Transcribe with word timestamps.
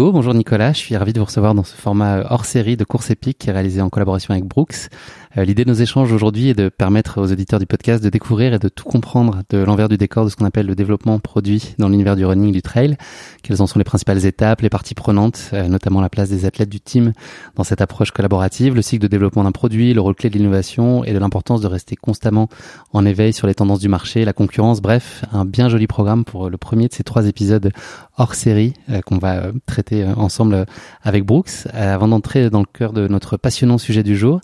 Bonjour 0.00 0.32
Nicolas, 0.32 0.72
je 0.72 0.78
suis 0.78 0.96
ravi 0.96 1.12
de 1.12 1.18
vous 1.18 1.24
recevoir 1.24 1.56
dans 1.56 1.64
ce 1.64 1.74
format 1.74 2.22
hors 2.30 2.44
série 2.44 2.76
de 2.76 2.84
course 2.84 3.10
épique 3.10 3.36
qui 3.36 3.50
est 3.50 3.52
réalisé 3.52 3.80
en 3.80 3.88
collaboration 3.88 4.30
avec 4.32 4.44
Brooks. 4.44 4.90
Euh, 5.36 5.44
l'idée 5.44 5.64
de 5.64 5.70
nos 5.70 5.74
échanges 5.74 6.12
aujourd'hui 6.12 6.50
est 6.50 6.54
de 6.54 6.68
permettre 6.68 7.20
aux 7.20 7.32
auditeurs 7.32 7.58
du 7.58 7.66
podcast 7.66 8.02
de 8.02 8.08
découvrir 8.08 8.54
et 8.54 8.60
de 8.60 8.68
tout 8.68 8.84
comprendre 8.84 9.42
de 9.50 9.58
l'envers 9.58 9.88
du 9.88 9.98
décor 9.98 10.24
de 10.24 10.30
ce 10.30 10.36
qu'on 10.36 10.44
appelle 10.44 10.66
le 10.66 10.76
développement 10.76 11.18
produit 11.18 11.74
dans 11.78 11.88
l'univers 11.88 12.14
du 12.14 12.24
running 12.24 12.52
du 12.52 12.62
trail. 12.62 12.96
Quelles 13.42 13.60
en 13.60 13.66
sont 13.66 13.78
les 13.80 13.84
principales 13.84 14.24
étapes, 14.24 14.60
les 14.60 14.70
parties 14.70 14.94
prenantes, 14.94 15.50
euh, 15.52 15.66
notamment 15.66 16.00
la 16.00 16.08
place 16.08 16.30
des 16.30 16.44
athlètes 16.44 16.70
du 16.70 16.80
team 16.80 17.12
dans 17.56 17.64
cette 17.64 17.80
approche 17.80 18.12
collaborative, 18.12 18.76
le 18.76 18.82
cycle 18.82 19.02
de 19.02 19.08
développement 19.08 19.42
d'un 19.42 19.52
produit, 19.52 19.94
le 19.94 20.00
rôle 20.00 20.14
clé 20.14 20.30
de 20.30 20.38
l'innovation 20.38 21.02
et 21.02 21.12
de 21.12 21.18
l'importance 21.18 21.60
de 21.60 21.66
rester 21.66 21.96
constamment 21.96 22.48
en 22.92 23.04
éveil 23.04 23.32
sur 23.32 23.48
les 23.48 23.54
tendances 23.54 23.80
du 23.80 23.88
marché, 23.88 24.24
la 24.24 24.32
concurrence. 24.32 24.80
Bref, 24.80 25.24
un 25.32 25.44
bien 25.44 25.68
joli 25.68 25.88
programme 25.88 26.24
pour 26.24 26.50
le 26.50 26.56
premier 26.56 26.86
de 26.86 26.92
ces 26.92 27.02
trois 27.02 27.26
épisodes 27.26 27.72
hors 28.16 28.34
série 28.34 28.74
euh, 28.90 29.00
qu'on 29.00 29.18
va 29.18 29.50
traiter 29.66 29.87
ensemble 29.92 30.66
avec 31.02 31.24
Brooks. 31.24 31.66
avant 31.72 32.08
d'entrer 32.08 32.50
dans 32.50 32.60
le 32.60 32.66
cœur 32.66 32.92
de 32.92 33.08
notre 33.08 33.36
passionnant 33.36 33.78
sujet 33.78 34.02
du 34.02 34.16
jour, 34.16 34.40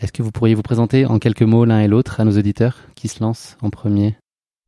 est-ce 0.00 0.12
que 0.12 0.22
vous 0.22 0.32
pourriez 0.32 0.54
vous 0.54 0.62
présenter 0.62 1.06
en 1.06 1.18
quelques 1.18 1.42
mots 1.42 1.64
l'un 1.64 1.80
et 1.80 1.88
l'autre 1.88 2.20
à 2.20 2.24
nos 2.24 2.36
auditeurs 2.36 2.78
qui 2.94 3.08
se 3.08 3.22
lancent 3.22 3.56
en 3.62 3.70
premier? 3.70 4.16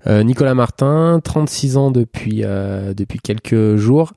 Euh, 0.06 0.22
Nicolas 0.22 0.54
Martin, 0.54 1.20
36 1.22 1.76
ans 1.76 1.90
depuis, 1.90 2.42
euh, 2.44 2.94
depuis 2.94 3.18
quelques 3.18 3.76
jours. 3.76 4.12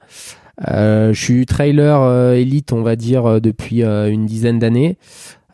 Euh, 0.68 1.14
je 1.14 1.22
suis 1.22 1.46
trailer 1.46 2.34
élite, 2.34 2.74
on 2.74 2.84
va 2.84 2.96
dire, 2.96 3.42
depuis 3.42 3.84
une 3.84 4.26
dizaine 4.26 4.60
d'années. 4.60 4.98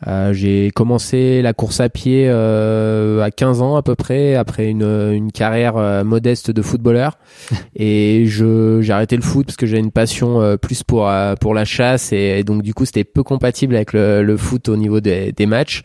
Euh, 0.08 0.34
j'ai 0.34 0.72
commencé 0.72 1.42
la 1.42 1.54
course 1.54 1.80
à 1.80 1.90
pied 1.90 2.26
euh, 2.28 3.24
à 3.24 3.32
15 3.32 3.62
ans 3.62 3.76
à 3.76 3.82
peu 3.82 3.96
près, 3.96 4.36
après 4.36 4.70
une, 4.70 4.84
une 4.84 5.32
carrière 5.32 5.78
euh, 5.78 6.04
modeste 6.04 6.52
de 6.52 6.62
footballeur. 6.62 7.18
et 7.76 8.26
je 8.28 8.82
j'ai 8.82 8.94
arrêté 8.94 9.16
le 9.16 9.22
foot 9.22 9.46
parce 9.46 9.58
que 9.58 9.66
j'ai 9.66 9.80
une 9.80 9.92
passion 9.92 10.42
euh, 10.42 10.58
plus 10.58 10.84
pour 10.84 11.10
pour 11.40 11.54
la 11.54 11.66
chasse 11.66 12.12
et, 12.12 12.44
donc 12.44 12.62
du 12.62 12.74
coup 12.74 12.86
c'était 12.86 13.04
peu 13.04 13.24
compatible 13.24 13.76
avec 13.76 13.94
le, 13.94 14.24
le, 14.24 14.38
foot 14.38 14.70
au 14.70 14.78
niveau 14.78 15.00
des, 15.00 15.32
des 15.32 15.46
matchs. 15.46 15.84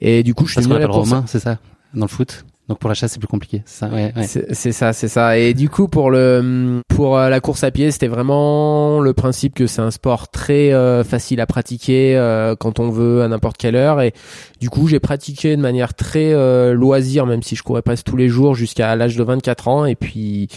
Et 0.00 0.22
du 0.22 0.34
coup 0.34 0.46
je 0.46 0.60
suis 0.60 0.84
romain, 0.84 1.24
c'est 1.26 1.40
ça, 1.40 1.58
dans 1.94 2.06
le 2.06 2.10
foot? 2.10 2.44
Donc 2.68 2.78
pour 2.80 2.88
la 2.88 2.94
chasse 2.94 3.12
c'est 3.12 3.18
plus 3.18 3.28
compliqué, 3.28 3.62
c'est 3.64 3.86
ça. 3.86 3.88
Ouais, 3.88 4.12
ouais. 4.14 4.26
C'est 4.26 4.72
ça, 4.72 4.92
c'est 4.92 5.08
ça. 5.08 5.38
Et 5.38 5.54
du 5.54 5.70
coup 5.70 5.88
pour 5.88 6.10
le 6.10 6.82
pour 6.88 7.16
euh, 7.16 7.30
la 7.30 7.40
course 7.40 7.64
à 7.64 7.70
pied, 7.70 7.90
c'était 7.90 8.08
vraiment 8.08 9.00
le 9.00 9.14
principe 9.14 9.54
que 9.54 9.66
c'est 9.66 9.80
un 9.80 9.90
sport 9.90 10.28
très 10.28 10.74
euh, 10.74 11.02
facile 11.02 11.40
à 11.40 11.46
pratiquer 11.46 12.14
euh, 12.16 12.56
quand 12.56 12.78
on 12.78 12.90
veut 12.90 13.22
à 13.22 13.28
n'importe 13.28 13.56
quelle 13.56 13.74
heure. 13.74 14.02
Et 14.02 14.12
du 14.60 14.68
coup 14.68 14.86
j'ai 14.86 15.00
pratiqué 15.00 15.56
de 15.56 15.62
manière 15.62 15.94
très 15.94 16.34
loisir, 16.74 17.24
même 17.24 17.42
si 17.42 17.56
je 17.56 17.62
courais 17.62 17.80
presque 17.80 18.04
tous 18.04 18.16
les 18.16 18.28
jours 18.28 18.54
jusqu'à 18.54 18.94
l'âge 18.96 19.16
de 19.16 19.22
24 19.22 19.68
ans. 19.68 19.84
Et 19.86 19.94
puis 19.94 20.48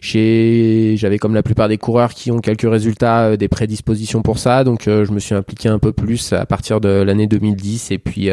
j'ai 0.00 0.94
j'avais 0.96 1.18
comme 1.18 1.34
la 1.34 1.42
plupart 1.42 1.68
des 1.68 1.78
coureurs 1.78 2.14
qui 2.14 2.30
ont 2.30 2.38
quelques 2.38 2.70
résultats 2.70 3.36
des 3.36 3.48
prédispositions 3.48 4.22
pour 4.22 4.38
ça. 4.38 4.62
Donc 4.62 4.82
je 4.84 5.10
me 5.10 5.18
suis 5.18 5.34
impliqué 5.34 5.68
un 5.68 5.80
peu 5.80 5.92
plus 5.92 6.32
à 6.32 6.46
partir 6.46 6.80
de 6.80 6.88
l'année 6.88 7.26
2010. 7.26 7.90
Et 7.90 7.98
puis 7.98 8.30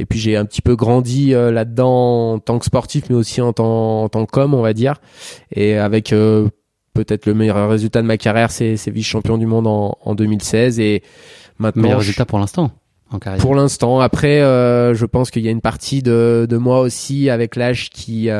et 0.00 0.06
puis 0.06 0.18
j'ai 0.18 0.34
un 0.34 0.46
petit 0.46 0.62
peu 0.62 0.76
grandi 0.76 1.34
euh, 1.34 1.52
là-dedans 1.52 2.32
en 2.32 2.38
tant 2.38 2.58
que 2.58 2.64
sportif, 2.64 3.04
mais 3.10 3.16
aussi 3.16 3.42
en 3.42 3.52
tant, 3.52 4.02
en 4.02 4.08
tant 4.08 4.24
qu'homme, 4.24 4.54
on 4.54 4.62
va 4.62 4.72
dire. 4.72 4.94
Et 5.54 5.76
avec 5.76 6.14
euh, 6.14 6.48
peut-être 6.94 7.26
le 7.26 7.34
meilleur 7.34 7.68
résultat 7.68 8.00
de 8.00 8.06
ma 8.06 8.16
carrière, 8.16 8.50
c'est, 8.50 8.76
vice-champion 8.88 9.36
du 9.36 9.44
monde 9.44 9.66
en, 9.66 9.98
en 10.02 10.14
2016. 10.14 10.80
Et 10.80 11.02
maintenant, 11.58 11.82
meilleur 11.82 11.98
résultat 11.98 12.24
pour 12.24 12.38
l'instant. 12.38 12.70
En 13.10 13.18
carrière. 13.18 13.42
Pour 13.42 13.54
l'instant. 13.54 14.00
Après, 14.00 14.40
euh, 14.40 14.94
je 14.94 15.04
pense 15.04 15.30
qu'il 15.30 15.42
y 15.42 15.48
a 15.48 15.50
une 15.50 15.60
partie 15.60 16.02
de, 16.02 16.46
de 16.48 16.56
moi 16.56 16.80
aussi 16.80 17.28
avec 17.28 17.54
l'âge 17.54 17.90
qui 17.90 18.30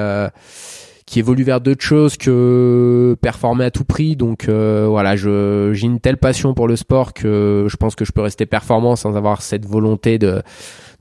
qui 1.06 1.18
évolue 1.18 1.42
vers 1.42 1.60
d'autres 1.60 1.82
choses 1.82 2.16
que 2.16 3.16
performer 3.20 3.64
à 3.64 3.72
tout 3.72 3.84
prix. 3.84 4.14
Donc 4.14 4.48
voilà, 4.48 5.16
je 5.16 5.72
j'ai 5.74 5.86
une 5.86 5.98
telle 5.98 6.16
passion 6.16 6.54
pour 6.54 6.68
le 6.68 6.76
sport 6.76 7.12
que 7.12 7.66
je 7.68 7.76
pense 7.76 7.96
que 7.96 8.04
je 8.04 8.12
peux 8.12 8.22
rester 8.22 8.46
performant 8.46 8.94
sans 8.94 9.16
avoir 9.16 9.42
cette 9.42 9.66
volonté 9.66 10.18
de 10.18 10.40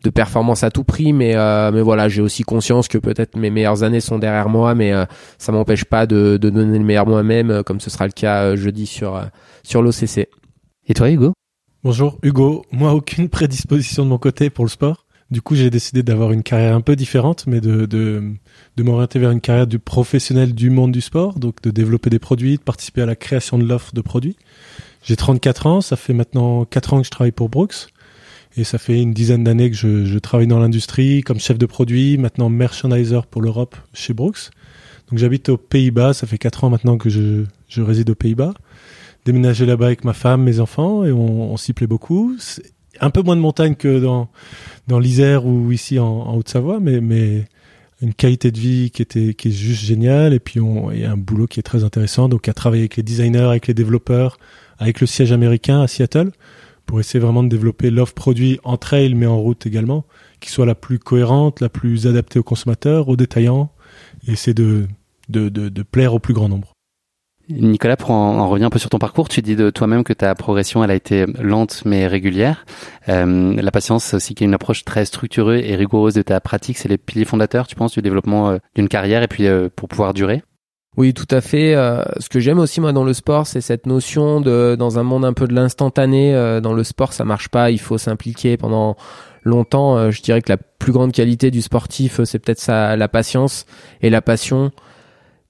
de 0.04 0.10
performance 0.10 0.64
à 0.64 0.72
tout 0.72 0.84
prix, 0.84 1.14
mais 1.14 1.36
euh, 1.36 1.72
mais 1.72 1.82
voilà, 1.82 2.08
j'ai 2.08 2.22
aussi 2.22 2.44
conscience 2.44 2.88
que 2.88 2.98
peut-être 2.98 3.36
mes 3.36 3.50
meilleures 3.50 3.84
années 3.84 4.00
sont 4.00 4.20
derrière 4.20 4.50
moi, 4.50 4.76
mais 4.76 4.94
euh, 4.94 5.06
ça 5.38 5.52
m'empêche 5.52 5.86
pas 5.86 6.06
de, 6.06 6.38
de 6.38 6.50
donner 6.50 6.78
le 6.78 6.86
meilleur 6.86 7.08
moi-même, 7.08 7.52
euh, 7.52 7.64
comme 7.64 7.80
ce 7.80 7.90
sera 7.90 8.06
le 8.06 8.14
cas 8.14 8.56
jeudi 8.56 8.86
sur 8.86 9.22
sur 9.64 9.82
l'OCC. 9.82 10.30
Et 10.88 10.94
toi, 10.94 11.10
Hugo? 11.10 11.34
Bonjour, 11.84 12.18
Hugo. 12.24 12.66
Moi, 12.72 12.94
aucune 12.94 13.30
prédisposition 13.30 14.04
de 14.04 14.10
mon 14.10 14.18
côté 14.18 14.50
pour 14.50 14.66
le 14.66 14.70
sport. 14.70 15.06
Du 15.32 15.44
coup, 15.44 15.54
j'ai 15.54 15.70
décidé 15.70 16.02
d'avoir 16.02 16.32
une 16.32 16.42
carrière 16.42 16.76
un 16.76 16.82
peu 16.82 16.96
différente, 16.96 17.46
mais 17.46 17.62
de, 17.62 17.86
de, 17.86 18.34
de 18.78 18.84
m'orienter 18.84 19.20
vers 19.20 19.30
une 19.30 19.42
carrière 19.42 19.68
du 19.68 19.78
professionnel 19.78 20.56
du 20.56 20.72
monde 20.72 20.92
du 20.92 21.02
sport, 21.02 21.38
donc 21.38 21.62
de 21.62 21.70
développer 21.70 22.10
des 22.10 22.18
produits, 22.18 22.58
de 22.58 22.64
participer 22.64 23.04
à 23.04 23.06
la 23.06 23.16
création 23.16 23.60
de 23.60 23.64
l'offre 23.64 23.94
de 23.94 24.02
produits. 24.02 24.38
J'ai 25.04 25.16
34 25.16 25.68
ans, 25.68 25.82
ça 25.82 25.96
fait 25.96 26.14
maintenant 26.14 26.66
4 26.66 26.94
ans 26.94 26.98
que 27.00 27.06
je 27.06 27.12
travaille 27.12 27.32
pour 27.32 27.48
Brooks. 27.48 27.90
Et 28.58 28.64
ça 28.64 28.78
fait 28.78 29.02
une 29.02 29.14
dizaine 29.14 29.44
d'années 29.44 29.70
que 29.70 29.78
je, 29.78 30.18
travaille 30.20 30.48
dans 30.48 30.60
l'industrie 30.60 31.22
comme 31.22 31.40
chef 31.40 31.58
de 31.58 31.66
produit, 31.66 32.18
maintenant 32.18 32.50
merchandiser 32.50 33.20
pour 33.30 33.42
l'Europe 33.42 33.76
chez 33.94 34.14
Brooks. 34.14 34.50
Donc 35.10 35.20
j'habite 35.20 35.50
aux 35.50 35.58
Pays-Bas, 35.58 36.14
ça 36.14 36.28
fait 36.28 36.38
quatre 36.38 36.64
ans 36.64 36.70
maintenant 36.70 36.98
que 36.98 37.10
je, 37.10 37.46
réside 37.78 38.10
aux 38.10 38.16
Pays-Bas. 38.16 38.54
Déménagé 39.26 39.66
là-bas 39.66 39.88
avec 39.88 40.04
ma 40.04 40.14
femme, 40.14 40.44
mes 40.44 40.60
enfants, 40.60 41.06
et 41.06 41.12
on, 41.12 41.56
s'y 41.58 41.74
plaît 41.74 41.88
beaucoup. 41.88 42.36
Un 43.00 43.10
peu 43.10 43.22
moins 43.22 43.36
de 43.36 43.42
montagne 43.42 43.76
que 43.76 44.00
dans, 44.00 44.30
l'Isère 45.00 45.46
ou 45.46 45.72
ici 45.72 46.00
en, 46.00 46.36
Haute-Savoie, 46.36 46.80
mais, 46.80 47.46
une 48.02 48.14
qualité 48.14 48.50
de 48.52 48.58
vie 48.58 48.92
qui 48.92 49.02
est 49.02 49.52
juste 49.52 49.84
géniale 49.84 50.34
et 50.34 50.40
puis 50.40 50.62
on 50.62 50.90
et 50.90 51.04
un 51.04 51.18
boulot 51.18 51.48
qui 51.48 51.60
est 51.60 51.64
très 51.64 51.84
intéressant 51.84 52.30
donc 52.30 52.48
à 52.48 52.54
travailler 52.54 52.84
avec 52.84 52.96
les 52.96 53.04
designers 53.04 53.40
avec 53.40 53.68
les 53.68 53.74
développeurs 53.74 54.38
avec 54.78 55.02
le 55.02 55.06
siège 55.06 55.34
américain 55.34 55.82
à 55.82 55.88
Seattle 55.90 56.32
pour 56.90 57.00
essayer 57.00 57.20
vraiment 57.20 57.44
de 57.44 57.50
développer 57.50 57.92
l'offre 57.92 58.16
produit 58.16 58.60
en 58.64 58.76
trail 58.76 59.14
mais 59.14 59.28
en 59.28 59.38
route 59.38 59.68
également, 59.68 60.06
qui 60.40 60.50
soit 60.50 60.66
la 60.66 60.74
plus 60.74 60.98
cohérente, 60.98 61.62
la 61.62 61.70
plus 61.70 62.08
adaptée 62.08 62.40
aux 62.40 62.44
consommateurs, 62.44 63.10
aux 63.10 63.16
détaillants, 63.16 63.70
et 64.28 64.32
essayer 64.32 64.56
de, 64.56 64.88
de, 65.30 65.50
de, 65.50 65.70
de 65.70 65.84
plaire 65.84 66.16
au 66.16 66.20
plus 66.20 66.34
grand 66.34 66.50
nombre. 66.50 66.74
Nicolas, 67.48 67.96
pour 67.96 68.10
en, 68.10 68.50
revenir 68.50 68.66
un 68.66 68.70
peu 68.72 68.80
sur 68.80 68.90
ton 68.90 68.98
parcours, 68.98 69.30
tu 69.30 69.44
dis 69.44 69.56
de 69.56 69.70
toi-même 69.70 70.04
que 70.04 70.14
ta 70.14 70.34
progression, 70.34 70.84
elle 70.84 70.90
a 70.90 70.96
été 70.96 71.28
lente 71.40 71.84
mais 71.86 72.08
régulière. 72.08 72.66
Euh, 73.08 73.54
la 73.54 73.72
patience 73.72 74.16
aussi, 74.16 74.34
qui 74.34 74.44
est 74.44 74.48
une 74.48 74.56
approche 74.56 74.84
très 74.84 75.06
structurée 75.06 75.70
et 75.70 75.76
rigoureuse 75.76 76.16
de 76.16 76.24
ta 76.24 76.40
pratique, 76.40 76.80
c'est 76.80 76.90
les 76.90 76.98
piliers 76.98 77.26
fondateurs, 77.26 77.68
tu 77.68 77.76
penses, 77.76 77.94
du 77.94 78.02
développement 78.02 78.50
euh, 78.50 78.58
d'une 78.74 78.90
carrière 78.90 79.22
et 79.22 79.28
puis 79.28 79.46
euh, 79.46 79.70
pour 79.76 79.90
pouvoir 79.90 80.16
durer 80.16 80.42
oui, 81.00 81.14
tout 81.14 81.28
à 81.32 81.40
fait. 81.40 81.76
Euh, 81.76 82.04
ce 82.20 82.28
que 82.28 82.42
j'aime 82.42 82.60
aussi 82.60 82.82
moi 82.82 82.92
dans 82.92 83.06
le 83.06 83.14
sport, 83.14 83.48
c'est 83.48 83.62
cette 83.62 83.86
notion 83.86 84.42
de 84.42 84.76
dans 84.78 85.00
un 85.00 85.04
monde 85.04 85.24
un 85.24 85.32
peu 85.32 85.48
de 85.48 85.54
l'instantané. 85.54 86.36
Euh, 86.36 86.60
dans 86.60 86.74
le 86.74 86.84
sport, 86.84 87.14
ça 87.14 87.24
marche 87.24 87.48
pas. 87.48 87.72
Il 87.72 87.80
faut 87.80 87.98
s'impliquer 87.98 88.58
pendant 88.58 88.98
longtemps. 89.44 89.96
Euh, 89.96 90.12
je 90.12 90.22
dirais 90.22 90.42
que 90.42 90.52
la 90.52 90.58
plus 90.58 90.92
grande 90.92 91.14
qualité 91.14 91.52
du 91.52 91.62
sportif, 91.62 92.22
c'est 92.26 92.40
peut-être 92.40 92.60
ça, 92.60 92.98
la 92.98 93.08
patience 93.08 93.66
et 94.02 94.10
la 94.10 94.22
passion, 94.22 94.72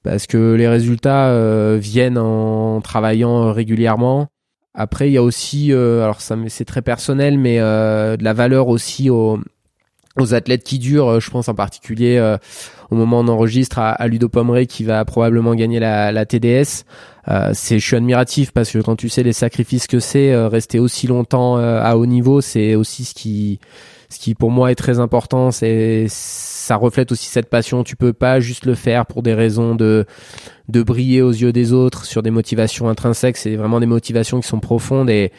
parce 0.04 0.28
que 0.28 0.54
les 0.54 0.68
résultats 0.68 1.34
viennent 1.78 2.20
en 2.20 2.80
travaillant 2.82 3.52
régulièrement. 3.52 4.28
Après, 4.76 5.10
il 5.10 5.14
y 5.14 5.18
a 5.18 5.24
aussi, 5.24 5.74
alors 5.74 6.22
ça, 6.22 6.38
c'est 6.48 6.66
très 6.66 6.84
personnel, 6.84 7.40
mais 7.40 7.58
de 7.58 8.24
la 8.24 8.34
valeur 8.34 8.68
aussi 8.68 9.10
aux 9.10 9.40
aux 10.22 10.34
athlètes 10.34 10.64
qui 10.64 10.80
durent. 10.80 11.20
Je 11.20 11.30
pense 11.30 11.50
en 11.50 11.56
particulier 11.56 12.20
au 12.92 12.96
moment 12.96 13.20
où 13.20 13.24
on 13.24 13.28
enregistre 13.28 13.80
à, 13.80 13.92
à 13.92 14.08
Ludo 14.08 14.30
Pomeray 14.30 14.68
qui 14.68 14.84
va 14.84 15.04
probablement 15.06 15.56
gagner 15.56 15.80
la, 15.80 16.12
la 16.12 16.26
TDS. 16.26 16.86
Euh, 17.30 17.52
c'est, 17.54 17.80
je 17.80 17.86
suis 17.86 17.96
admiratif 17.96 18.52
parce 18.52 18.72
que 18.72 18.80
quand 18.80 18.96
tu 18.96 19.10
sais 19.10 19.24
les 19.24 19.34
sacrifices 19.34 19.88
que 19.88 20.00
c'est, 20.00 20.32
euh, 20.32 20.48
rester 20.48 20.80
aussi 20.80 21.06
longtemps 21.06 21.58
euh, 21.58 21.82
à 21.82 21.96
haut 21.96 22.08
niveau, 22.08 22.42
c'est 22.42 22.74
aussi 22.74 23.06
ce 23.06 23.14
qui, 23.14 23.60
ce 24.10 24.18
qui 24.18 24.34
pour 24.34 24.50
moi 24.50 24.72
est 24.72 24.76
très 24.76 25.00
important. 25.00 25.52
C'est, 25.52 26.08
ça 26.10 26.76
reflète 26.76 27.12
aussi 27.12 27.26
cette 27.26 27.50
passion. 27.50 27.84
Tu 27.84 27.96
peux 27.96 28.14
pas 28.14 28.40
juste 28.40 28.66
le 28.66 28.74
faire 28.74 29.06
pour 29.06 29.22
des 29.22 29.36
raisons 29.36 29.76
de, 29.76 30.06
de 30.70 30.82
briller 30.82 31.22
aux 31.22 31.32
yeux 31.32 31.52
des 31.52 31.72
autres 31.72 32.06
sur 32.06 32.24
des 32.24 32.32
motivations 32.32 32.90
intrinsèques. 32.90 33.38
C'est 33.38 33.56
vraiment 33.56 33.80
des 33.80 33.86
motivations 33.86 34.40
qui 34.40 34.48
sont 34.48 34.60
profondes 34.60 35.10
et, 35.10 35.32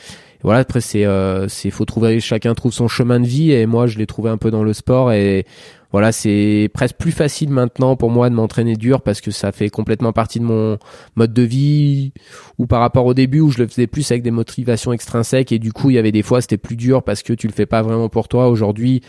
voilà 0.42 0.60
après 0.60 0.80
c'est 0.80 1.04
euh, 1.04 1.48
c'est 1.48 1.70
faut 1.70 1.84
trouver 1.84 2.20
chacun 2.20 2.54
trouve 2.54 2.72
son 2.72 2.88
chemin 2.88 3.20
de 3.20 3.26
vie 3.26 3.52
et 3.52 3.66
moi 3.66 3.86
je 3.86 3.98
l'ai 3.98 4.06
trouvé 4.06 4.30
un 4.30 4.38
peu 4.38 4.50
dans 4.50 4.64
le 4.64 4.72
sport 4.72 5.12
et 5.12 5.44
voilà, 5.92 6.12
c'est 6.12 6.70
presque 6.72 6.96
plus 6.96 7.10
facile 7.10 7.50
maintenant 7.50 7.96
pour 7.96 8.10
moi 8.10 8.30
de 8.30 8.34
m'entraîner 8.34 8.76
dur 8.76 9.02
parce 9.02 9.20
que 9.20 9.32
ça 9.32 9.50
fait 9.50 9.70
complètement 9.70 10.12
partie 10.12 10.38
de 10.38 10.44
mon 10.44 10.78
mode 11.16 11.32
de 11.32 11.42
vie 11.42 12.12
ou 12.58 12.66
par 12.66 12.80
rapport 12.80 13.06
au 13.06 13.14
début 13.14 13.40
où 13.40 13.50
je 13.50 13.58
le 13.58 13.66
faisais 13.66 13.88
plus 13.88 14.08
avec 14.12 14.22
des 14.22 14.30
motivations 14.30 14.92
extrinsèques 14.92 15.50
et 15.50 15.58
du 15.58 15.72
coup 15.72 15.90
il 15.90 15.94
y 15.94 15.98
avait 15.98 16.12
des 16.12 16.22
fois 16.22 16.40
c'était 16.40 16.58
plus 16.58 16.76
dur 16.76 17.02
parce 17.02 17.22
que 17.22 17.32
tu 17.32 17.48
le 17.48 17.52
fais 17.52 17.66
pas 17.66 17.82
vraiment 17.82 18.08
pour 18.08 18.28
toi. 18.28 18.48
Aujourd'hui, 18.48 19.02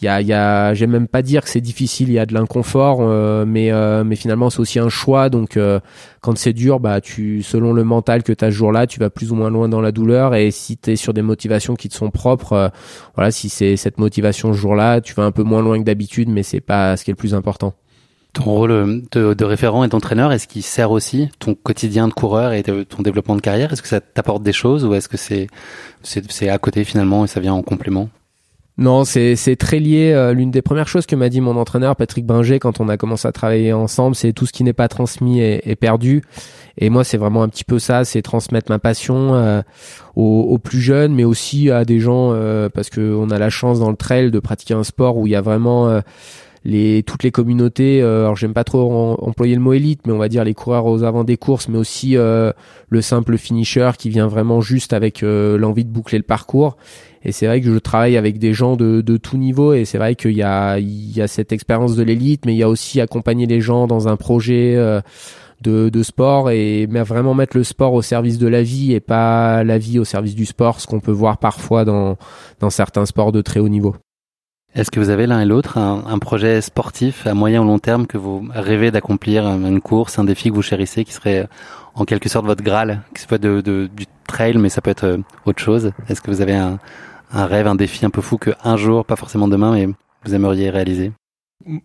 il 0.00 0.04
y 0.04 0.08
a, 0.08 0.20
y 0.20 0.32
a 0.32 0.74
j'aime 0.74 0.90
même 0.90 1.08
pas 1.08 1.22
dire 1.22 1.42
que 1.42 1.48
c'est 1.48 1.60
difficile, 1.60 2.08
il 2.08 2.14
y 2.14 2.18
a 2.18 2.26
de 2.26 2.34
l'inconfort, 2.34 2.98
euh, 3.00 3.44
mais 3.46 3.72
euh, 3.72 4.04
mais 4.04 4.16
finalement 4.16 4.50
c'est 4.50 4.60
aussi 4.60 4.78
un 4.78 4.88
choix. 4.88 5.28
Donc 5.30 5.56
euh, 5.56 5.80
quand 6.20 6.36
c'est 6.36 6.52
dur, 6.52 6.80
bah 6.80 7.00
tu 7.00 7.42
selon 7.42 7.72
le 7.72 7.84
mental 7.84 8.22
que 8.22 8.32
tu 8.32 8.44
as 8.44 8.50
ce 8.50 8.56
jour-là, 8.56 8.86
tu 8.86 9.00
vas 9.00 9.10
plus 9.10 9.32
ou 9.32 9.34
moins 9.34 9.50
loin 9.50 9.68
dans 9.68 9.80
la 9.80 9.92
douleur. 9.92 10.34
Et 10.34 10.50
si 10.50 10.76
tu 10.76 10.92
es 10.92 10.96
sur 10.96 11.14
des 11.14 11.22
motivations 11.22 11.74
qui 11.74 11.88
te 11.88 11.94
sont 11.94 12.10
propres, 12.10 12.70
voilà, 13.14 13.30
si 13.30 13.48
c'est 13.48 13.76
cette 13.76 13.98
motivation 13.98 14.52
ce 14.52 14.58
jour-là, 14.58 15.00
tu 15.00 15.14
vas 15.14 15.24
un 15.24 15.32
peu 15.32 15.42
moins 15.42 15.62
loin 15.62 15.78
que 15.78 15.84
d'habitude, 15.84 16.28
mais 16.28 16.42
c'est 16.42 16.60
pas 16.60 16.96
ce 16.96 17.04
qui 17.04 17.10
est 17.10 17.14
le 17.14 17.16
plus 17.16 17.34
important. 17.34 17.74
Ton 18.34 18.44
rôle 18.44 19.02
de, 19.12 19.32
de 19.32 19.44
référent 19.46 19.82
et 19.82 19.88
d'entraîneur, 19.88 20.30
est-ce 20.30 20.46
qu'il 20.46 20.62
sert 20.62 20.90
aussi 20.90 21.30
ton 21.38 21.54
quotidien 21.54 22.06
de 22.06 22.12
coureur 22.12 22.52
et 22.52 22.62
ton 22.62 23.02
développement 23.02 23.34
de 23.34 23.40
carrière? 23.40 23.72
Est-ce 23.72 23.80
que 23.80 23.88
ça 23.88 24.00
t'apporte 24.02 24.42
des 24.42 24.52
choses 24.52 24.84
ou 24.84 24.92
est-ce 24.92 25.08
que 25.08 25.16
c'est 25.16 25.46
c'est 26.02 26.48
à 26.50 26.58
côté 26.58 26.84
finalement 26.84 27.24
et 27.24 27.28
ça 27.28 27.40
vient 27.40 27.54
en 27.54 27.62
complément? 27.62 28.10
Non, 28.78 29.04
c'est 29.06 29.56
très 29.58 29.78
lié. 29.78 30.12
Euh, 30.12 30.34
l'une 30.34 30.50
des 30.50 30.60
premières 30.60 30.86
choses 30.86 31.06
que 31.06 31.16
m'a 31.16 31.30
dit 31.30 31.40
mon 31.40 31.56
entraîneur 31.56 31.96
Patrick 31.96 32.26
Binger 32.26 32.58
quand 32.58 32.78
on 32.78 32.90
a 32.90 32.98
commencé 32.98 33.26
à 33.26 33.32
travailler 33.32 33.72
ensemble, 33.72 34.14
c'est 34.14 34.34
tout 34.34 34.44
ce 34.44 34.52
qui 34.52 34.64
n'est 34.64 34.74
pas 34.74 34.88
transmis 34.88 35.40
est, 35.40 35.76
perdu. 35.76 36.22
Et 36.76 36.90
moi, 36.90 37.02
c'est 37.02 37.16
vraiment 37.16 37.42
un 37.42 37.48
petit 37.48 37.64
peu 37.64 37.78
ça, 37.78 38.04
c'est 38.04 38.20
transmettre 38.20 38.70
ma 38.70 38.78
passion 38.78 39.34
euh, 39.34 39.62
aux, 40.14 40.58
plus 40.58 40.80
jeunes, 40.80 41.14
mais 41.14 41.24
aussi 41.24 41.70
à 41.70 41.86
des 41.86 42.00
gens 42.00 42.32
euh, 42.32 42.68
parce 42.68 42.90
que 42.90 43.14
on 43.14 43.30
a 43.30 43.38
la 43.38 43.48
chance 43.48 43.80
dans 43.80 43.90
le 43.90 43.96
trail 43.96 44.30
de 44.30 44.38
pratiquer 44.40 44.74
un 44.74 44.84
sport 44.84 45.16
où 45.16 45.26
il 45.26 45.30
y 45.30 45.36
a 45.36 45.40
vraiment 45.40 46.02
toutes 46.64 47.22
les 47.22 47.30
communautés. 47.30 48.02
alors 48.02 48.36
j'aime 48.36 48.54
pas 48.54 48.64
trop 48.64 49.16
employer 49.20 49.54
le 49.54 49.60
mot 49.60 49.72
élite, 49.72 50.00
mais 50.06 50.12
on 50.12 50.18
va 50.18 50.28
dire 50.28 50.44
les 50.44 50.54
coureurs 50.54 50.86
aux 50.86 51.02
avant 51.02 51.24
des 51.24 51.36
courses, 51.36 51.68
mais 51.68 51.78
aussi 51.78 52.16
le 52.16 53.00
simple 53.00 53.38
finisher 53.38 53.90
qui 53.98 54.10
vient 54.10 54.26
vraiment 54.26 54.60
juste 54.60 54.92
avec 54.92 55.22
l'envie 55.22 55.84
de 55.84 55.90
boucler 55.90 56.18
le 56.18 56.24
parcours. 56.24 56.76
Et 57.26 57.32
c'est 57.32 57.48
vrai 57.48 57.60
que 57.60 57.72
je 57.72 57.78
travaille 57.78 58.16
avec 58.16 58.38
des 58.38 58.52
gens 58.52 58.76
de, 58.76 59.00
de 59.00 59.16
tout 59.16 59.36
niveau 59.36 59.72
et 59.72 59.84
c'est 59.84 59.98
vrai 59.98 60.14
qu'il 60.14 60.30
y 60.30 60.42
a, 60.44 60.78
cette 61.26 61.50
expérience 61.50 61.96
de 61.96 62.04
l'élite, 62.04 62.46
mais 62.46 62.54
il 62.54 62.58
y 62.58 62.62
a 62.62 62.68
aussi 62.68 63.00
accompagner 63.00 63.46
les 63.46 63.60
gens 63.60 63.88
dans 63.88 64.06
un 64.06 64.16
projet 64.16 64.76
euh, 64.76 65.00
de, 65.60 66.02
sport 66.04 66.50
et 66.50 66.86
vraiment 66.86 67.34
mettre 67.34 67.56
le 67.56 67.64
sport 67.64 67.94
au 67.94 68.02
service 68.02 68.38
de 68.38 68.46
la 68.46 68.62
vie 68.62 68.92
et 68.92 69.00
pas 69.00 69.64
la 69.64 69.76
vie 69.76 69.98
au 69.98 70.04
service 70.04 70.36
du 70.36 70.46
sport, 70.46 70.80
ce 70.80 70.86
qu'on 70.86 71.00
peut 71.00 71.10
voir 71.10 71.38
parfois 71.38 71.84
dans 71.84 72.16
certains 72.70 73.06
sports 73.06 73.32
de 73.32 73.42
très 73.42 73.58
haut 73.58 73.68
niveau. 73.68 73.96
Est-ce 74.76 74.90
que 74.90 75.00
vous 75.00 75.08
avez 75.08 75.26
l'un 75.26 75.40
et 75.40 75.46
l'autre 75.46 75.78
un, 75.78 76.18
projet 76.18 76.60
sportif 76.60 77.26
à 77.26 77.32
moyen 77.32 77.62
ou 77.62 77.64
long 77.64 77.78
terme 77.78 78.06
que 78.06 78.18
vous 78.18 78.46
rêvez 78.50 78.90
d'accomplir, 78.90 79.46
une 79.46 79.80
course, 79.80 80.18
un 80.18 80.24
défi 80.24 80.50
que 80.50 80.54
vous 80.54 80.60
chérissez, 80.60 81.06
qui 81.06 81.14
serait 81.14 81.48
en 81.94 82.04
quelque 82.04 82.28
sorte 82.28 82.44
votre 82.44 82.62
graal, 82.62 83.00
qui 83.14 83.22
soit 83.22 83.38
du 83.38 83.88
trail, 84.28 84.58
mais 84.58 84.68
ça 84.68 84.82
peut 84.82 84.90
être 84.90 85.04
euh, 85.04 85.16
autre 85.46 85.60
chose? 85.60 85.92
Est-ce 86.10 86.20
que 86.20 86.30
vous 86.30 86.42
avez 86.42 86.54
un, 86.54 86.78
un 87.32 87.46
rêve, 87.46 87.66
un 87.66 87.74
défi 87.74 88.04
un 88.04 88.10
peu 88.10 88.20
fou 88.20 88.36
que 88.36 88.50
un 88.64 88.76
jour, 88.76 89.06
pas 89.06 89.16
forcément 89.16 89.48
demain, 89.48 89.72
mais 89.72 89.88
vous 90.26 90.34
aimeriez 90.34 90.68
réaliser? 90.68 91.10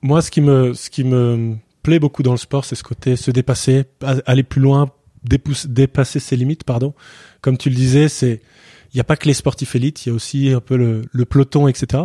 Moi, 0.02 0.22
ce 0.22 0.30
qui 0.30 0.42
me, 0.42 0.74
ce 0.74 0.90
qui 0.90 1.06
me 1.06 1.56
plaît 1.84 2.00
beaucoup 2.00 2.24
dans 2.24 2.32
le 2.32 2.38
sport, 2.38 2.66
c'est 2.66 2.76
ce 2.76 2.84
côté 2.84 3.16
se 3.16 3.32
dépasser, 3.32 3.86
aller 4.26 4.44
plus 4.44 4.60
loin, 4.60 4.90
dépasser 5.24 6.20
ses 6.20 6.36
limites, 6.36 6.66
pardon. 6.66 6.94
Comme 7.40 7.58
tu 7.58 7.70
le 7.70 7.76
disais, 7.76 8.10
c'est 8.10 8.42
il 8.94 8.98
n'y 8.98 9.02
a 9.02 9.06
pas 9.06 9.16
que 9.16 9.28
les 9.28 9.34
sportifs 9.34 9.76
élites, 9.76 10.06
il 10.06 10.10
y 10.10 10.12
a 10.12 10.16
aussi 10.16 10.50
un 10.50 10.60
peu 10.60 10.76
le, 10.76 11.04
le, 11.12 11.26
peloton, 11.26 11.68
etc. 11.68 12.04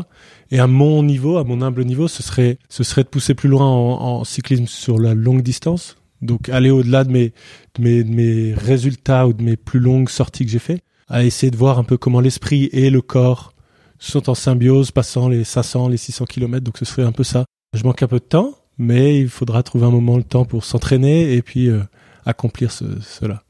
Et 0.51 0.61
à 0.61 0.67
mon 0.67 1.03
niveau, 1.03 1.37
à 1.37 1.45
mon 1.45 1.61
humble 1.63 1.85
niveau, 1.85 2.07
ce 2.07 2.23
serait, 2.23 2.59
ce 2.69 2.85
serait 2.85 3.03
de 3.03 3.09
pousser 3.09 3.35
plus 3.35 3.49
loin 3.49 3.67
en, 3.67 4.21
en 4.21 4.25
cyclisme 4.25 4.67
sur 4.67 4.99
la 4.99 5.15
longue 5.15 5.43
distance. 5.43 5.97
Donc 6.23 6.49
aller 6.49 6.71
au-delà 6.71 7.05
de 7.05 7.11
mes, 7.11 7.33
de 7.75 7.83
mes, 7.83 8.05
de 8.05 8.11
mes 8.11 8.55
résultats 8.55 9.27
ou 9.27 9.33
de 9.33 9.43
mes 9.43 9.57
plus 9.57 9.81
longues 9.81 10.09
sorties 10.09 10.45
que 10.45 10.51
j'ai 10.51 10.59
fait 10.59 10.81
à 11.09 11.25
essayer 11.25 11.51
de 11.51 11.57
voir 11.57 11.79
un 11.79 11.85
peu 11.85 11.97
comment 11.97 12.21
l'esprit 12.21 12.69
et 12.73 12.91
le 12.91 13.01
corps 13.01 13.53
sont 13.99 14.29
en 14.29 14.35
symbiose, 14.35 14.91
passant 14.91 15.29
les 15.29 15.45
500, 15.45 15.89
les 15.89 15.97
600 15.97 16.25
km. 16.27 16.65
Donc 16.65 16.79
ce 16.79 16.85
serait 16.85 17.03
un 17.03 17.13
peu 17.13 17.25
ça. 17.25 17.45
Je 17.75 17.85
manque 17.85 18.03
un 18.03 18.09
peu 18.09 18.19
de 18.19 18.25
temps, 18.25 18.55
mais 18.79 19.21
il 19.21 19.29
faudra 19.29 19.63
trouver 19.63 19.87
un 19.87 19.91
moment 19.91 20.17
le 20.17 20.25
temps 20.25 20.45
pour 20.45 20.65
s'entraîner 20.65 21.35
et 21.35 21.43
puis 21.43 21.69
euh, 21.69 21.83
accomplir 22.25 22.73
cela. 22.73 23.43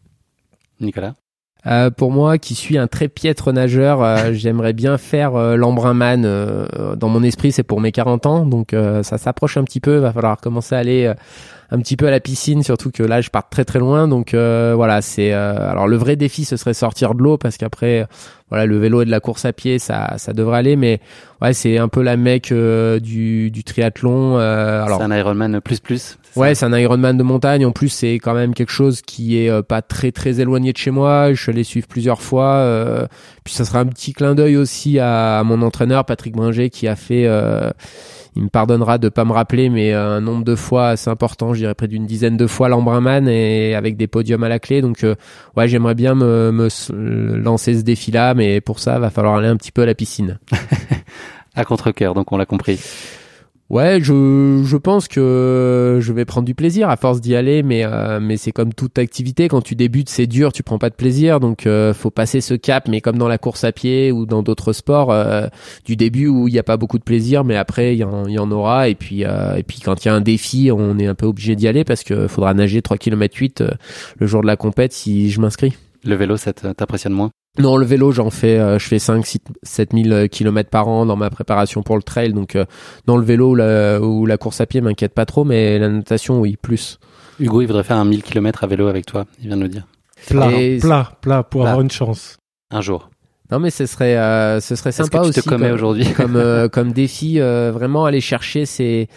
Nicolas? 0.81 1.15
Euh, 1.67 1.91
pour 1.91 2.13
moi, 2.13 2.39
qui 2.39 2.55
suis 2.55 2.79
un 2.79 2.87
très 2.87 3.09
piètre 3.09 3.53
nageur, 3.53 4.03
euh, 4.03 4.17
j'aimerais 4.33 4.73
bien 4.73 4.99
faire 4.99 5.35
euh, 5.35 5.57
l'Embrunman. 5.57 6.23
dans 6.97 7.09
mon 7.09 7.23
esprit, 7.23 7.53
c'est 7.53 7.63
pour 7.63 7.81
mes 7.81 7.93
40 7.93 8.27
ans, 8.27 8.47
donc 8.47 8.75
ça 9.03 9.19
s'approche 9.19 9.57
un 9.57 9.65
petit 9.65 9.81
peu. 9.81 9.97
Va 9.97 10.13
falloir 10.13 10.37
commencer 10.39 10.75
à 10.75 10.79
aller 10.79 11.13
un 11.71 11.79
petit 11.79 11.97
peu 11.97 12.07
à 12.07 12.11
la 12.11 12.21
piscine, 12.21 12.63
surtout 12.63 12.91
que 12.91 13.03
là 13.03 13.21
je 13.21 13.31
pars 13.31 13.49
très 13.49 13.65
très 13.65 13.79
loin. 13.79 14.09
Donc 14.09 14.35
euh, 14.35 14.75
voilà, 14.77 15.03
c'est 15.03 15.33
euh, 15.33 15.71
alors 15.71 15.89
le 15.89 15.97
vrai 15.97 16.17
défi 16.17 16.45
ce 16.45 16.57
serait 16.57 16.75
sortir 16.75 17.15
de 17.15 17.23
l'eau 17.23 17.39
parce 17.39 17.57
qu'après 17.57 18.07
voilà 18.49 18.67
le 18.67 18.79
vélo 18.79 19.03
et 19.03 19.05
de 19.05 19.11
la 19.11 19.21
course 19.21 19.45
à 19.45 19.53
pied 19.53 19.79
ça 19.79 20.15
ça 20.19 20.33
devrait 20.33 20.59
aller, 20.59 20.77
mais 20.77 21.01
ouais 21.43 21.53
c'est 21.53 21.79
un 21.79 21.89
peu 21.89 22.03
la 22.03 22.17
mec 22.17 22.53
euh, 22.53 23.01
du 23.01 23.51
du 23.51 23.65
triathlon. 23.65 24.39
alors 24.39 24.99
c'est 24.99 25.05
un 25.05 25.17
Ironman 25.17 25.61
plus 25.61 25.81
plus. 25.81 26.19
Ouais, 26.37 26.55
c'est 26.55 26.67
un 26.67 26.79
Ironman 26.79 27.17
de 27.17 27.23
montagne. 27.23 27.65
En 27.65 27.73
plus, 27.73 27.89
c'est 27.89 28.15
quand 28.15 28.35
même 28.35 28.55
quelque 28.55 28.73
chose 28.73 29.03
qui 29.03 29.39
est 29.39 29.63
pas 29.63 29.83
très 29.83 30.13
très 30.13 30.41
éloigné 30.41 30.73
de 30.73 30.79
chez 30.79 30.91
moi. 30.91 31.33
Je 31.33 31.43
suis 31.43 31.51
allé 31.51 31.65
suivre 31.65 31.87
plusieurs 31.87 32.23
fois. 32.23 33.09
puis 33.45 33.55
ça 33.55 33.65
sera 33.65 33.81
un 33.81 33.87
petit 33.87 34.13
clin 34.13 34.35
d'œil 34.35 34.57
aussi 34.57 34.99
à, 34.99 35.39
à, 35.39 35.45
mon 35.45 35.63
entraîneur 35.63 36.05
Patrick 36.05 36.35
Bringer 36.35 36.71
qui 36.71 36.89
a 36.89 36.97
fait 36.97 37.27
il 38.37 38.43
me 38.43 38.49
pardonnera 38.49 38.99
de 38.99 39.09
pas 39.09 39.25
me 39.25 39.33
rappeler, 39.33 39.71
mais 39.71 39.95
un 39.95 40.21
nombre 40.21 40.45
de 40.45 40.55
fois 40.55 40.89
assez 40.89 41.09
important, 41.09 41.55
je 41.55 41.61
dirais 41.61 41.75
près 41.75 41.89
d'une 41.89 42.05
dizaine 42.05 42.37
de 42.37 42.47
fois 42.47 42.69
l'Embrunman 42.69 43.27
et 43.29 43.75
avec 43.75 43.97
des 43.97 44.07
podiums 44.07 44.45
à 44.45 44.51
la 44.51 44.59
clé. 44.59 44.83
Donc 44.83 45.05
euh, 45.05 45.15
ouais, 45.57 45.67
j'aimerais 45.69 45.95
bien 45.95 46.15
me, 46.15 46.53
me, 46.53 47.37
lancer 47.39 47.79
ce 47.79 47.83
défi-là, 47.83 48.35
mais 48.35 48.61
pour 48.61 48.79
ça, 48.79 48.99
va 48.99 49.09
falloir 49.09 49.37
aller 49.37 49.49
un 49.49 49.57
petit 49.57 49.73
peu 49.73 49.83
à 49.83 49.87
la 49.87 49.95
piscine. 49.95 50.39
à 51.55 51.65
contre-cœur, 51.65 52.13
donc 52.13 52.31
on 52.31 52.37
l'a 52.37 52.45
compris. 52.45 52.79
Ouais, 53.69 53.99
je, 54.01 54.63
je 54.65 54.77
pense 54.77 55.09
que 55.09 55.99
je 56.01 56.13
vais 56.13 56.25
prendre 56.25 56.47
du 56.47 56.55
plaisir 56.55 56.89
à 56.89 56.97
force 56.97 57.21
d'y 57.21 57.35
aller, 57.35 57.65
mais 57.65 57.85
euh, 57.85 58.21
mais 58.21 58.37
c'est 58.37 58.53
comme 58.53 58.73
toute 58.73 58.97
activité 58.97 59.49
quand 59.49 59.61
tu 59.61 59.75
débutes, 59.75 60.09
c'est 60.09 60.29
dur, 60.29 60.53
tu 60.53 60.63
prends 60.63 60.79
pas 60.79 60.89
de 60.89 60.95
plaisir, 60.95 61.41
donc 61.41 61.67
euh, 61.67 61.93
faut 61.93 62.11
passer 62.11 62.41
ce 62.41 62.55
cap. 62.55 62.87
Mais 62.87 63.01
comme 63.01 63.19
dans 63.19 63.27
la 63.27 63.39
course 63.39 63.65
à 63.65 63.73
pied 63.73 64.13
ou 64.13 64.25
dans 64.25 64.45
d'autres 64.45 64.73
sports, 64.73 65.11
euh, 65.11 65.49
du 65.85 65.97
début 65.97 66.29
où 66.29 66.47
il 66.47 66.53
n'y 66.53 66.61
a 66.61 66.63
pas 66.63 66.77
beaucoup 66.77 66.99
de 66.99 67.03
plaisir, 67.03 67.43
mais 67.43 67.57
après 67.57 67.97
il 67.97 67.99
y 67.99 68.05
en, 68.05 68.29
y 68.29 68.39
en 68.39 68.53
aura. 68.53 68.89
Et 68.89 68.95
puis 68.95 69.23
et 69.23 69.63
puis 69.67 69.81
quand 69.81 70.05
il 70.05 70.09
y 70.09 70.11
a 70.13 70.15
un 70.15 70.21
défi, 70.21 70.71
on 70.73 70.97
est 71.01 71.07
un 71.07 71.17
peu 71.17 71.27
obligé 71.27 71.57
d'y 71.57 71.67
aller 71.67 71.83
parce 71.83 72.05
que 72.05 72.29
faudra 72.29 72.55
nager 72.55 72.83
3 72.83 72.99
km 72.99 73.37
8 73.37 73.65
le 74.21 74.27
jour 74.29 74.43
de 74.43 74.47
la 74.47 74.57
compète 74.57 74.93
si 74.93 75.29
je 75.31 75.41
m'inscris. 75.41 75.77
Le 76.05 76.15
vélo, 76.15 76.37
ça 76.37 76.53
t'impressionne 76.53 77.13
moins? 77.13 77.31
Non, 77.59 77.77
le 77.77 77.87
vélo, 77.87 78.13
j'en 78.13 78.31
fais, 78.31 78.59
euh, 78.59 78.79
je 78.79 78.87
fais 78.87 78.99
5 78.99 79.25
7 79.63 79.91
000 79.95 80.29
km 80.29 80.69
par 80.69 80.89
an 80.89 81.07
dans 81.07 81.17
ma 81.17 81.31
préparation 81.31 81.83
pour 81.83 81.97
le 81.97 82.03
trail. 82.03 82.33
Donc, 82.33 82.55
euh, 82.55 82.67
dans 83.07 83.17
le 83.17 83.25
vélo 83.25 83.57
ou 84.01 84.27
la, 84.27 84.37
course 84.37 84.61
à 84.61 84.67
pied 84.67 84.81
m'inquiète 84.81 85.15
pas 85.15 85.25
trop, 85.25 85.45
mais 85.45 85.79
la 85.79 85.89
natation, 85.89 86.41
oui, 86.41 86.57
plus. 86.61 86.99
Hugo, 87.41 87.63
il 87.63 87.67
voudrait 87.67 87.85
faire 87.85 87.97
un 87.97 88.05
1000 88.05 88.23
km 88.23 88.65
à 88.65 88.67
vélo 88.67 88.89
avec 88.89 89.07
toi, 89.07 89.25
il 89.41 89.49
vient 89.49 89.57
de 89.57 89.63
le 89.63 89.69
dire. 89.69 89.87
Plat, 90.27 90.51
plat, 90.81 91.13
plat, 91.21 91.43
pour 91.43 91.67
avoir 91.67 91.81
une 91.81 91.91
chance. 91.91 92.37
Un 92.71 92.81
jour. 92.81 93.11
Non, 93.51 93.61
mais 93.61 93.71
ce 93.71 93.87
serait, 93.87 94.17
euh, 94.17 94.61
ce 94.61 94.75
serait 94.75 94.93
sympa 94.93 95.21
que 95.21 95.33
tu 95.33 95.41
te 95.41 95.49
commets 95.49 95.71
aujourd'hui? 95.71 96.13
comme, 96.17 96.69
comme 96.73 96.93
défi, 96.93 97.39
vraiment 97.39 98.05
aller 98.05 98.21
chercher 98.21 98.67
ces 98.67 99.09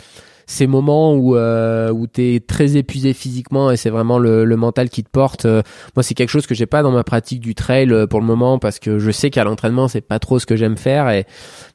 ces 0.50 0.66
moments 0.66 1.14
où 1.14 1.36
euh, 1.36 1.92
où 1.92 2.08
t'es 2.08 2.42
très 2.46 2.76
épuisé 2.76 3.14
physiquement 3.14 3.70
et 3.70 3.78
c'est 3.78 3.92
vraiment 3.92 4.18
le, 4.18 4.46
le, 4.46 4.58
mental 4.58 4.90
qui 4.90 5.04
te 5.04 5.10
porte. 5.10 5.46
Euh, 5.46 5.62
moi, 5.96 6.02
c'est 6.02 6.16
quelque 6.16 6.30
chose 6.30 6.48
que 6.48 6.56
j'ai 6.56 6.66
pas 6.66 6.82
dans 6.82 6.92
ma 6.92 7.04
pratique 7.04 7.40
du 7.40 7.54
trail 7.54 7.94
euh, 7.94 8.08
pour 8.08 8.20
le 8.20 8.26
moment 8.26 8.58
parce 8.58 8.80
que 8.80 8.98
je 8.98 9.12
sais 9.12 9.30
qu'à 9.30 9.44
l'entraînement 9.44 9.88
c'est 9.88 10.02
pas 10.02 10.18
trop 10.18 10.40
ce 10.40 10.48
que 10.48 10.56
j'aime 10.56 10.76
faire. 10.76 11.08
Et 11.12 11.26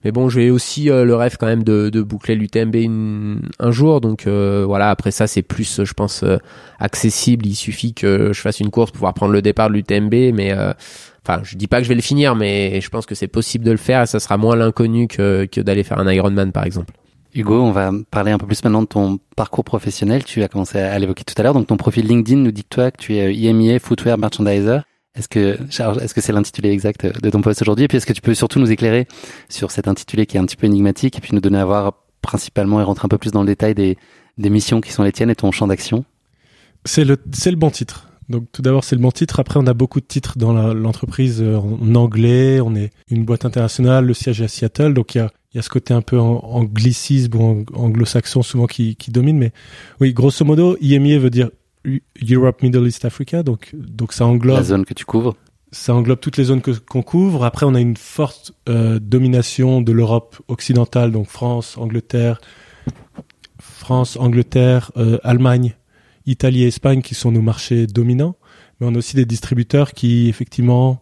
mais 0.05 0.11
bon, 0.11 0.29
j'ai 0.29 0.51
aussi 0.51 0.91
euh, 0.91 1.05
le 1.05 1.15
rêve 1.15 1.37
quand 1.39 1.47
même 1.47 1.63
de, 1.63 1.89
de 1.89 2.03
boucler 2.03 2.35
l'UTMB 2.35 3.47
un 3.61 3.71
jour. 3.71 4.01
Donc 4.01 4.27
voilà. 4.27 4.91
Après 4.91 5.13
ça, 5.13 5.29
c'est 5.29 5.43
plus, 5.43 5.85
je 5.85 5.93
pense, 5.93 6.25
accessible. 6.81 7.47
Il 7.47 7.55
suffit 7.55 7.95
que 7.95 8.33
je 8.33 8.41
fasse 8.41 8.59
une 8.59 8.71
course 8.71 8.91
pour 8.91 8.99
pouvoir 8.99 9.15
prendre 9.15 9.33
le 9.33 9.41
départ 9.41 9.69
de 9.69 9.75
l'UTMB, 9.75 10.35
mais 10.35 10.53
Enfin, 11.27 11.41
je 11.43 11.57
dis 11.57 11.69
pas 11.69 11.79
que 11.79 11.85
je 11.85 11.89
vais 11.89 11.95
le 11.95 12.03
finir, 12.03 12.35
mais 12.35 12.83
je 12.83 12.91
pense 12.91 13.07
que 13.07 13.15
c'est 13.15 13.29
possible 13.29 13.65
de 13.65 13.71
le 13.71 13.79
faire 13.79 14.03
et 14.03 14.07
ça 14.07 14.21
sera 14.21 14.37
moins 14.37 14.57
l'inconnu 14.57 15.09
que, 15.09 15.47
que 15.51 15.63
d'aller 15.63 15.83
faire 15.83 15.99
un 15.99 16.13
Ironman, 16.13 16.53
par 16.53 16.65
exemple. 16.65 16.93
Hugo, 17.35 17.61
on 17.61 17.73
va 17.73 17.91
parler 18.11 18.31
un 18.31 18.39
peu 18.39 18.47
plus 18.47 18.63
maintenant 18.63 18.83
de 18.83 18.87
ton 18.87 19.19
parcours 19.35 19.65
professionnel. 19.65 20.25
Tu 20.25 20.43
as 20.43 20.49
commencé 20.49 20.79
à 20.79 20.97
l'évoquer 20.99 21.25
tout 21.25 21.35
à 21.37 21.43
l'heure. 21.43 21.55
Donc, 21.55 21.67
ton 21.67 21.77
profil 21.77 22.07
LinkedIn 22.07 22.39
nous 22.41 22.53
dit 22.53 22.63
que 22.63 22.69
toi, 22.69 22.91
que 22.93 22.99
tu 22.99 23.17
es 23.17 23.35
IMIA 23.35 23.81
Footwear 23.81 24.17
Merchandiser. 24.19 24.79
Est-ce 25.17 25.29
que 25.29 25.59
est-ce 25.69 26.15
que 26.15 26.21
c'est 26.21 26.33
l'intitulé 26.33 26.71
exact 26.71 27.07
de 27.07 27.31
ton 27.31 27.41
poste 27.41 27.63
aujourd'hui? 27.63 27.85
Et 27.85 27.89
puis, 27.89 27.99
est-ce 27.99 28.07
que 28.07 28.13
tu 28.13 28.21
peux 28.21 28.35
surtout 28.35 28.61
nous 28.61 28.71
éclairer 28.71 29.07
sur 29.49 29.71
cet 29.71 29.89
intitulé 29.89 30.27
qui 30.27 30.37
est 30.37 30.41
un 30.41 30.45
petit 30.45 30.57
peu 30.57 30.67
énigmatique 30.67 31.19
et 31.19 31.21
puis 31.21 31.35
nous 31.35 31.41
donner 31.41 31.59
à 31.59 31.65
voir 31.65 31.95
principalement 32.23 32.81
et 32.81 32.85
rentrer 32.85 33.07
un 33.07 33.09
peu 33.09 33.19
plus 33.19 33.33
dans 33.33 33.43
le 33.43 33.47
détail 33.47 33.75
des, 33.75 33.99
des 34.39 34.51
missions 34.51 34.81
qui 34.81 34.93
sont 34.93 35.03
les 35.03 35.13
tiennes 35.13 35.31
et 35.31 35.37
ton 35.37 35.51
champ 35.51 35.67
d'action? 35.67 36.05
C'est 36.85 37.05
le 37.05 37.17
c'est 37.33 37.51
le 37.51 37.57
bon 37.57 37.71
titre. 37.71 38.09
Donc 38.29 38.45
tout 38.53 38.63
d'abord 38.63 38.85
c'est 38.85 38.97
le 38.97 39.03
bon 39.03 39.11
titre. 39.11 39.41
Après 39.41 39.59
on 39.61 39.67
a 39.67 39.75
beaucoup 39.75 40.01
de 40.01 40.07
titres 40.07 40.39
dans 40.39 40.53
l'entreprise 40.73 41.43
euh, 41.43 41.57
en 41.57 41.95
anglais. 41.95 42.61
On 42.61 42.75
est 42.75 42.91
une 43.09 43.25
boîte 43.25 43.45
internationale. 43.45 44.05
Le 44.05 44.15
siège 44.15 44.41
est 44.41 44.45
à 44.45 44.49
Seattle. 44.49 44.95
Donc 44.95 45.15
il 45.15 45.19
y 45.19 45.21
a 45.21 45.31
il 45.55 45.59
y 45.59 45.61
a 45.61 45.63
ce 45.63 45.69
côté 45.69 45.95
un 45.95 46.03
peu 46.03 46.19
anglicisme 46.19 47.37
ou 47.37 47.65
anglo-saxon 47.75 48.43
souvent 48.43 48.67
qui, 48.67 48.97
qui 48.97 49.13
domine. 49.13 49.39
Mais 49.39 49.53
oui, 50.01 50.13
grosso 50.13 50.45
modo, 50.45 50.77
IMIA 50.81 51.21
veut 51.21 51.31
dire 51.31 51.51
Europe, 52.29 52.61
Middle 52.63 52.89
East, 52.89 53.05
Africa. 53.05 53.45
Donc, 53.45 53.71
donc 53.73 54.13
ça 54.13 54.27
englobe. 54.27 54.57
La 54.57 54.65
zone 54.65 54.85
que 54.85 54.95
tu 54.95 55.05
couvres. 55.05 55.37
Ça 55.71 55.95
englobe 55.95 56.19
toutes 56.19 56.39
les 56.39 56.45
zones 56.45 56.61
que, 56.61 56.73
qu'on 56.73 57.03
couvre. 57.03 57.45
Après, 57.45 57.67
on 57.67 57.75
a 57.75 57.81
une 57.81 57.97
forte 57.97 58.53
euh, 58.69 58.99
domination 58.99 59.81
de 59.81 59.93
l'Europe 59.93 60.41
occidentale, 60.49 61.13
donc 61.13 61.29
France, 61.29 61.79
Angleterre, 61.79 62.41
France, 63.61 64.17
Angleterre, 64.17 64.91
euh, 64.97 65.19
Allemagne, 65.23 65.77
Italie 66.27 66.65
et 66.65 66.69
Espagne 66.69 67.01
qui 67.01 67.15
sont 67.15 67.31
nos 67.31 67.43
marchés 67.43 67.87
dominants. 67.87 68.35
Mais 68.81 68.89
on 68.89 68.95
a 68.95 68.99
aussi 68.99 69.15
des 69.15 69.25
distributeurs 69.25 69.93
qui, 69.93 70.29
effectivement, 70.29 71.01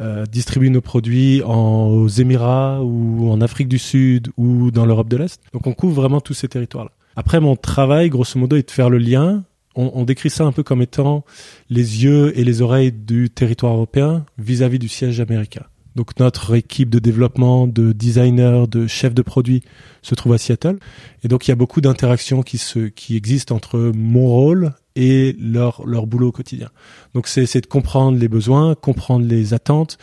euh, 0.00 0.24
nos 0.56 0.80
produits 0.80 1.42
en, 1.42 1.86
aux 1.88 2.08
Émirats 2.08 2.82
ou 2.82 3.30
en 3.30 3.40
Afrique 3.40 3.68
du 3.68 3.78
Sud 3.78 4.28
ou 4.36 4.70
dans 4.70 4.86
l'Europe 4.86 5.08
de 5.08 5.16
l'Est. 5.16 5.40
Donc 5.52 5.66
on 5.66 5.72
couvre 5.72 5.94
vraiment 5.94 6.20
tous 6.20 6.34
ces 6.34 6.48
territoires-là. 6.48 6.90
Après, 7.16 7.40
mon 7.40 7.56
travail, 7.56 8.10
grosso 8.10 8.38
modo, 8.38 8.56
est 8.56 8.66
de 8.66 8.70
faire 8.70 8.90
le 8.90 8.98
lien. 8.98 9.44
On, 9.74 9.90
on 9.94 10.04
décrit 10.04 10.30
ça 10.30 10.44
un 10.44 10.52
peu 10.52 10.62
comme 10.62 10.82
étant 10.82 11.24
les 11.70 12.04
yeux 12.04 12.38
et 12.38 12.44
les 12.44 12.62
oreilles 12.62 12.92
du 12.92 13.30
territoire 13.30 13.74
européen 13.74 14.24
vis-à-vis 14.38 14.78
du 14.78 14.88
siège 14.88 15.20
américain. 15.20 15.64
Donc 15.96 16.20
notre 16.20 16.54
équipe 16.54 16.90
de 16.90 16.98
développement, 16.98 17.66
de 17.66 17.92
designers, 17.92 18.66
de 18.70 18.86
chefs 18.86 19.14
de 19.14 19.22
produits 19.22 19.62
se 20.02 20.14
trouve 20.14 20.34
à 20.34 20.38
Seattle. 20.38 20.78
Et 21.24 21.28
donc 21.28 21.48
il 21.48 21.50
y 21.50 21.52
a 21.52 21.56
beaucoup 21.56 21.80
d'interactions 21.80 22.42
qui, 22.42 22.60
qui 22.94 23.16
existent 23.16 23.56
entre 23.56 23.92
mon 23.94 24.26
rôle 24.26 24.74
et 24.96 25.36
leur, 25.38 25.86
leur 25.86 26.06
boulot 26.06 26.28
au 26.28 26.32
quotidien. 26.32 26.70
Donc 27.14 27.28
c'est 27.28 27.60
de 27.60 27.66
comprendre 27.66 28.18
les 28.18 28.28
besoins, 28.28 28.74
comprendre 28.74 29.26
les 29.26 29.54
attentes, 29.54 29.98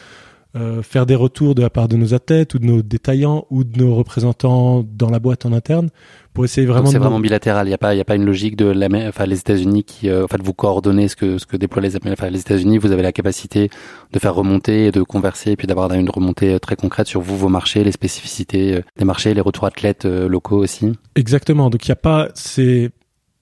euh, 0.56 0.84
faire 0.84 1.08
des 1.08 1.16
retours 1.16 1.56
de 1.56 1.64
la 1.64 1.72
part 1.72 1.88
de 1.88 1.98
nos 1.98 2.14
athlètes 2.14 2.54
ou 2.54 2.60
de 2.60 2.66
nos 2.66 2.84
détaillants 2.84 3.48
ou 3.50 3.64
de 3.64 3.76
nos 3.84 3.96
représentants 3.96 4.86
dans 4.88 5.10
la 5.10 5.18
boîte 5.18 5.48
en 5.48 5.52
interne 5.52 5.90
pour 6.32 6.46
essayer 6.46 6.68
vraiment. 6.68 6.92
C'est 6.92 7.00
vraiment 7.00 7.20
bilatéral. 7.20 7.66
Il 7.66 7.72
n'y 7.72 7.74
a 7.74 7.80
pas, 7.80 7.96
il 7.96 7.98
y 7.98 8.02
a 8.02 8.06
pas 8.06 8.14
une 8.14 8.26
logique 8.26 8.56
de 8.56 8.66
la, 8.66 8.88
enfin 9.08 9.26
les 9.26 9.40
États-Unis 9.40 9.84
qui, 9.84 10.10
euh, 10.10 10.26
en 10.26 10.28
fait, 10.28 10.44
vous 10.44 10.54
coordonnez 10.54 11.08
ce 11.08 11.16
que 11.16 11.40
ce 11.40 11.48
que 11.48 11.58
déploient 11.58 11.82
les, 11.82 11.96
enfin 11.96 12.30
les 12.30 12.42
États-Unis. 12.42 12.78
Vous 12.78 12.92
avez 12.92 13.02
la 13.02 13.12
capacité 13.12 13.72
de 14.12 14.20
faire 14.20 14.36
remonter, 14.36 14.86
et 14.86 14.92
de 14.92 15.02
converser, 15.02 15.54
et 15.54 15.56
puis 15.56 15.66
d'avoir 15.66 15.92
une 15.92 16.12
remontée 16.12 16.54
euh, 16.54 16.60
très 16.60 16.76
concrète 16.76 17.08
sur 17.08 17.22
vous, 17.22 17.36
vos 17.36 17.50
marchés, 17.50 17.84
les 17.84 17.92
spécificités 17.92 18.80
des 18.96 19.06
marchés, 19.06 19.34
les 19.34 19.42
retours 19.42 19.66
athlètes 19.66 20.06
locaux 20.06 20.60
aussi. 20.60 20.94
Exactement. 21.16 21.72
Donc 21.72 21.88
il 21.88 21.90
n'y 21.90 21.94
a 21.94 21.96
pas, 21.96 22.28
c'est 22.36 22.92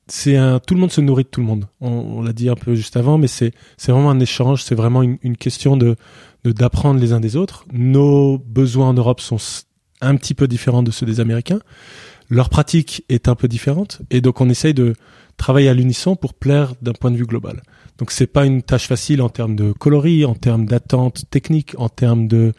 c'est 0.07 0.35
un 0.35 0.59
tout 0.59 0.73
le 0.73 0.79
monde 0.79 0.91
se 0.91 1.01
nourrit 1.01 1.23
de 1.23 1.29
tout 1.29 1.41
le 1.41 1.47
monde. 1.47 1.67
On, 1.79 1.89
on 1.89 2.21
l'a 2.21 2.33
dit 2.33 2.49
un 2.49 2.55
peu 2.55 2.75
juste 2.75 2.97
avant, 2.97 3.17
mais 3.17 3.27
c'est 3.27 3.53
c'est 3.77 3.91
vraiment 3.91 4.11
un 4.11 4.19
échange. 4.19 4.63
C'est 4.63 4.75
vraiment 4.75 5.01
une, 5.03 5.17
une 5.21 5.37
question 5.37 5.77
de 5.77 5.95
d'apprendre 6.43 6.99
les 6.99 7.13
uns 7.13 7.19
des 7.19 7.35
autres. 7.35 7.65
Nos 7.71 8.37
besoins 8.37 8.89
en 8.89 8.93
Europe 8.93 9.21
sont 9.21 9.37
un 10.01 10.15
petit 10.15 10.33
peu 10.33 10.47
différents 10.47 10.83
de 10.83 10.91
ceux 10.91 11.05
des 11.05 11.19
Américains. 11.19 11.59
Leur 12.29 12.49
pratique 12.49 13.03
est 13.09 13.27
un 13.27 13.35
peu 13.35 13.47
différente 13.47 14.01
et 14.09 14.21
donc 14.21 14.41
on 14.41 14.49
essaye 14.49 14.73
de 14.73 14.93
travailler 15.37 15.69
à 15.69 15.73
l'unisson 15.73 16.15
pour 16.15 16.33
plaire 16.33 16.73
d'un 16.81 16.93
point 16.93 17.11
de 17.11 17.17
vue 17.17 17.25
global. 17.25 17.61
Donc 17.97 18.11
c'est 18.11 18.27
pas 18.27 18.45
une 18.45 18.63
tâche 18.63 18.87
facile 18.87 19.21
en 19.21 19.29
termes 19.29 19.55
de 19.55 19.71
coloris, 19.73 20.25
en 20.25 20.33
termes 20.33 20.65
d'attentes 20.65 21.29
techniques, 21.29 21.75
en 21.77 21.89
termes 21.89 22.27
de 22.27 22.53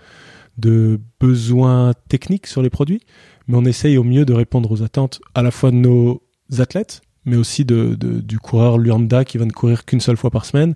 de 0.58 1.00
besoins 1.18 1.92
techniques 2.08 2.46
sur 2.46 2.62
les 2.62 2.70
produits, 2.70 3.00
mais 3.48 3.56
on 3.56 3.64
essaye 3.64 3.96
au 3.96 4.04
mieux 4.04 4.24
de 4.24 4.34
répondre 4.34 4.70
aux 4.70 4.82
attentes 4.82 5.20
à 5.34 5.42
la 5.42 5.50
fois 5.50 5.70
de 5.70 5.76
nos 5.76 6.22
athlètes, 6.58 7.00
mais 7.24 7.36
aussi 7.36 7.64
de, 7.64 7.94
de 7.94 8.20
du 8.20 8.38
coureur 8.38 8.78
lambda 8.78 9.24
qui 9.24 9.38
va 9.38 9.44
ne 9.44 9.52
courir 9.52 9.84
qu'une 9.84 10.00
seule 10.00 10.16
fois 10.16 10.30
par 10.30 10.44
semaine 10.44 10.74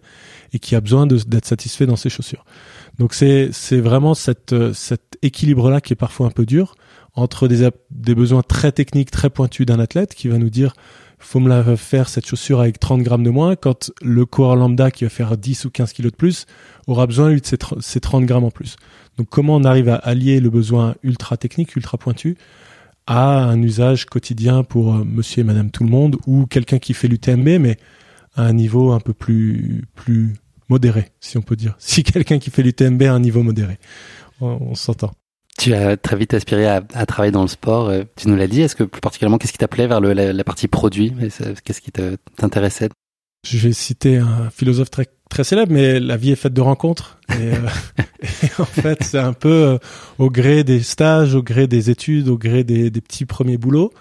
et 0.53 0.59
qui 0.59 0.75
a 0.75 0.81
besoin 0.81 1.07
d'être 1.07 1.47
satisfait 1.47 1.87
dans 1.87 1.97
ses 1.97 2.09
chaussures. 2.09 2.45
Donc 2.99 3.15
c'est 3.15 3.51
vraiment 3.73 4.15
cette 4.15 4.53
euh, 4.53 4.73
cet 4.73 5.19
équilibre 5.23 5.71
là 5.71 5.81
qui 5.81 5.93
est 5.93 5.97
parfois 5.97 6.27
un 6.27 6.31
peu 6.31 6.47
dur 6.47 6.77
entre 7.15 7.49
des 7.49 7.69
des 7.91 8.15
besoins 8.15 8.43
très 8.43 8.73
techniques 8.73 9.11
très 9.11 9.31
pointus 9.31 9.67
d'un 9.67 9.81
athlète 9.81 10.15
qui 10.15 10.29
va 10.29 10.39
nous 10.39 10.51
dire 10.51 10.75
faut 11.19 11.41
me 11.41 11.49
la 11.49 11.77
faire 11.77 12.09
cette 12.09 12.27
chaussure 12.27 12.61
avec 12.61 12.79
30 12.79 13.03
grammes 13.03 13.23
de 13.23 13.31
moins 13.31 13.57
quand 13.57 13.91
le 14.03 14.27
coureur 14.27 14.55
lambda 14.55 14.91
qui 14.91 15.05
va 15.05 15.11
faire 15.11 15.37
10 15.37 15.65
ou 15.65 15.71
15 15.71 15.93
kilos 15.93 16.13
de 16.13 16.17
plus 16.17 16.47
aura 16.87 17.07
besoin 17.07 17.31
lui 17.31 17.41
de 17.41 17.47
ces 17.81 18.01
30 18.01 18.27
grammes 18.27 18.45
en 18.45 18.51
plus. 18.51 18.77
Donc 19.17 19.29
comment 19.31 19.57
on 19.57 19.65
arrive 19.65 19.89
à 19.89 19.97
allier 19.97 20.41
le 20.41 20.51
besoin 20.51 20.95
ultra 21.03 21.37
technique, 21.37 21.75
ultra 21.75 21.97
pointu 21.97 22.37
à 23.07 23.45
un 23.45 23.61
usage 23.63 24.07
quotidien 24.07 24.63
pour 24.63 24.95
euh, 24.95 25.05
monsieur 25.05 25.41
et 25.41 25.45
madame 25.45 25.71
tout 25.71 25.85
le 25.85 25.91
monde 25.91 26.17
ou 26.27 26.47
quelqu'un 26.47 26.79
qui 26.79 26.95
fait 26.95 27.09
l'UTMB 27.09 27.59
mais 27.61 27.77
à 28.35 28.43
un 28.43 28.53
niveau 28.53 28.93
un 28.93 29.01
peu 29.01 29.13
plus 29.13 29.85
plus 29.95 30.35
modéré, 30.69 31.13
si 31.21 31.39
on 31.39 31.43
peut 31.43 31.57
dire. 31.57 31.77
Si 31.79 32.03
quelqu'un 32.03 32.39
qui 32.39 32.51
fait 32.51 32.63
l'UTMB 32.63 33.03
a 33.03 33.13
un 33.13 33.21
niveau 33.21 33.43
modéré, 33.43 33.79
on, 34.41 34.75
s'entend. 34.75 35.13
Tu 35.59 35.73
as 35.73 35.97
très 35.97 36.17
vite 36.17 36.35
aspiré 36.35 36.67
à, 36.67 36.83
travailler 37.07 37.33
dans 37.33 37.43
le 37.43 37.49
sport. 37.49 37.89
Euh, 37.89 38.03
tu 38.17 38.29
nous 38.29 38.37
l'as 38.37 38.47
dit. 38.47 38.61
Est-ce 38.61 38.77
que 38.77 38.85
plus 38.85 39.01
particulièrement, 39.01 39.39
qu'est-ce 39.39 39.53
qui 39.53 39.59
t'appelait 39.59 39.87
vers 39.87 40.01
la, 40.01 40.45
partie 40.45 40.69
produit? 40.69 41.15
Qu'est-ce 41.65 41.81
qui 41.81 41.93
t'intéressait? 42.37 42.91
Je 43.49 43.59
vais 43.59 43.73
citer 43.73 44.17
un 44.17 44.51
philosophe 44.51 44.91
très 44.91 45.07
très 45.29 45.45
célèbre, 45.45 45.73
mais 45.73 45.99
la 46.01 46.17
vie 46.17 46.33
est 46.33 46.37
faite 46.37 46.53
de 46.53 46.61
rencontres. 46.61 47.19
Et, 47.31 47.53
euh, 47.53 47.69
en 48.59 48.65
fait, 48.65 49.03
c'est 49.03 49.19
un 49.19 49.33
peu 49.33 49.49
euh, 49.49 49.79
au 50.19 50.31
gré 50.31 50.65
des 50.65 50.83
stages, 50.83 51.35
au 51.35 51.43
gré 51.43 51.67
des 51.67 51.91
études, 51.91 52.29
au 52.29 52.39
gré 52.39 52.65
des, 52.65 52.91
des 52.91 53.01
petits 53.01 53.25
premiers 53.25 53.59
boulots 53.59 53.93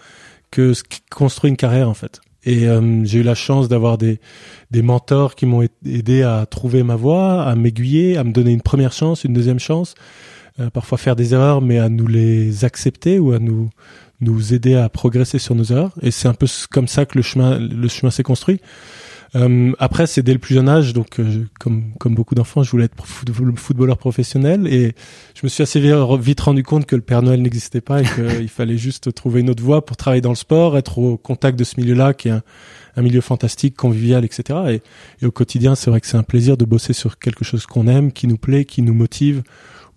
que 0.51 0.73
se 0.73 0.83
construit 1.09 1.49
une 1.49 1.57
carrière 1.57 1.89
en 1.89 1.93
fait. 1.93 2.21
Et 2.45 2.67
euh, 2.67 3.03
j'ai 3.03 3.19
eu 3.19 3.23
la 3.23 3.35
chance 3.35 3.67
d'avoir 3.67 3.97
des, 3.97 4.19
des 4.71 4.83
mentors 4.83 5.35
qui 5.35 5.45
m'ont 5.45 5.67
aidé 5.85 6.21
à 6.21 6.45
trouver 6.45 6.83
ma 6.83 6.95
voie, 6.95 7.43
à 7.43 7.55
m'aiguiller, 7.55 8.17
à 8.17 8.23
me 8.23 8.31
donner 8.31 8.51
une 8.51 8.61
première 8.61 8.93
chance, 8.93 9.23
une 9.23 9.33
deuxième 9.33 9.59
chance, 9.59 9.95
euh, 10.59 10.69
parfois 10.69 10.99
faire 10.99 11.15
des 11.15 11.33
erreurs, 11.33 11.61
mais 11.61 11.79
à 11.79 11.89
nous 11.89 12.07
les 12.07 12.63
accepter 12.63 13.17
ou 13.17 13.31
à 13.33 13.39
nous 13.39 13.69
nous 14.21 14.53
aider 14.53 14.75
à 14.75 14.87
progresser 14.89 15.39
sur 15.39 15.55
nos 15.55 15.65
erreurs. 15.65 15.91
Et 16.01 16.11
c'est 16.11 16.27
un 16.27 16.33
peu 16.33 16.47
comme 16.71 16.87
ça 16.87 17.05
que 17.05 17.17
le 17.17 17.23
chemin 17.23 17.59
le 17.59 17.87
chemin 17.87 18.11
s'est 18.11 18.23
construit. 18.23 18.61
Euh, 19.35 19.73
après, 19.79 20.07
c'est 20.07 20.21
dès 20.21 20.33
le 20.33 20.39
plus 20.39 20.55
jeune 20.55 20.69
âge, 20.69 20.93
donc 20.93 21.19
euh, 21.19 21.45
comme 21.59 21.93
comme 21.99 22.15
beaucoup 22.15 22.35
d'enfants, 22.35 22.63
je 22.63 22.71
voulais 22.71 22.85
être 22.85 22.95
footballeur 23.05 23.97
professionnel 23.97 24.67
et 24.67 24.93
je 25.33 25.41
me 25.43 25.49
suis 25.49 25.63
assez 25.63 25.79
vite 26.19 26.39
rendu 26.39 26.63
compte 26.63 26.85
que 26.85 26.95
le 26.95 27.01
Père 27.01 27.21
Noël 27.21 27.41
n'existait 27.41 27.81
pas 27.81 28.01
et 28.01 28.05
qu'il 28.05 28.49
fallait 28.49 28.77
juste 28.77 29.13
trouver 29.13 29.41
une 29.41 29.49
autre 29.49 29.63
voie 29.63 29.85
pour 29.85 29.97
travailler 29.97 30.21
dans 30.21 30.29
le 30.29 30.35
sport, 30.35 30.77
être 30.77 30.99
au 30.99 31.17
contact 31.17 31.57
de 31.57 31.63
ce 31.63 31.79
milieu-là 31.79 32.13
qui 32.13 32.29
est 32.29 32.31
un, 32.31 32.43
un, 32.95 33.01
milieu 33.01 33.21
fantastique, 33.21 33.75
convivial, 33.75 34.23
etc. 34.25 34.59
Et, 34.69 34.81
et 35.21 35.25
au 35.25 35.31
quotidien, 35.31 35.75
c'est 35.75 35.89
vrai 35.89 36.01
que 36.01 36.07
c'est 36.07 36.17
un 36.17 36.23
plaisir 36.23 36.57
de 36.57 36.65
bosser 36.65 36.93
sur 36.93 37.19
quelque 37.19 37.43
chose 37.43 37.65
qu'on 37.65 37.87
aime, 37.87 38.11
qui 38.11 38.27
nous 38.27 38.37
plaît, 38.37 38.65
qui 38.65 38.81
nous 38.81 38.93
motive, 38.93 39.43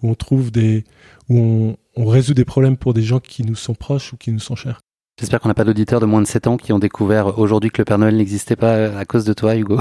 où 0.02 0.10
on 0.10 0.14
trouve 0.14 0.50
des, 0.50 0.84
où 1.28 1.38
on, 1.38 1.76
on 1.96 2.06
résout 2.06 2.34
des 2.34 2.44
problèmes 2.44 2.76
pour 2.76 2.94
des 2.94 3.02
gens 3.02 3.20
qui 3.20 3.44
nous 3.44 3.56
sont 3.56 3.74
proches 3.74 4.12
ou 4.12 4.16
qui 4.16 4.32
nous 4.32 4.38
sont 4.38 4.56
chers. 4.56 4.80
J'espère 5.18 5.40
qu'on 5.40 5.48
n'a 5.48 5.54
pas 5.54 5.64
d'auditeurs 5.64 5.98
de 5.98 6.06
moins 6.06 6.22
de 6.22 6.28
7 6.28 6.46
ans 6.46 6.56
qui 6.56 6.72
ont 6.72 6.78
découvert 6.78 7.40
aujourd'hui 7.40 7.70
que 7.70 7.80
le 7.80 7.84
Père 7.84 7.98
Noël 7.98 8.16
n'existait 8.16 8.54
pas 8.54 8.96
à 8.96 9.04
cause 9.04 9.24
de 9.24 9.32
toi, 9.32 9.56
Hugo. 9.56 9.80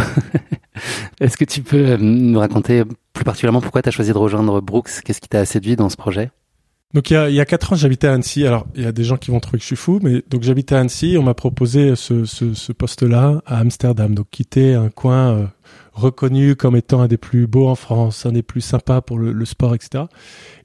Est-ce 1.22 1.38
que 1.38 1.46
tu 1.46 1.62
peux 1.62 1.92
euh, 1.92 1.98
nous 2.00 2.40
raconter 2.40 2.84
plus 3.14 3.24
particulièrement 3.24 3.62
pourquoi 3.62 3.84
tu 3.84 3.90
as 3.90 3.92
choisi 3.92 4.12
de 4.12 4.18
rejoindre 4.18 4.62
Brooks? 4.62 4.90
Qu'est-ce 5.06 5.22
qui 5.22 5.30
t'a 5.30 5.46
séduit 5.46 5.76
dans 5.76 5.90
ce 5.90 5.98
projet? 5.98 6.32
Donc 6.96 7.12
il 7.12 7.14
y 7.14 7.18
a, 7.18 7.30
il 7.30 7.46
quatre 7.46 7.74
ans, 7.74 7.76
j'habitais 7.76 8.08
à 8.08 8.14
Annecy. 8.14 8.48
Alors 8.48 8.66
il 8.74 8.82
y 8.82 8.88
a 8.88 8.92
des 8.92 9.04
gens 9.04 9.18
qui 9.18 9.30
vont 9.30 9.40
trouver 9.40 9.60
que 9.60 9.62
je 9.62 9.68
suis 9.68 9.76
fou, 9.76 10.00
mais 10.02 10.24
donc 10.28 10.42
j'habitais 10.42 10.74
à 10.74 10.80
Annecy. 10.80 11.18
On 11.20 11.24
m'a 11.24 11.36
proposé 11.36 11.96
ce, 11.96 12.72
poste-là 12.72 13.44
à 13.46 13.60
Amsterdam, 13.60 14.16
donc 14.16 14.28
quitter 14.32 14.74
un 14.74 14.90
coin 14.90 15.34
euh, 15.34 15.46
reconnu 15.94 16.56
comme 16.56 16.76
étant 16.76 17.02
un 17.02 17.08
des 17.08 17.18
plus 17.18 17.46
beaux 17.46 17.68
en 17.68 17.76
France, 17.76 18.26
un 18.26 18.32
des 18.32 18.44
plus 18.44 18.62
sympas 18.62 19.02
pour 19.02 19.20
le, 19.20 19.46
sport, 19.46 19.76
etc. 19.76 20.06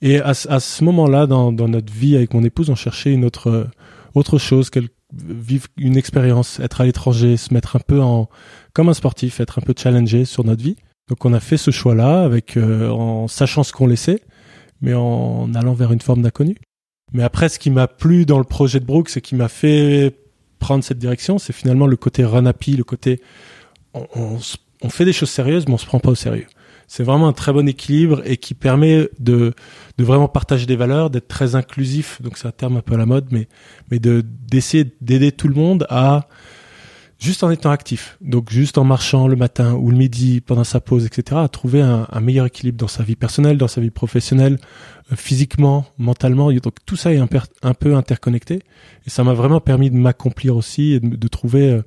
Et 0.01 0.21
à, 0.21 0.33
ce 0.35 0.85
moment-là, 0.85 1.27
dans, 1.27 1.53
notre 1.53 1.93
vie 1.93 2.17
avec 2.17 2.33
mon 2.33 2.45
épouse, 2.45 2.71
on 2.71 2.75
cherchait 2.75 3.13
une 3.13 3.25
autre 3.25 3.69
autre 4.15 4.39
chose, 4.39 4.71
vivre 5.13 5.67
une 5.77 5.97
expérience, 5.97 6.61
être 6.61 6.81
à 6.81 6.85
l'étranger, 6.85 7.37
se 7.37 7.53
mettre 7.53 7.77
un 7.77 7.81
peu 7.81 8.01
en 8.01 8.29
comme 8.73 8.89
un 8.89 8.95
sportif, 8.95 9.41
être 9.41 9.59
un 9.59 9.63
peu 9.63 9.75
challengé 9.77 10.25
sur 10.25 10.45
notre 10.45 10.63
vie. 10.63 10.77
Donc 11.09 11.25
on 11.25 11.33
a 11.33 11.41
fait 11.41 11.57
ce 11.57 11.71
choix-là 11.71 12.23
avec 12.23 12.57
euh, 12.57 12.89
en 12.89 13.29
sachant 13.29 13.63
ce 13.63 13.73
qu'on 13.73 13.87
laissait, 13.87 14.23
mais 14.81 14.95
en 14.95 15.53
allant 15.55 15.75
vers 15.75 15.93
une 15.93 16.01
forme 16.01 16.23
d'inconnu. 16.23 16.57
Mais 17.13 17.23
après, 17.23 17.49
ce 17.49 17.59
qui 17.59 17.71
m'a 17.71 17.89
plu 17.89 18.25
dans 18.25 18.39
le 18.39 18.45
projet 18.45 18.81
de 18.81 18.87
Brooks, 18.87 19.17
et 19.17 19.21
qui 19.21 19.35
m'a 19.35 19.49
fait 19.49 20.15
prendre 20.59 20.83
cette 20.83 20.99
direction, 20.99 21.39
c'est 21.39 21.53
finalement 21.53 21.87
le 21.87 21.97
côté 21.97 22.25
run 22.25 22.47
happy, 22.47 22.77
le 22.77 22.85
côté 22.85 23.21
on, 23.93 24.07
on, 24.15 24.39
on, 24.81 24.89
fait 24.89 25.05
des 25.05 25.13
choses 25.13 25.29
sérieuses, 25.29 25.67
mais 25.67 25.75
on 25.75 25.79
se 25.79 25.85
prend 25.85 26.01
pas 26.01 26.11
au 26.11 26.15
sérieux 26.15 26.47
c'est 26.93 27.05
vraiment 27.05 27.29
un 27.29 27.33
très 27.33 27.55
bon 27.55 27.67
équilibre 27.67 28.21
et 28.27 28.37
qui 28.37 28.53
permet 28.53 29.09
de, 29.19 29.55
vraiment 29.99 30.29
partager 30.29 30.67
des 30.67 30.77
valeurs, 30.77 31.09
d'être 31.09 31.27
très 31.27 31.55
inclusif. 31.55 32.21
Donc 32.21 32.37
c'est 32.37 32.47
un 32.47 32.53
terme 32.53 32.77
un 32.77 32.83
peu 32.83 32.97
à 32.97 32.99
la 32.99 33.07
mode, 33.07 33.29
mais, 33.31 33.49
mais 33.91 33.99
de, 33.99 34.23
d'essayer 34.23 34.93
d'aider 35.01 35.33
tout 35.33 35.49
le 35.49 35.55
monde 35.55 35.87
à, 35.89 36.29
juste 37.23 37.45
en 37.45 37.51
étant 37.51 37.71
actif, 37.71 38.19
donc 38.21 38.51
juste 38.51 38.79
en 38.79 38.85
marchant 38.85 39.29
le 39.29 39.37
matin 39.37 39.75
ou 39.75 39.91
le 39.93 39.97
midi 39.97 40.41
pendant 40.41 40.65
sa 40.65 40.81
pause, 40.81 41.07
etc., 41.07 41.41
à 41.41 41.49
trouver 41.49 41.81
un, 41.81 42.21
meilleur 42.21 42.47
équilibre 42.47 42.79
dans 42.79 42.89
sa 42.89 43.05
vie 43.05 43.15
personnelle, 43.15 43.59
dans 43.59 43.69
sa 43.69 43.81
vie 43.81 43.91
professionnelle, 43.91 44.59
euh, 45.13 45.17
physiquement, 45.17 45.87
mentalement. 45.99 46.51
Donc 46.51 46.75
tout 46.85 46.97
ça 46.97 47.13
est 47.13 47.19
un, 47.19 47.75
peu 47.75 47.95
interconnecté 47.95 48.61
et 49.07 49.11
ça 49.11 49.23
m'a 49.23 49.35
vraiment 49.35 49.61
permis 49.61 49.89
de 49.89 49.97
m'accomplir 49.97 50.57
aussi 50.57 50.95
et 50.95 51.01
de, 51.01 51.29
trouver 51.29 51.71
euh, 51.71 51.83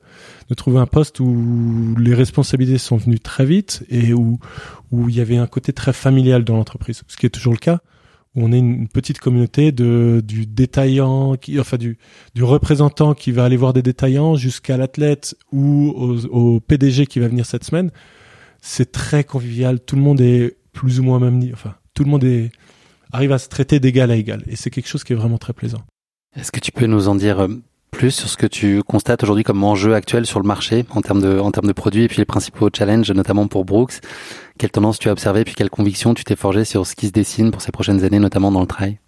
de 0.49 0.55
trouver 0.55 0.79
un 0.79 0.85
poste 0.85 1.19
où 1.19 1.95
les 1.99 2.13
responsabilités 2.13 2.77
sont 2.77 2.95
venues 2.95 3.19
très 3.19 3.45
vite 3.45 3.83
et 3.89 4.13
où 4.13 4.39
il 4.93 5.15
y 5.15 5.19
avait 5.19 5.37
un 5.37 5.47
côté 5.47 5.73
très 5.73 5.91
familial 5.91 6.45
dans 6.45 6.55
l'entreprise, 6.55 7.03
ce 7.07 7.17
qui 7.17 7.25
est 7.25 7.29
toujours 7.29 7.53
le 7.53 7.59
cas 7.59 7.81
on 8.35 8.51
est 8.51 8.59
une 8.59 8.87
petite 8.87 9.19
communauté 9.19 9.71
de 9.71 10.21
du 10.25 10.45
détaillant, 10.45 11.35
qui, 11.35 11.59
enfin 11.59 11.77
du 11.77 11.97
du 12.33 12.43
représentant 12.43 13.13
qui 13.13 13.31
va 13.31 13.45
aller 13.45 13.57
voir 13.57 13.73
des 13.73 13.81
détaillants 13.81 14.35
jusqu'à 14.35 14.77
l'athlète 14.77 15.35
ou 15.51 15.89
au, 16.31 16.59
PDG 16.59 17.05
qui 17.05 17.19
va 17.19 17.27
venir 17.27 17.45
cette 17.45 17.63
semaine. 17.63 17.91
C'est 18.61 18.91
très 18.91 19.23
convivial. 19.23 19.79
Tout 19.79 19.95
le 19.95 20.01
monde 20.01 20.21
est 20.21 20.57
plus 20.73 20.99
ou 20.99 21.03
moins 21.03 21.19
même. 21.19 21.49
Enfin, 21.53 21.75
tout 21.93 22.03
le 22.03 22.09
monde 22.09 22.23
est 22.23 22.51
arrive 23.11 23.31
à 23.31 23.37
se 23.37 23.47
traiter 23.47 23.79
d'égal 23.79 24.11
à 24.11 24.15
égal, 24.15 24.43
et 24.47 24.55
c'est 24.55 24.69
quelque 24.69 24.87
chose 24.87 25.03
qui 25.03 25.13
est 25.13 25.15
vraiment 25.15 25.37
très 25.37 25.53
plaisant. 25.53 25.81
Est-ce 26.35 26.51
que 26.51 26.59
tu 26.59 26.71
peux 26.73 26.85
nous 26.85 27.07
en 27.07 27.15
dire 27.15 27.39
euh, 27.39 27.47
plus 27.91 28.11
sur 28.11 28.27
ce 28.27 28.35
que 28.35 28.47
tu 28.47 28.83
constates 28.83 29.23
aujourd'hui 29.23 29.45
comme 29.45 29.63
enjeu 29.63 29.95
actuel 29.95 30.25
sur 30.25 30.41
le 30.41 30.47
marché 30.47 30.85
en 30.89 31.01
termes 31.01 31.21
de, 31.21 31.39
en 31.39 31.51
termes 31.51 31.67
de 31.67 31.73
produits 31.73 32.03
et 32.03 32.07
puis 32.09 32.17
les 32.17 32.25
principaux 32.25 32.69
challenges, 32.75 33.09
notamment 33.11 33.47
pour 33.47 33.63
Brooks? 33.63 34.01
Quelle 34.57 34.71
tendance 34.71 34.99
tu 34.99 35.09
as 35.09 35.11
observé 35.11 35.43
puis 35.43 35.53
quelle 35.53 35.69
conviction 35.69 36.13
tu 36.13 36.23
t'es 36.23 36.35
forgé 36.35 36.63
sur 36.65 36.87
ce 36.87 36.95
qui 36.95 37.07
se 37.07 37.11
dessine 37.11 37.51
pour 37.51 37.61
ces 37.61 37.71
prochaines 37.71 38.03
années, 38.03 38.19
notamment 38.19 38.51
dans 38.51 38.61
le 38.61 38.67
trail? 38.67 38.99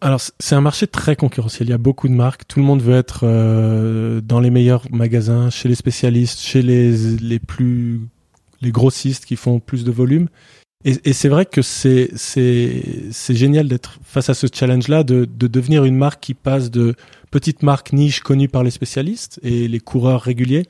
Alors 0.00 0.20
c'est 0.38 0.54
un 0.54 0.60
marché 0.60 0.86
très 0.86 1.16
concurrentiel. 1.16 1.68
Il 1.68 1.70
y 1.70 1.74
a 1.74 1.78
beaucoup 1.78 2.06
de 2.06 2.12
marques. 2.12 2.46
Tout 2.46 2.60
le 2.60 2.64
monde 2.64 2.80
veut 2.80 2.96
être 2.96 3.20
euh, 3.24 4.20
dans 4.20 4.38
les 4.38 4.50
meilleurs 4.50 4.84
magasins, 4.92 5.50
chez 5.50 5.68
les 5.68 5.74
spécialistes, 5.74 6.38
chez 6.38 6.62
les 6.62 7.16
les 7.16 7.40
plus 7.40 8.00
les 8.60 8.70
grossistes 8.70 9.24
qui 9.24 9.34
font 9.34 9.58
plus 9.58 9.84
de 9.84 9.90
volume. 9.90 10.28
Et, 10.84 11.12
c'est 11.12 11.28
vrai 11.28 11.44
que 11.44 11.60
c'est 11.60 12.10
c'est 12.14 12.84
c'est 13.10 13.34
génial 13.34 13.66
d'être 13.66 13.98
face 14.04 14.30
à 14.30 14.34
ce 14.34 14.46
challenge-là, 14.52 15.02
de 15.02 15.24
de 15.24 15.48
devenir 15.48 15.84
une 15.84 15.96
marque 15.96 16.20
qui 16.20 16.34
passe 16.34 16.70
de 16.70 16.94
petite 17.32 17.64
marque 17.64 17.92
niche 17.92 18.20
connue 18.20 18.48
par 18.48 18.62
les 18.62 18.70
spécialistes 18.70 19.40
et 19.42 19.66
les 19.66 19.80
coureurs 19.80 20.22
réguliers 20.22 20.66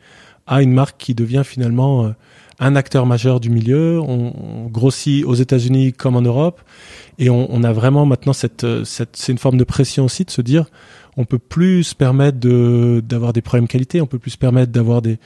à 0.47 0.63
une 0.63 0.73
marque 0.73 0.97
qui 0.97 1.15
devient 1.15 1.43
finalement 1.45 2.07
euh, 2.07 2.13
un 2.59 2.77
acteur 2.77 3.07
majeur 3.07 3.41
du 3.41 3.51
milieu. 3.51 4.01
On, 4.01 4.33
on 4.37 4.67
grossit 4.69 5.25
aux 5.25 5.35
États-Unis 5.35 5.93
comme 5.93 6.17
en 6.17 6.23
Europe 6.23 6.61
et 7.19 7.31
on, 7.31 7.53
on 7.53 7.63
a 7.65 7.73
vraiment 7.73 8.07
maintenant 8.07 8.33
cette, 8.33 8.65
euh, 8.65 8.85
cette 8.85 9.17
c'est 9.17 9.33
une 9.33 9.39
forme 9.39 9.57
de 9.57 9.65
pression 9.65 10.05
aussi 10.05 10.25
de 10.25 10.31
se 10.31 10.43
dire 10.43 10.67
on 11.17 11.25
peut 11.25 11.39
plus 11.39 11.83
se 11.83 11.95
permettre 11.97 12.39
de 12.39 13.03
d'avoir 13.05 13.33
des 13.33 13.43
problèmes 13.43 13.67
qualité, 13.67 14.01
on 14.01 14.07
peut 14.07 14.21
plus 14.21 14.31
se 14.33 14.39
permettre 14.39 14.71
d'avoir 14.71 15.03
des 15.03 15.19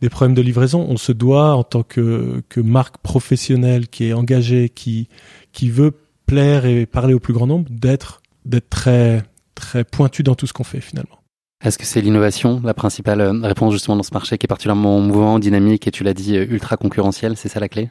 des 0.00 0.08
problèmes 0.08 0.34
de 0.34 0.42
livraison. 0.42 0.84
On 0.88 0.96
se 0.96 1.12
doit 1.12 1.54
en 1.54 1.62
tant 1.62 1.84
que 1.84 2.42
que 2.48 2.60
marque 2.60 2.98
professionnelle 2.98 3.88
qui 3.88 4.06
est 4.06 4.12
engagée, 4.12 4.68
qui 4.68 5.08
qui 5.52 5.70
veut 5.70 5.92
plaire 6.26 6.66
et 6.66 6.84
parler 6.84 7.14
au 7.14 7.20
plus 7.20 7.32
grand 7.32 7.46
nombre, 7.46 7.70
d'être 7.70 8.22
d'être 8.44 8.68
très 8.68 9.22
très 9.54 9.84
pointu 9.84 10.24
dans 10.24 10.34
tout 10.34 10.48
ce 10.48 10.52
qu'on 10.52 10.64
fait 10.64 10.80
finalement. 10.80 11.18
Est-ce 11.64 11.78
que 11.78 11.84
c'est 11.84 12.00
l'innovation, 12.00 12.60
la 12.62 12.74
principale 12.74 13.20
euh, 13.20 13.32
réponse 13.42 13.72
justement 13.72 13.96
dans 13.96 14.02
ce 14.02 14.12
marché 14.12 14.36
qui 14.36 14.46
est 14.46 14.48
particulièrement 14.48 15.00
mouvant, 15.00 15.38
dynamique 15.38 15.86
et 15.86 15.90
tu 15.90 16.04
l'as 16.04 16.14
dit 16.14 16.36
euh, 16.36 16.46
ultra 16.48 16.76
concurrentiel, 16.76 17.36
c'est 17.36 17.48
ça 17.48 17.60
la 17.60 17.68
clé? 17.68 17.90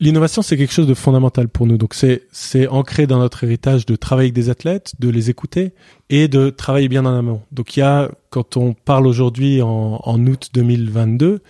L'innovation, 0.00 0.42
c'est 0.42 0.56
quelque 0.56 0.72
chose 0.72 0.88
de 0.88 0.94
fondamental 0.94 1.48
pour 1.48 1.66
nous. 1.66 1.78
Donc, 1.78 1.94
c'est, 1.94 2.22
c'est 2.32 2.66
ancré 2.66 3.06
dans 3.06 3.18
notre 3.18 3.44
héritage 3.44 3.86
de 3.86 3.94
travailler 3.94 4.26
avec 4.26 4.34
des 4.34 4.50
athlètes, 4.50 4.94
de 4.98 5.08
les 5.08 5.30
écouter 5.30 5.72
et 6.10 6.26
de 6.26 6.50
travailler 6.50 6.88
bien 6.88 7.06
en 7.06 7.14
amont. 7.16 7.42
Donc, 7.52 7.76
il 7.76 7.80
y 7.80 7.82
a, 7.84 8.10
quand 8.30 8.56
on 8.56 8.72
parle 8.72 9.06
aujourd'hui 9.06 9.62
en, 9.62 10.00
en 10.02 10.26
août 10.26 10.50
2022, 10.52 11.42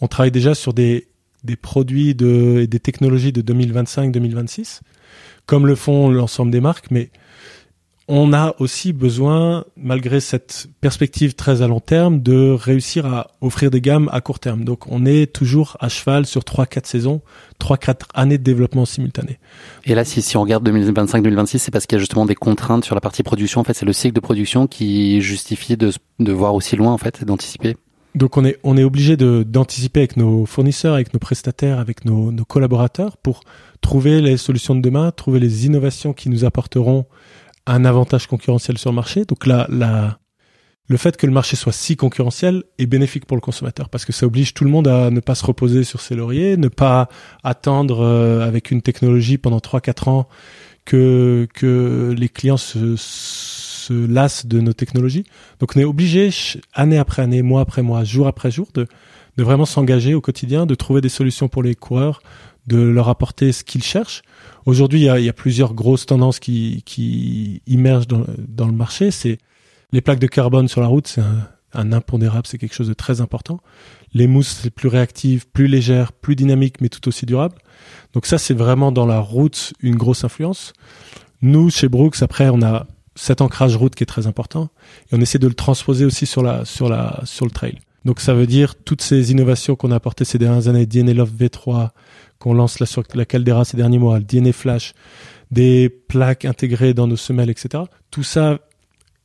on 0.00 0.06
travaille 0.06 0.30
déjà 0.30 0.54
sur 0.54 0.72
des, 0.72 1.08
des 1.44 1.56
produits 1.56 2.14
de, 2.14 2.60
et 2.62 2.66
des 2.66 2.80
technologies 2.80 3.32
de 3.32 3.42
2025-2026, 3.42 4.80
comme 5.44 5.66
le 5.66 5.74
font 5.74 6.10
l'ensemble 6.10 6.52
des 6.52 6.62
marques, 6.62 6.90
mais 6.90 7.10
on 8.12 8.32
a 8.32 8.56
aussi 8.58 8.92
besoin, 8.92 9.64
malgré 9.76 10.18
cette 10.18 10.66
perspective 10.80 11.34
très 11.34 11.62
à 11.62 11.68
long 11.68 11.78
terme, 11.78 12.20
de 12.20 12.50
réussir 12.50 13.06
à 13.06 13.28
offrir 13.40 13.70
des 13.70 13.80
gammes 13.80 14.08
à 14.12 14.20
court 14.20 14.40
terme. 14.40 14.64
Donc 14.64 14.88
on 14.88 15.06
est 15.06 15.32
toujours 15.32 15.76
à 15.78 15.88
cheval 15.88 16.26
sur 16.26 16.42
3-4 16.42 16.86
saisons, 16.86 17.22
3-4 17.60 18.06
années 18.14 18.36
de 18.36 18.42
développement 18.42 18.84
simultané. 18.84 19.38
Et 19.84 19.94
là, 19.94 20.04
si, 20.04 20.22
si 20.22 20.36
on 20.36 20.42
regarde 20.42 20.68
2025-2026, 20.68 21.58
c'est 21.58 21.70
parce 21.70 21.86
qu'il 21.86 21.96
y 21.96 21.98
a 21.98 22.00
justement 22.00 22.26
des 22.26 22.34
contraintes 22.34 22.84
sur 22.84 22.96
la 22.96 23.00
partie 23.00 23.22
production. 23.22 23.60
En 23.60 23.64
fait, 23.64 23.74
c'est 23.74 23.86
le 23.86 23.92
cycle 23.92 24.14
de 24.14 24.20
production 24.20 24.66
qui 24.66 25.22
justifie 25.22 25.76
de, 25.76 25.92
de 26.18 26.32
voir 26.32 26.56
aussi 26.56 26.74
loin, 26.74 26.92
en 26.92 26.98
fait, 26.98 27.24
d'anticiper. 27.24 27.76
Donc 28.16 28.36
on 28.36 28.44
est 28.44 28.58
on 28.64 28.76
est 28.76 28.82
obligé 28.82 29.16
d'anticiper 29.16 30.00
avec 30.00 30.16
nos 30.16 30.44
fournisseurs, 30.46 30.94
avec 30.94 31.14
nos 31.14 31.20
prestataires, 31.20 31.78
avec 31.78 32.04
nos, 32.04 32.32
nos 32.32 32.44
collaborateurs 32.44 33.16
pour 33.16 33.42
trouver 33.82 34.20
les 34.20 34.36
solutions 34.36 34.74
de 34.74 34.80
demain, 34.80 35.12
trouver 35.12 35.38
les 35.38 35.66
innovations 35.66 36.12
qui 36.12 36.28
nous 36.28 36.44
apporteront 36.44 37.06
un 37.74 37.84
avantage 37.84 38.26
concurrentiel 38.26 38.78
sur 38.78 38.90
le 38.90 38.96
marché. 38.96 39.24
Donc 39.24 39.46
là, 39.46 39.66
la, 39.70 40.18
le 40.88 40.96
fait 40.96 41.16
que 41.16 41.26
le 41.26 41.32
marché 41.32 41.56
soit 41.56 41.72
si 41.72 41.96
concurrentiel 41.96 42.64
est 42.78 42.86
bénéfique 42.86 43.24
pour 43.24 43.36
le 43.36 43.40
consommateur 43.40 43.88
parce 43.88 44.04
que 44.04 44.12
ça 44.12 44.26
oblige 44.26 44.54
tout 44.54 44.64
le 44.64 44.70
monde 44.70 44.88
à 44.88 45.10
ne 45.10 45.20
pas 45.20 45.36
se 45.36 45.46
reposer 45.46 45.84
sur 45.84 46.00
ses 46.00 46.16
lauriers, 46.16 46.56
ne 46.56 46.68
pas 46.68 47.08
attendre 47.44 48.00
euh, 48.00 48.46
avec 48.46 48.70
une 48.72 48.82
technologie 48.82 49.38
pendant 49.38 49.58
3-4 49.58 50.08
ans 50.08 50.28
que, 50.84 51.46
que 51.54 52.12
les 52.18 52.28
clients 52.28 52.56
se, 52.56 52.96
se 52.96 53.92
lassent 53.92 54.46
de 54.46 54.60
nos 54.60 54.72
technologies. 54.72 55.24
Donc 55.60 55.76
on 55.76 55.80
est 55.80 55.84
obligé, 55.84 56.30
année 56.74 56.98
après 56.98 57.22
année, 57.22 57.42
mois 57.42 57.60
après 57.60 57.82
mois, 57.82 58.02
jour 58.02 58.26
après 58.26 58.50
jour, 58.50 58.66
de, 58.74 58.88
de 59.36 59.42
vraiment 59.44 59.66
s'engager 59.66 60.14
au 60.14 60.20
quotidien, 60.20 60.66
de 60.66 60.74
trouver 60.74 61.00
des 61.00 61.08
solutions 61.08 61.48
pour 61.48 61.62
les 61.62 61.76
coureurs, 61.76 62.20
de 62.66 62.78
leur 62.78 63.08
apporter 63.08 63.52
ce 63.52 63.64
qu'ils 63.64 63.82
cherchent. 63.82 64.22
Aujourd'hui, 64.66 65.00
il 65.00 65.24
y 65.24 65.28
a, 65.28 65.32
plusieurs 65.32 65.74
grosses 65.74 66.06
tendances 66.06 66.38
qui, 66.38 66.82
qui 66.84 67.62
immergent 67.66 68.06
dans, 68.06 68.24
dans 68.38 68.66
le 68.66 68.72
marché. 68.72 69.10
C'est 69.10 69.38
les 69.92 70.00
plaques 70.00 70.18
de 70.18 70.26
carbone 70.26 70.68
sur 70.68 70.80
la 70.80 70.86
route, 70.86 71.06
c'est 71.06 71.20
un, 71.20 71.48
un 71.72 71.92
impondérable, 71.92 72.46
c'est 72.46 72.58
quelque 72.58 72.74
chose 72.74 72.88
de 72.88 72.94
très 72.94 73.20
important. 73.20 73.60
Les 74.12 74.26
mousses, 74.26 74.60
c'est 74.62 74.70
plus 74.70 74.88
réactives, 74.88 75.46
plus 75.48 75.66
légères, 75.66 76.12
plus 76.12 76.36
dynamiques, 76.36 76.80
mais 76.80 76.88
tout 76.88 77.06
aussi 77.08 77.26
durables. 77.26 77.56
Donc 78.12 78.26
ça, 78.26 78.38
c'est 78.38 78.54
vraiment 78.54 78.92
dans 78.92 79.06
la 79.06 79.20
route 79.20 79.72
une 79.80 79.96
grosse 79.96 80.24
influence. 80.24 80.72
Nous, 81.42 81.70
chez 81.70 81.88
Brooks, 81.88 82.22
après, 82.22 82.48
on 82.48 82.62
a 82.62 82.86
cet 83.14 83.40
ancrage 83.40 83.76
route 83.76 83.94
qui 83.94 84.02
est 84.02 84.06
très 84.06 84.26
important 84.26 84.70
et 85.10 85.16
on 85.16 85.20
essaie 85.20 85.38
de 85.38 85.48
le 85.48 85.54
transposer 85.54 86.04
aussi 86.04 86.26
sur 86.26 86.42
la 86.42 86.64
sur 86.64 86.88
la 86.88 87.20
sur 87.24 87.44
le 87.44 87.50
trail. 87.50 87.78
Donc 88.04 88.20
ça 88.20 88.34
veut 88.34 88.46
dire 88.46 88.74
toutes 88.76 89.02
ces 89.02 89.30
innovations 89.30 89.76
qu'on 89.76 89.90
a 89.90 89.96
apportées 89.96 90.24
ces 90.24 90.38
dernières 90.38 90.68
années, 90.68 90.86
DNA 90.86 91.14
Love 91.14 91.32
V3, 91.38 91.90
qu'on 92.38 92.54
lance 92.54 92.80
là 92.80 92.86
sur 92.86 93.02
la 93.14 93.24
Caldera 93.24 93.64
ces 93.64 93.76
derniers 93.76 93.98
mois, 93.98 94.18
le 94.18 94.24
DNA 94.24 94.52
Flash, 94.52 94.94
des 95.50 95.88
plaques 95.88 96.44
intégrées 96.44 96.94
dans 96.94 97.06
nos 97.06 97.16
semelles, 97.16 97.50
etc. 97.50 97.84
Tout 98.10 98.22
ça 98.22 98.58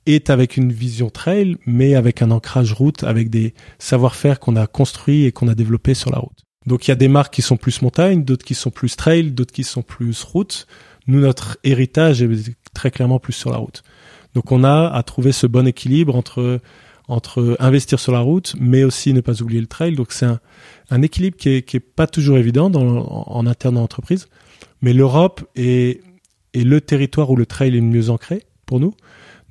est 0.05 0.29
avec 0.29 0.57
une 0.57 0.71
vision 0.71 1.09
trail, 1.09 1.57
mais 1.65 1.95
avec 1.95 2.21
un 2.21 2.31
ancrage 2.31 2.73
route, 2.73 3.03
avec 3.03 3.29
des 3.29 3.53
savoir-faire 3.79 4.39
qu'on 4.39 4.55
a 4.55 4.67
construits 4.67 5.23
et 5.23 5.31
qu'on 5.31 5.47
a 5.47 5.55
développés 5.55 5.93
sur 5.93 6.11
la 6.11 6.19
route. 6.19 6.43
Donc 6.65 6.87
il 6.87 6.91
y 6.91 6.93
a 6.93 6.95
des 6.95 7.07
marques 7.07 7.33
qui 7.33 7.41
sont 7.41 7.57
plus 7.57 7.81
montagne, 7.81 8.23
d'autres 8.23 8.45
qui 8.45 8.55
sont 8.55 8.71
plus 8.71 8.95
trail, 8.95 9.31
d'autres 9.31 9.53
qui 9.53 9.63
sont 9.63 9.81
plus 9.81 10.23
route. 10.23 10.67
Nous, 11.07 11.19
notre 11.19 11.57
héritage 11.63 12.21
est 12.23 12.29
très 12.73 12.91
clairement 12.91 13.19
plus 13.19 13.33
sur 13.33 13.51
la 13.51 13.57
route. 13.57 13.83
Donc 14.33 14.51
on 14.51 14.63
a 14.63 14.87
à 14.87 15.03
trouver 15.03 15.31
ce 15.31 15.47
bon 15.47 15.67
équilibre 15.67 16.15
entre 16.15 16.59
entre 17.07 17.55
investir 17.59 17.99
sur 17.99 18.11
la 18.11 18.19
route, 18.19 18.55
mais 18.59 18.83
aussi 18.83 19.13
ne 19.13 19.21
pas 19.21 19.41
oublier 19.41 19.61
le 19.61 19.67
trail. 19.67 19.95
Donc 19.95 20.11
c'est 20.11 20.27
un, 20.89 21.01
équilibre 21.01 21.37
qui 21.37 21.49
est, 21.49 21.79
pas 21.79 22.07
toujours 22.07 22.37
évident 22.37 22.71
en, 22.73 22.81
en 22.81 23.47
interne 23.47 23.75
dans 23.75 23.81
l'entreprise. 23.81 24.27
Mais 24.81 24.93
l'Europe 24.93 25.43
est, 25.55 26.01
est 26.53 26.63
le 26.63 26.81
territoire 26.81 27.29
où 27.29 27.35
le 27.35 27.45
trail 27.45 27.69
est 27.69 27.71
le 27.71 27.81
mieux 27.81 28.09
ancré 28.09 28.43
pour 28.65 28.79
nous. 28.79 28.93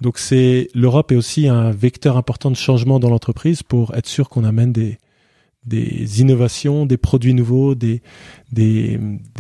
Donc 0.01 0.19
c'est 0.19 0.69
l'Europe 0.75 1.13
est 1.13 1.17
aussi 1.17 1.49
un 1.49 1.71
vecteur 1.71 2.17
important 2.17 2.51
de 2.51 2.57
changement 2.57 2.99
dans 2.99 3.11
l'entreprise 3.11 3.63
pour 3.63 3.95
être 3.95 4.07
sûr 4.07 4.29
qu'on 4.29 4.45
amène 4.45 4.73
des 4.73 6.21
innovations, 6.21 6.87
des 6.87 6.97
produits 6.97 7.35
nouveaux, 7.35 7.75
des 7.75 8.01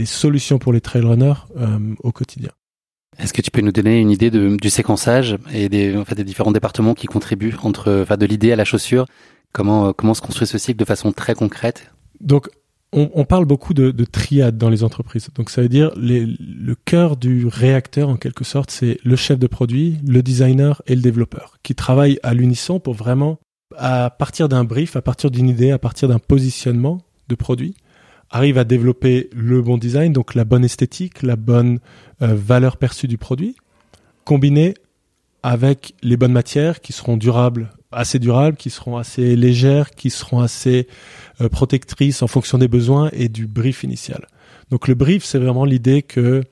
solutions 0.05 0.59
pour 0.59 0.73
les 0.73 0.81
trail 0.81 1.03
runners 1.03 1.35
euh, 1.57 1.95
au 2.03 2.13
quotidien. 2.13 2.51
Est-ce 3.19 3.33
que 3.33 3.43
tu 3.43 3.51
peux 3.51 3.61
nous 3.61 3.73
donner 3.73 4.01
une 4.01 4.11
idée 4.11 4.31
du 4.31 4.71
séquençage 4.71 5.39
et 5.53 5.69
des, 5.69 5.95
différents 6.19 6.53
départements 6.53 6.95
qui 6.95 7.07
contribuent 7.07 7.55
entre, 7.63 8.07
de 8.17 8.27
l'idée 8.27 8.53
à 8.53 8.57
la 8.57 8.65
chaussure? 8.65 9.07
Comment, 9.53 9.93
comment 9.93 10.15
se 10.15 10.21
construit 10.21 10.47
ce 10.47 10.59
cycle 10.59 10.79
de 10.79 10.85
façon 10.85 11.13
très 11.13 11.35
concrète? 11.35 11.93
Donc, 12.21 12.49
on, 12.97 13.25
parle 13.25 13.45
beaucoup 13.45 13.75
de, 13.75 13.91
de, 13.91 14.05
triade 14.05 14.57
dans 14.57 14.69
les 14.69 14.85
entreprises. 14.85 15.29
Donc, 15.35 15.51
ça 15.51 15.63
veut 15.63 15.69
dire 15.69 15.91
le 15.97 16.75
cœur 16.85 17.17
du 17.17 17.47
réacteur, 17.47 18.09
en 18.09 18.17
quelque 18.17 18.45
sorte, 18.45 18.71
c'est 18.71 18.99
le 19.05 19.17
chef 19.17 19.39
de 19.39 19.49
produit, 19.49 19.99
le 20.07 20.23
designer 20.23 20.81
et 20.87 20.95
le 20.95 21.03
développeur, 21.03 21.59
qui 21.65 21.75
travaillent 21.75 22.21
à 22.23 22.35
l'unisson 22.35 22.79
pour 22.79 22.95
vraiment, 22.95 23.41
à 23.77 24.11
partir 24.11 24.49
d'un 24.49 24.63
brief, 24.63 24.95
à 24.95 25.03
partir 25.03 25.33
d'une 25.33 25.49
idée, 25.49 25.73
à 25.73 25.79
partir 25.79 26.09
d'un 26.09 26.21
positionnement 26.21 27.01
de 27.29 27.35
produit, 27.35 27.75
arrive 28.35 28.59
à 28.59 28.65
développer 28.65 29.31
le 29.33 29.63
bon 29.63 29.79
design, 29.79 30.13
donc 30.13 30.35
la 30.35 30.45
bonne 30.45 30.65
esthétique, 30.65 31.23
la 31.23 31.37
bonne 31.37 31.79
euh, 32.21 32.35
valeur 32.35 32.79
perçue 32.79 33.07
du 33.07 33.17
produit, 33.17 33.55
combiné 34.25 34.75
avec 35.45 35.95
les 36.03 36.17
bonnes 36.17 36.33
matières 36.33 36.81
qui 36.81 36.93
seront 36.93 37.17
durables, 37.17 37.71
assez 37.93 38.19
durables, 38.19 38.57
qui 38.57 38.71
seront 38.71 38.97
assez 38.97 39.37
légères, 39.37 39.93
qui 39.93 40.11
seront 40.11 40.41
assez 40.41 40.89
euh, 41.41 41.49
protectrices 41.49 42.23
en 42.23 42.27
fonction 42.27 42.59
des 42.59 42.67
besoins 42.67 43.09
et 43.13 43.29
du 43.29 43.47
brief 43.47 43.85
initial. 43.85 44.27
Donc 44.69 44.89
le 44.89 44.97
brief, 44.97 45.25
c'est 45.25 45.39
vraiment 45.39 45.65
l'idée 45.65 46.03
que 46.03 46.43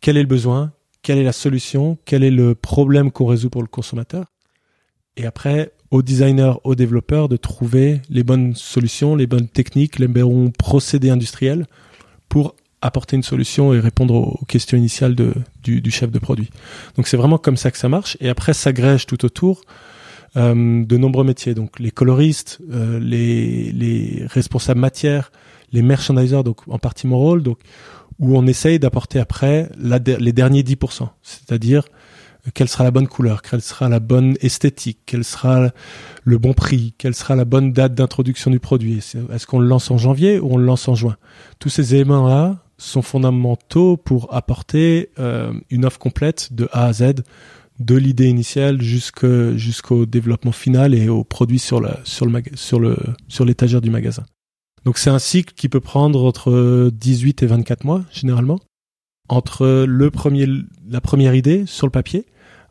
quel 0.00 0.16
est 0.16 0.22
le 0.22 0.28
besoin, 0.28 0.72
quelle 1.02 1.18
est 1.18 1.24
la 1.24 1.32
solution, 1.32 1.98
quel 2.06 2.24
est 2.24 2.30
le 2.30 2.54
problème 2.54 3.10
qu'on 3.10 3.26
résout 3.26 3.50
pour 3.50 3.60
le 3.60 3.68
consommateur. 3.68 4.32
Et 5.18 5.26
après, 5.26 5.72
aux 5.92 6.02
designers, 6.02 6.54
aux 6.64 6.74
développeurs 6.74 7.28
de 7.28 7.36
trouver 7.36 8.00
les 8.08 8.24
bonnes 8.24 8.54
solutions, 8.56 9.14
les 9.14 9.26
bonnes 9.26 9.46
techniques, 9.46 9.98
les 9.98 10.08
bons 10.08 10.50
procédés 10.50 11.10
industriels 11.10 11.66
pour 12.30 12.54
apporter 12.80 13.14
une 13.14 13.22
solution 13.22 13.74
et 13.74 13.78
répondre 13.78 14.14
aux 14.14 14.44
questions 14.46 14.78
initiales 14.78 15.14
du, 15.14 15.90
chef 15.90 16.10
de 16.10 16.18
produit. 16.18 16.48
Donc 16.96 17.06
c'est 17.06 17.18
vraiment 17.18 17.36
comme 17.36 17.58
ça 17.58 17.70
que 17.70 17.76
ça 17.76 17.90
marche. 17.90 18.16
Et 18.20 18.30
après, 18.30 18.54
ça 18.54 18.72
grège 18.72 19.06
tout 19.06 19.22
autour 19.26 19.60
euh, 20.36 20.82
de 20.82 20.96
nombreux 20.96 21.24
métiers. 21.24 21.52
Donc 21.54 21.78
les 21.78 21.90
coloristes, 21.90 22.58
euh, 22.72 22.98
les, 22.98 23.70
les 23.72 24.24
responsables 24.26 24.80
matières, 24.80 25.30
les 25.72 25.82
merchandisers, 25.82 26.42
donc 26.42 26.66
en 26.68 26.78
partie 26.78 27.06
mon 27.06 27.18
rôle, 27.18 27.42
donc 27.42 27.58
où 28.18 28.36
on 28.36 28.46
essaye 28.46 28.78
d'apporter 28.78 29.18
après 29.18 29.68
les 29.78 30.32
derniers 30.32 30.62
10%, 30.62 31.08
c'est-à-dire 31.22 31.84
quelle 32.54 32.68
sera 32.68 32.84
la 32.84 32.90
bonne 32.90 33.06
couleur, 33.06 33.42
quelle 33.42 33.62
sera 33.62 33.88
la 33.88 34.00
bonne 34.00 34.36
esthétique, 34.40 35.00
quel 35.06 35.24
sera 35.24 35.70
le 36.24 36.38
bon 36.38 36.54
prix, 36.54 36.94
quelle 36.98 37.14
sera 37.14 37.36
la 37.36 37.44
bonne 37.44 37.72
date 37.72 37.94
d'introduction 37.94 38.50
du 38.50 38.58
produit. 38.58 38.98
Est-ce 39.32 39.46
qu'on 39.46 39.60
le 39.60 39.66
lance 39.68 39.90
en 39.90 39.98
janvier 39.98 40.40
ou 40.40 40.54
on 40.54 40.56
le 40.56 40.64
lance 40.64 40.88
en 40.88 40.94
juin? 40.94 41.16
Tous 41.60 41.68
ces 41.68 41.94
éléments-là 41.94 42.58
sont 42.78 43.02
fondamentaux 43.02 43.96
pour 43.96 44.34
apporter 44.34 45.10
euh, 45.18 45.52
une 45.70 45.84
offre 45.84 45.98
complète 45.98 46.52
de 46.52 46.68
A 46.72 46.86
à 46.86 46.92
Z 46.92 47.22
de 47.78 47.94
l'idée 47.94 48.28
initiale 48.28 48.82
jusqu'au 48.82 50.06
développement 50.06 50.52
final 50.52 50.94
et 50.94 51.08
au 51.08 51.24
produit 51.24 51.58
sur 51.58 51.80
sur 52.04 52.26
le 52.26 52.96
sur 53.28 53.44
l'étagère 53.44 53.80
du 53.80 53.90
magasin. 53.90 54.24
Donc 54.84 54.98
c'est 54.98 55.10
un 55.10 55.18
cycle 55.18 55.54
qui 55.54 55.68
peut 55.68 55.80
prendre 55.80 56.24
entre 56.24 56.90
18 56.92 57.42
et 57.42 57.46
24 57.46 57.84
mois 57.84 58.02
généralement 58.12 58.58
entre 59.32 59.86
le 59.88 60.10
premier 60.10 60.46
la 60.88 61.00
première 61.00 61.34
idée 61.34 61.64
sur 61.66 61.86
le 61.86 61.90
papier 61.90 62.26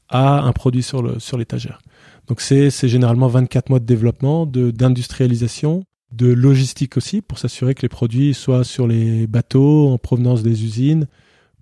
à 0.10 0.41
un 0.41 0.52
produit 0.52 0.84
sur 0.84 1.02
le 1.02 1.19
sur 1.19 1.38
l'étagère. 1.38 1.80
Donc 2.28 2.39
c'est 2.39 2.69
c'est 2.69 2.88
généralement 2.88 3.28
24 3.28 3.69
mois 3.69 3.80
de 3.80 3.86
développement, 3.86 4.45
de 4.45 4.69
d'industrialisation, 4.69 5.84
de 6.12 6.32
logistique 6.32 6.97
aussi 6.97 7.21
pour 7.21 7.39
s'assurer 7.39 7.74
que 7.74 7.82
les 7.82 7.89
produits 7.89 8.36
soient 8.36 8.63
sur 8.63 8.88
les 8.88 9.26
bateaux 9.26 9.89
en 9.89 9.97
provenance 9.97 10.43
des 10.43 10.63
usines 10.63 11.08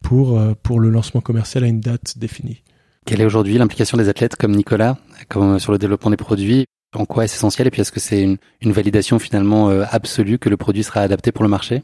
pour 0.03 0.37
euh, 0.37 0.53
pour 0.61 0.81
le 0.81 0.89
lancement 0.89 1.21
commercial 1.21 1.63
à 1.63 1.67
une 1.67 1.79
date 1.79 2.17
définie. 2.17 2.61
Quelle 3.05 3.21
est 3.21 3.25
aujourd'hui 3.25 3.57
l'implication 3.57 3.97
des 3.97 4.09
athlètes 4.09 4.35
comme 4.35 4.53
Nicolas 4.53 4.97
comme 5.29 5.59
sur 5.59 5.71
le 5.71 5.77
développement 5.77 6.11
des 6.11 6.17
produits? 6.17 6.65
En 6.93 7.05
quoi 7.05 7.23
est-ce 7.23 7.35
essentiel? 7.35 7.67
Et 7.67 7.71
puis 7.71 7.81
est-ce 7.81 7.91
que 7.91 7.99
c'est 7.99 8.21
une, 8.21 8.37
une, 8.61 8.71
validation 8.71 9.19
finalement 9.19 9.69
euh, 9.69 9.85
absolue 9.91 10.39
que 10.39 10.49
le 10.49 10.57
produit 10.57 10.83
sera 10.83 11.01
adapté 11.01 11.31
pour 11.31 11.43
le 11.43 11.49
marché? 11.49 11.83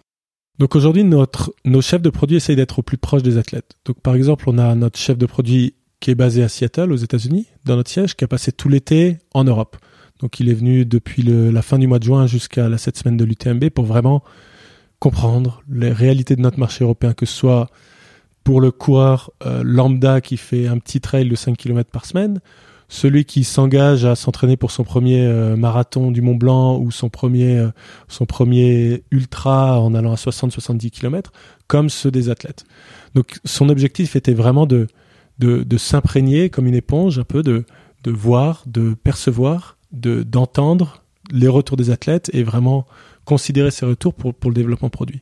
Donc 0.60 0.76
aujourd'hui 0.76 1.04
nos 1.04 1.82
chefs 1.82 2.02
de 2.02 2.10
produits 2.10 2.38
essayent 2.38 2.56
d'être 2.56 2.80
au 2.80 2.82
plus 2.82 2.98
proche 2.98 3.24
des 3.24 3.38
athlètes. 3.38 3.76
Donc 3.86 4.00
par 4.02 4.15
exemple 4.15 4.46
on 4.48 4.58
a 4.58 4.74
notre 4.76 4.98
chef 4.98 5.18
de 5.18 5.26
produit 5.26 5.76
qui 6.00 6.12
est 6.12 6.15
basé 6.15 6.44
à 6.44 6.50
Seattle 6.50 6.91
aux 6.91 6.98
États-Unis 6.98 7.48
dans 7.65 7.76
notre 7.76 7.89
siège 7.89 8.15
qui 8.15 8.24
a 8.24 8.28
passé 8.28 8.52
tout 8.52 8.70
l'été 8.70 9.18
en 9.34 9.44
Europe. 9.44 9.78
Donc 10.20 10.39
il 10.39 10.50
est 10.50 10.54
venu 10.54 10.86
depuis 10.86 11.24
la 11.24 11.62
fin 11.62 11.78
du 11.78 11.88
mois 11.88 12.00
de 12.00 12.06
juin 12.06 12.26
jusqu'à 12.26 12.70
la 12.70 12.78
cette 12.78 12.98
semaine 12.98 13.18
de 13.18 13.26
l'UTMB 13.26 13.70
pour 13.70 13.86
vraiment 13.86 14.24
comprendre 15.00 15.62
les 15.70 15.91
réalités 15.91 16.36
de 16.36 16.41
notre 16.41 16.60
marché 16.60 16.84
européen, 16.84 17.13
que 17.13 17.26
ce 17.26 17.34
soit 17.34 17.70
pour 18.44 18.62
le 18.62 18.72
coureur 18.72 19.32
euh, 19.46 19.62
lambda 19.63 20.22
qui 20.22 20.38
fait 20.38 20.68
un 20.68 20.78
petit 20.78 21.02
trail 21.02 21.28
de 21.28 21.36
5 21.36 21.58
km 21.58 21.89
par 21.89 22.06
semaine, 22.06 22.39
celui 22.88 23.26
qui 23.26 23.43
s'engage 23.43 24.06
à 24.06 24.15
s'entraîner 24.15 24.58
pour 24.58 24.71
son 24.71 24.84
premier 24.84 25.26
euh, 25.26 25.56
marathon 25.56 26.12
du 26.12 26.21
Mont 26.21 26.36
Blanc 26.36 26.78
ou 26.78 26.91
son 26.91 27.10
premier 27.10 27.58
euh, 27.58 27.69
son 28.08 28.26
premier 28.26 29.04
ultra 29.12 29.80
en 29.80 29.93
allant 29.95 30.12
à 30.12 30.15
60-70 30.15 30.91
km, 30.91 31.32
comme 31.67 31.89
ceux 31.89 32.12
des 32.12 32.30
athlètes. 32.30 32.65
Donc 33.15 33.39
son 33.45 33.69
objectif 33.69 34.15
était 34.15 34.34
vraiment 34.34 34.65
de 34.65 34.88
de, 35.39 35.63
de 35.63 35.78
s'imprégner 35.78 36.50
comme 36.50 36.67
une 36.67 36.76
éponge, 36.76 37.19
un 37.19 37.24
peu 37.24 37.43
de 37.43 37.65
de 38.04 38.12
voir, 38.12 38.63
de 38.67 38.93
percevoir 38.93 39.78
de 39.91 40.24
d'entendre 40.24 41.02
les 41.32 41.48
retours 41.48 41.78
des 41.78 41.89
athlètes 41.89 42.30
et 42.34 42.43
vraiment 42.43 42.86
considérer 43.26 43.71
ces 43.71 43.86
retours 43.86 44.13
pour, 44.13 44.34
pour 44.34 44.52
le 44.52 44.56
développement 44.56 44.89
produit. 44.89 45.21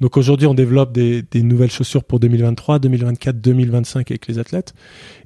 Donc 0.00 0.16
aujourd'hui, 0.16 0.46
on 0.46 0.54
développe 0.54 0.92
des, 0.92 1.22
des, 1.22 1.42
nouvelles 1.42 1.70
chaussures 1.70 2.04
pour 2.04 2.20
2023, 2.20 2.78
2024, 2.78 3.40
2025 3.40 4.10
avec 4.10 4.26
les 4.26 4.38
athlètes. 4.38 4.74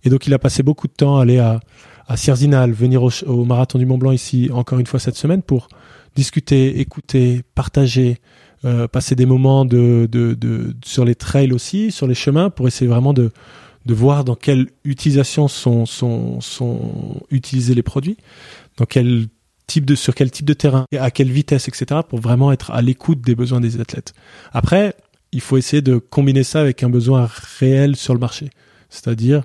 Et 0.04 0.10
donc 0.10 0.26
il 0.26 0.34
a 0.34 0.38
passé 0.38 0.62
beaucoup 0.62 0.88
de 0.88 0.92
temps 0.92 1.18
à 1.18 1.22
aller 1.22 1.38
à, 1.38 1.60
à 2.06 2.16
Sierzinal, 2.16 2.72
venir 2.72 3.02
au, 3.02 3.10
au, 3.26 3.44
marathon 3.44 3.78
du 3.78 3.86
Mont 3.86 3.98
Blanc 3.98 4.12
ici 4.12 4.50
encore 4.52 4.78
une 4.78 4.86
fois 4.86 5.00
cette 5.00 5.16
semaine 5.16 5.42
pour 5.42 5.68
discuter, 6.14 6.80
écouter, 6.80 7.42
partager, 7.54 8.18
euh, 8.64 8.88
passer 8.88 9.14
des 9.14 9.26
moments 9.26 9.64
de, 9.64 10.08
de, 10.10 10.34
de, 10.34 10.74
sur 10.84 11.04
les 11.04 11.14
trails 11.14 11.52
aussi, 11.52 11.90
sur 11.90 12.06
les 12.06 12.14
chemins 12.14 12.50
pour 12.50 12.66
essayer 12.66 12.88
vraiment 12.88 13.12
de, 13.12 13.30
de 13.86 13.94
voir 13.94 14.24
dans 14.24 14.34
quelle 14.34 14.68
utilisation 14.84 15.48
sont, 15.48 15.86
sont, 15.86 16.40
sont 16.40 17.22
utilisés 17.30 17.74
les 17.74 17.82
produits 17.82 18.16
dans 18.78 18.86
quel 18.86 19.26
type 19.68 19.84
de 19.84 19.94
sur 19.94 20.16
quel 20.16 20.32
type 20.32 20.46
de 20.46 20.54
terrain 20.54 20.86
et 20.90 20.98
à 20.98 21.12
quelle 21.12 21.30
vitesse 21.30 21.68
etc 21.68 22.00
pour 22.08 22.18
vraiment 22.20 22.50
être 22.50 22.72
à 22.72 22.82
l'écoute 22.82 23.20
des 23.20 23.36
besoins 23.36 23.60
des 23.60 23.80
athlètes. 23.80 24.14
Après 24.52 24.96
il 25.30 25.40
faut 25.40 25.56
essayer 25.56 25.82
de 25.82 25.98
combiner 25.98 26.42
ça 26.42 26.60
avec 26.60 26.82
un 26.82 26.90
besoin 26.90 27.28
réel 27.60 27.94
sur 27.94 28.14
le 28.14 28.20
marché. 28.20 28.50
C'est-à-dire 28.90 29.44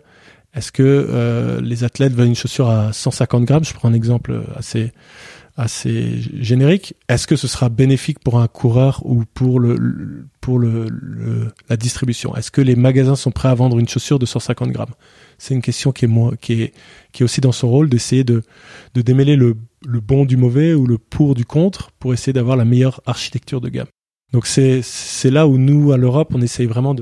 est-ce 0.55 0.71
que 0.71 0.83
euh, 0.83 1.61
les 1.61 1.83
athlètes 1.83 2.13
veulent 2.13 2.27
une 2.27 2.35
chaussure 2.35 2.69
à 2.69 2.93
150 2.93 3.45
grammes? 3.45 3.65
Je 3.65 3.73
prends 3.73 3.89
un 3.89 3.93
exemple 3.93 4.43
assez 4.55 4.91
assez 5.55 6.19
générique. 6.39 6.95
Est-ce 7.09 7.27
que 7.27 7.35
ce 7.35 7.47
sera 7.47 7.69
bénéfique 7.69 8.19
pour 8.19 8.39
un 8.39 8.47
coureur 8.47 9.01
ou 9.05 9.23
pour 9.33 9.59
le 9.59 10.25
pour 10.41 10.59
le, 10.59 10.87
le 10.89 11.51
la 11.69 11.77
distribution? 11.77 12.35
Est-ce 12.35 12.51
que 12.51 12.61
les 12.61 12.75
magasins 12.75 13.15
sont 13.15 13.31
prêts 13.31 13.49
à 13.49 13.53
vendre 13.53 13.77
une 13.79 13.87
chaussure 13.87 14.19
de 14.19 14.25
150 14.25 14.71
grammes? 14.71 14.93
C'est 15.37 15.53
une 15.53 15.61
question 15.61 15.91
qui 15.91 16.05
est, 16.05 16.73
aussi 17.21 17.41
dans 17.41 17.51
son 17.51 17.69
rôle 17.69 17.89
d'essayer 17.89 18.23
de, 18.23 18.43
démêler 18.95 19.35
le, 19.35 19.55
bon 19.85 20.25
du 20.25 20.37
mauvais 20.37 20.73
ou 20.73 20.85
le 20.85 20.97
pour 20.97 21.35
du 21.35 21.45
contre 21.45 21.91
pour 21.99 22.13
essayer 22.13 22.33
d'avoir 22.33 22.57
la 22.57 22.65
meilleure 22.65 23.01
architecture 23.05 23.61
de 23.61 23.69
gamme. 23.69 23.87
Donc 24.31 24.47
c'est, 24.47 24.81
là 25.25 25.47
où 25.47 25.57
nous, 25.57 25.91
à 25.91 25.97
l'Europe, 25.97 26.31
on 26.33 26.41
essaye 26.41 26.65
vraiment 26.65 26.95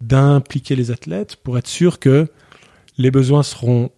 d'impliquer 0.00 0.76
les 0.76 0.90
athlètes 0.90 1.36
pour 1.36 1.56
être 1.58 1.68
sûr 1.68 1.98
que 1.98 2.26
les 2.98 3.10
besoins 3.10 3.42
seront 3.42 3.90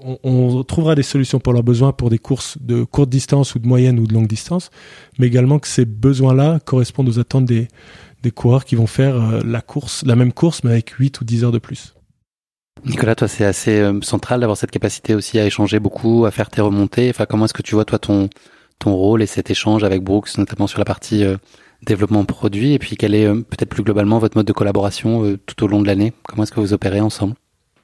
on, 0.00 0.62
trouvera 0.62 0.94
des 0.94 1.02
solutions 1.02 1.40
pour 1.40 1.52
leurs 1.52 1.64
besoins 1.64 1.92
pour 1.92 2.10
des 2.10 2.18
courses 2.18 2.56
de 2.60 2.84
courte 2.84 3.08
distance 3.08 3.54
ou 3.54 3.58
de 3.58 3.66
moyenne 3.66 3.98
ou 3.98 4.06
de 4.06 4.14
longue 4.14 4.28
distance, 4.28 4.70
mais 5.18 5.26
également 5.26 5.58
que 5.58 5.66
ces 5.66 5.84
besoins-là 5.84 6.60
correspondent 6.64 7.08
aux 7.08 7.18
attentes 7.18 7.46
des, 7.46 7.66
des 8.22 8.30
coureurs 8.30 8.64
qui 8.64 8.76
vont 8.76 8.86
faire 8.86 9.16
euh, 9.16 9.40
la 9.44 9.60
course, 9.60 10.04
la 10.04 10.16
même 10.16 10.32
course, 10.32 10.64
mais 10.64 10.70
avec 10.70 10.90
8 10.90 11.20
ou 11.20 11.24
10 11.24 11.44
heures 11.44 11.52
de 11.52 11.58
plus. 11.58 11.94
Nicolas, 12.84 13.14
toi, 13.14 13.28
c'est 13.28 13.44
assez 13.44 13.80
euh, 13.80 14.00
central 14.02 14.40
d'avoir 14.40 14.56
cette 14.56 14.70
capacité 14.70 15.14
aussi 15.14 15.38
à 15.38 15.44
échanger 15.44 15.80
beaucoup, 15.80 16.26
à 16.26 16.30
faire 16.30 16.48
tes 16.48 16.60
remontées. 16.60 17.10
Enfin, 17.10 17.26
comment 17.26 17.44
est-ce 17.44 17.54
que 17.54 17.62
tu 17.62 17.74
vois 17.74 17.84
toi 17.84 17.98
ton 17.98 18.28
ton 18.78 18.94
rôle 18.94 19.22
et 19.22 19.26
cet 19.26 19.50
échange 19.50 19.82
avec 19.82 20.04
Brooks, 20.04 20.38
notamment 20.38 20.68
sur 20.68 20.78
la 20.78 20.84
partie 20.84 21.24
euh, 21.24 21.36
développement 21.82 22.24
produit, 22.24 22.74
et 22.74 22.78
puis 22.78 22.96
quel 22.96 23.12
est 23.12 23.26
euh, 23.26 23.34
peut-être 23.34 23.68
plus 23.68 23.82
globalement 23.82 24.18
votre 24.18 24.36
mode 24.36 24.46
de 24.46 24.52
collaboration 24.52 25.36
tout 25.46 25.64
au 25.64 25.66
long 25.66 25.82
de 25.82 25.86
l'année? 25.88 26.12
Comment 26.28 26.44
est-ce 26.44 26.52
que 26.52 26.60
vous 26.60 26.72
opérez 26.72 27.00
ensemble? 27.00 27.34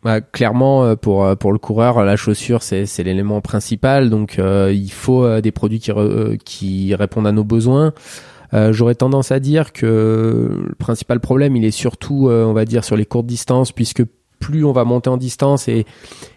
Bah, 0.04 0.20
clairement, 0.20 0.94
pour 0.96 1.36
pour 1.38 1.52
le 1.52 1.58
coureur, 1.58 2.04
la 2.04 2.16
chaussure 2.16 2.62
c'est 2.62 2.84
c'est 2.84 3.02
l'élément 3.02 3.40
principal. 3.40 4.10
Donc, 4.10 4.38
il 4.38 4.92
faut 4.92 5.40
des 5.40 5.50
produits 5.50 5.80
qui 5.80 5.90
qui 6.44 6.94
répondent 6.94 7.26
à 7.26 7.32
nos 7.32 7.42
besoins. 7.42 7.94
J'aurais 8.52 8.94
tendance 8.94 9.32
à 9.32 9.40
dire 9.40 9.72
que 9.72 10.66
le 10.68 10.74
principal 10.74 11.20
problème, 11.20 11.56
il 11.56 11.64
est 11.64 11.70
surtout, 11.70 12.28
on 12.28 12.52
va 12.52 12.66
dire, 12.66 12.84
sur 12.84 12.96
les 12.96 13.06
courtes 13.06 13.24
distances, 13.24 13.72
puisque 13.72 14.02
plus 14.44 14.64
on 14.64 14.72
va 14.72 14.84
monter 14.84 15.08
en 15.08 15.16
distance 15.16 15.68
et, 15.68 15.86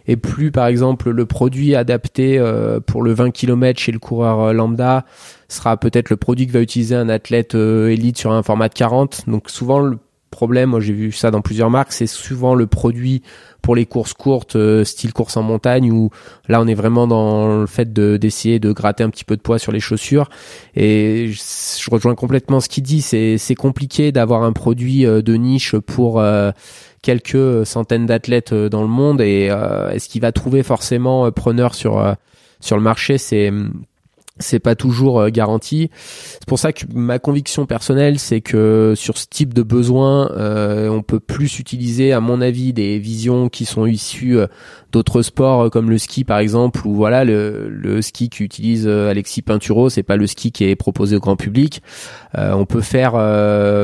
et 0.08 0.16
plus 0.16 0.50
par 0.52 0.68
exemple 0.68 1.10
le 1.10 1.26
produit 1.26 1.76
adapté 1.76 2.40
euh, 2.40 2.80
pour 2.80 3.02
le 3.02 3.12
20 3.12 3.32
km 3.32 3.78
chez 3.80 3.92
le 3.92 4.00
coureur 4.00 4.40
euh, 4.40 4.54
lambda 4.54 5.06
sera 5.50 5.76
peut-être 5.76 6.10
le 6.10 6.16
produit 6.16 6.48
que 6.48 6.54
va 6.54 6.62
utiliser 6.62 6.96
un 6.96 7.10
athlète 7.10 7.54
euh, 7.56 7.90
élite 7.90 8.18
sur 8.18 8.32
un 8.32 8.44
format 8.44 8.70
de 8.70 8.74
40. 8.76 9.24
Donc 9.28 9.50
souvent 9.50 9.80
le 9.80 9.98
problème, 10.30 10.70
moi 10.70 10.80
j'ai 10.80 10.94
vu 10.94 11.12
ça 11.12 11.32
dans 11.32 11.42
plusieurs 11.42 11.70
marques, 11.70 11.92
c'est 11.92 12.08
souvent 12.08 12.56
le 12.56 12.66
produit 12.66 13.24
pour 13.62 13.76
les 13.76 13.86
courses 13.86 14.14
courtes, 14.14 14.58
style 14.84 15.14
course 15.14 15.38
en 15.38 15.44
montagne, 15.44 15.92
où 15.92 16.10
là 16.48 16.62
on 16.62 16.68
est 16.68 16.74
vraiment 16.74 17.08
dans 17.08 17.60
le 17.60 17.68
fait 17.68 17.92
de 17.92 18.18
d'essayer 18.18 18.60
de 18.60 18.72
gratter 18.72 19.04
un 19.04 19.10
petit 19.10 19.26
peu 19.26 19.36
de 19.36 19.42
poids 19.42 19.60
sur 19.60 19.72
les 19.72 19.80
chaussures. 19.80 20.30
Et 20.76 21.32
je, 21.32 21.92
rejoins 21.92 22.16
complètement 22.16 22.60
ce 22.60 22.70
qu'il 22.70 22.84
dit, 22.84 23.02
c'est 23.02 23.38
c'est 23.38 23.56
compliqué 23.56 24.12
d'avoir 24.12 24.44
un 24.44 24.54
produit 24.54 25.04
de 25.04 25.34
niche 25.34 25.76
pour 25.76 26.22
quelques 27.08 27.66
centaines 27.66 28.06
d'athlètes 28.06 28.52
euh, 28.52 28.68
dans 28.70 28.82
le 28.82 28.88
monde. 28.88 29.22
Et 29.22 29.48
euh, 29.50 29.90
est-ce 29.92 30.10
qu'il 30.10 30.22
va 30.22 30.32
trouver 30.32 30.62
forcément 30.64 31.26
euh, 31.26 31.32
preneur 31.32 31.74
sur 31.74 32.16
sur 32.60 32.76
le 32.76 32.84
marché? 32.84 33.18
C'est 33.18 33.52
c'est 34.40 34.60
pas 34.60 34.76
toujours 34.76 35.20
euh, 35.20 35.30
garanti. 35.30 35.90
C'est 35.96 36.48
pour 36.48 36.60
ça 36.60 36.74
que 36.74 36.86
ma 36.94 37.20
conviction 37.20 37.66
personnelle, 37.66 38.20
c'est 38.20 38.42
que 38.42 38.94
sur 38.96 39.18
ce 39.18 39.26
type 39.30 39.54
de 39.54 39.64
besoin, 39.64 40.32
euh, 40.32 40.90
on 40.90 41.02
peut 41.02 41.20
plus 41.20 41.60
utiliser, 41.60 42.14
à 42.14 42.20
mon 42.20 42.42
avis, 42.42 42.74
des 42.74 43.00
visions 43.00 43.50
qui 43.50 43.66
sont 43.66 43.86
issues 43.86 44.38
euh, 44.38 44.48
d'autres 44.92 45.22
sports 45.22 45.70
comme 45.70 45.90
le 45.90 45.98
ski 45.98 46.24
par 46.24 46.40
exemple, 46.40 46.88
ou 46.88 46.96
voilà 46.96 47.26
le, 47.26 47.68
le 47.70 48.02
ski 48.02 48.30
qu'utilise 48.30 48.88
Alexis 48.88 49.42
Pinturo, 49.42 49.90
c'est 49.90 50.02
pas 50.02 50.16
le 50.16 50.26
ski 50.28 50.54
qui 50.54 50.64
est 50.64 50.78
proposé 50.78 51.18
au 51.18 51.20
grand 51.20 51.36
public. 51.36 51.82
on 52.34 52.66
peut 52.66 52.80
faire 52.80 53.12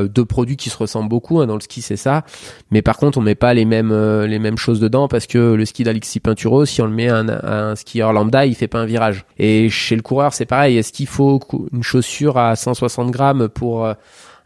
deux 0.08 0.24
produits 0.24 0.56
qui 0.56 0.70
se 0.70 0.78
ressemblent 0.78 1.10
beaucoup 1.10 1.40
hein, 1.40 1.46
dans 1.46 1.56
le 1.56 1.60
ski, 1.60 1.82
c'est 1.82 1.98
ça, 1.98 2.24
mais 2.70 2.80
par 2.80 2.96
contre 2.96 3.18
on 3.18 3.20
met 3.20 3.34
pas 3.34 3.52
les 3.52 3.66
mêmes 3.66 3.92
les 4.24 4.38
mêmes 4.38 4.56
choses 4.56 4.80
dedans 4.80 5.06
parce 5.06 5.26
que 5.26 5.52
le 5.52 5.64
ski 5.66 5.84
d'Alexis 5.84 6.20
Pinturo, 6.20 6.64
si 6.64 6.80
on 6.80 6.86
le 6.86 6.92
met 6.92 7.10
à 7.10 7.16
un, 7.16 7.28
à 7.28 7.62
un 7.64 7.76
skieur 7.76 8.14
lambda, 8.14 8.46
il 8.46 8.54
fait 8.54 8.68
pas 8.68 8.78
un 8.78 8.86
virage. 8.86 9.26
Et 9.38 9.68
chez 9.68 9.96
le 9.96 10.02
coureur, 10.02 10.32
c'est 10.32 10.43
pareil. 10.46 10.76
Est-ce 10.76 10.92
qu'il 10.92 11.06
faut 11.06 11.40
une 11.72 11.82
chaussure 11.82 12.38
à 12.38 12.56
160 12.56 13.10
grammes 13.10 13.48
pour 13.48 13.84
euh, 13.84 13.94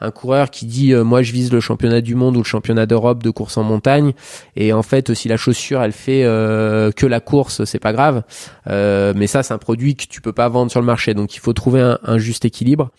un 0.01 0.11
coureur 0.11 0.51
qui 0.51 0.67
dit 0.67 0.93
euh, 0.93 1.03
moi 1.03 1.23
je 1.23 1.33
vise 1.33 1.53
le 1.53 1.61
championnat 1.61 2.01
du 2.01 2.15
monde 2.15 2.37
ou 2.37 2.41
le 2.41 2.45
championnat 2.45 2.87
d'Europe 2.87 3.23
de 3.23 3.31
course 3.31 3.57
en 3.57 3.65
montagne 3.65 4.13
et 4.55 4.73
en 4.73 4.83
fait 4.83 5.13
si 5.15 5.29
la 5.29 5.37
chaussure 5.37 5.83
elle 5.83 5.93
fait 5.93 6.25
euh, 6.25 6.93
que 6.93 7.07
la 7.07 7.21
course 7.21 7.65
c'est 7.65 7.79
pas 7.79 7.93
grave. 7.93 8.23
Mais 8.67 9.27
ça 9.27 9.43
c'est 9.43 9.55
un 9.55 9.59
produit 9.59 9.97
que 9.97 10.05
tu 10.07 10.21
peux 10.21 10.33
pas 10.33 10.49
vendre 10.49 10.71
sur 10.71 10.81
le 10.81 10.87
marché. 10.87 11.15
Donc 11.15 11.35
il 11.35 11.41
faut 11.41 11.53
trouver 11.53 11.97
un, 12.03 12.19
juste 12.19 12.45
équilibre 12.45 12.91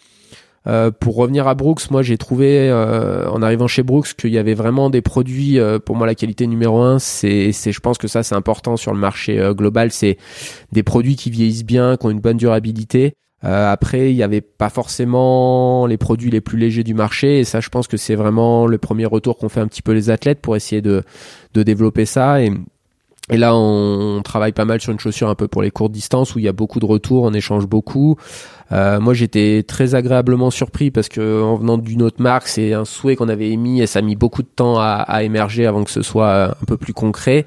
pour 1.00 1.16
revenir 1.16 1.48
à 1.48 1.56
Brooks, 1.56 1.90
moi 1.92 2.02
j'ai 2.02 2.18
trouvé 2.18 2.72
en 2.72 3.42
arrivant 3.42 3.68
chez 3.68 3.84
Brooks 3.84 4.14
qu'il 4.16 4.32
y 4.32 4.38
avait 4.38 4.54
vraiment 4.54 4.90
des 4.90 5.02
produits. 5.02 5.60
pour 5.86 5.96
moi, 5.96 6.06
la 6.06 6.16
qualité 6.16 6.48
numéro 6.48 6.82
un, 6.82 7.00
c'est, 7.00 7.52
je 7.52 7.80
pense 7.80 7.98
que 7.98 8.08
ça 8.08 8.24
c'est 8.24 8.36
important 8.36 8.78
sur 8.78 8.94
le 8.94 9.00
marché 9.00 9.42
global. 9.52 9.92
C'est 9.92 10.18
des 10.72 10.84
produits 10.84 11.16
qui 11.16 11.30
vieillissent 11.30 11.66
bien, 11.66 11.98
qui 11.98 12.06
ont 12.06 12.12
une 12.12 12.20
bonne 12.20 12.38
durabilité. 12.38 13.14
Euh, 13.46 13.72
après, 13.72 14.12
il 14.12 14.16
n'y 14.18 14.24
avait 14.24 14.42
pas 14.42 14.70
forcément 14.70 15.86
les 15.86 15.98
produits 15.98 16.30
les 16.30 16.42
plus 16.42 16.58
légers 16.58 16.84
du 16.84 16.94
marché, 16.94 17.40
et 17.40 17.46
ça, 17.46 17.62
je 17.62 17.70
pense 17.70 17.88
que 17.88 17.96
c'est 17.96 18.16
vraiment 18.16 18.68
le 18.68 18.78
premier 18.78 19.06
retour 19.06 19.38
qu'ont 19.38 19.48
fait 19.48 19.62
un 19.62 19.68
petit 19.68 19.82
peu 19.82 19.94
les 19.94 20.10
athlètes 20.10 20.42
pour 20.42 20.58
essayer 20.58 20.82
de, 20.82 21.04
de 21.54 21.64
développer 21.64 22.06
ça. 22.06 22.42
Et 22.44 22.52
Et 23.32 23.38
là, 23.38 23.56
on 23.56 24.22
travaille 24.24 24.54
pas 24.54 24.66
mal 24.66 24.82
sur 24.82 24.92
une 24.92 25.00
chaussure 25.00 25.30
un 25.30 25.36
peu 25.36 25.48
pour 25.48 25.62
les 25.62 25.72
courtes 25.72 25.92
distances 25.92 26.34
où 26.36 26.40
il 26.40 26.46
y 26.46 26.48
a 26.48 26.54
beaucoup 26.54 26.80
de 26.80 26.86
retours, 26.86 27.24
on 27.24 27.34
échange 27.34 27.68
beaucoup. 27.68 28.16
Euh, 28.72 29.00
moi, 29.00 29.14
j'étais 29.14 29.64
très 29.68 29.96
agréablement 29.96 30.52
surpris 30.52 30.92
parce 30.92 31.10
que 31.10 31.42
en 31.42 31.56
venant 31.56 31.78
d'une 31.78 32.04
autre 32.04 32.22
marque, 32.22 32.48
c'est 32.48 32.74
un 32.74 32.86
souhait 32.86 33.16
qu'on 33.16 33.30
avait 33.30 33.50
émis 33.50 33.82
et 33.82 33.88
ça 33.88 34.00
a 34.00 34.02
mis 34.02 34.16
beaucoup 34.16 34.44
de 34.44 34.48
temps 34.48 34.80
à, 34.80 35.04
à, 35.08 35.24
émerger 35.24 35.66
avant 35.66 35.84
que 35.84 35.92
ce 35.92 36.02
soit 36.02 36.52
un 36.52 36.66
peu 36.68 36.78
plus 36.78 36.94
concret. 36.94 37.46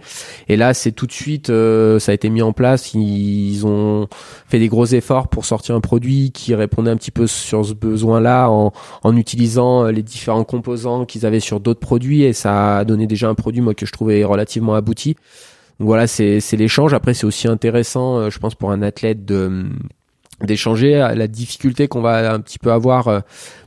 Et 0.48 0.56
là, 0.56 0.74
c'est 0.74 0.92
tout 0.92 1.06
de 1.06 1.12
suite, 1.12 1.50
euh, 1.50 1.98
ça 1.98 2.12
a 2.12 2.14
été 2.14 2.28
mis 2.28 2.42
en 2.42 2.52
place. 2.52 2.94
Ils 2.94 3.64
ont 3.66 4.08
fait 4.48 4.58
des 4.58 4.68
gros 4.68 4.86
efforts 4.86 5.28
pour 5.28 5.44
sortir 5.44 5.74
un 5.74 5.80
produit 5.80 6.32
qui 6.32 6.54
répondait 6.54 6.90
un 6.90 6.96
petit 6.96 7.12
peu 7.12 7.26
sur 7.26 7.64
ce 7.64 7.74
besoin-là 7.74 8.48
en, 8.50 8.72
en 9.02 9.16
utilisant 9.16 9.84
les 9.86 10.02
différents 10.02 10.44
composants 10.44 11.04
qu'ils 11.04 11.26
avaient 11.26 11.40
sur 11.40 11.60
d'autres 11.60 11.80
produits 11.80 12.22
et 12.24 12.32
ça 12.32 12.78
a 12.78 12.84
donné 12.84 13.06
déjà 13.06 13.28
un 13.28 13.34
produit 13.34 13.60
moi 13.60 13.74
que 13.74 13.86
je 13.86 13.92
trouvais 13.92 14.24
relativement 14.24 14.74
abouti. 14.74 15.16
Donc 15.78 15.88
voilà, 15.88 16.06
c'est 16.06 16.40
l'échange. 16.52 16.94
Après, 16.94 17.14
c'est 17.14 17.26
aussi 17.26 17.48
intéressant, 17.48 18.18
euh, 18.18 18.30
je 18.30 18.38
pense, 18.38 18.54
pour 18.54 18.70
un 18.70 18.82
athlète 18.82 19.24
de 19.24 19.64
d'échanger. 20.46 20.94
La 21.14 21.26
difficulté 21.26 21.88
qu'on 21.88 22.00
va 22.00 22.32
un 22.32 22.40
petit 22.40 22.58
peu 22.58 22.72
avoir, 22.72 23.08
euh, 23.08 23.20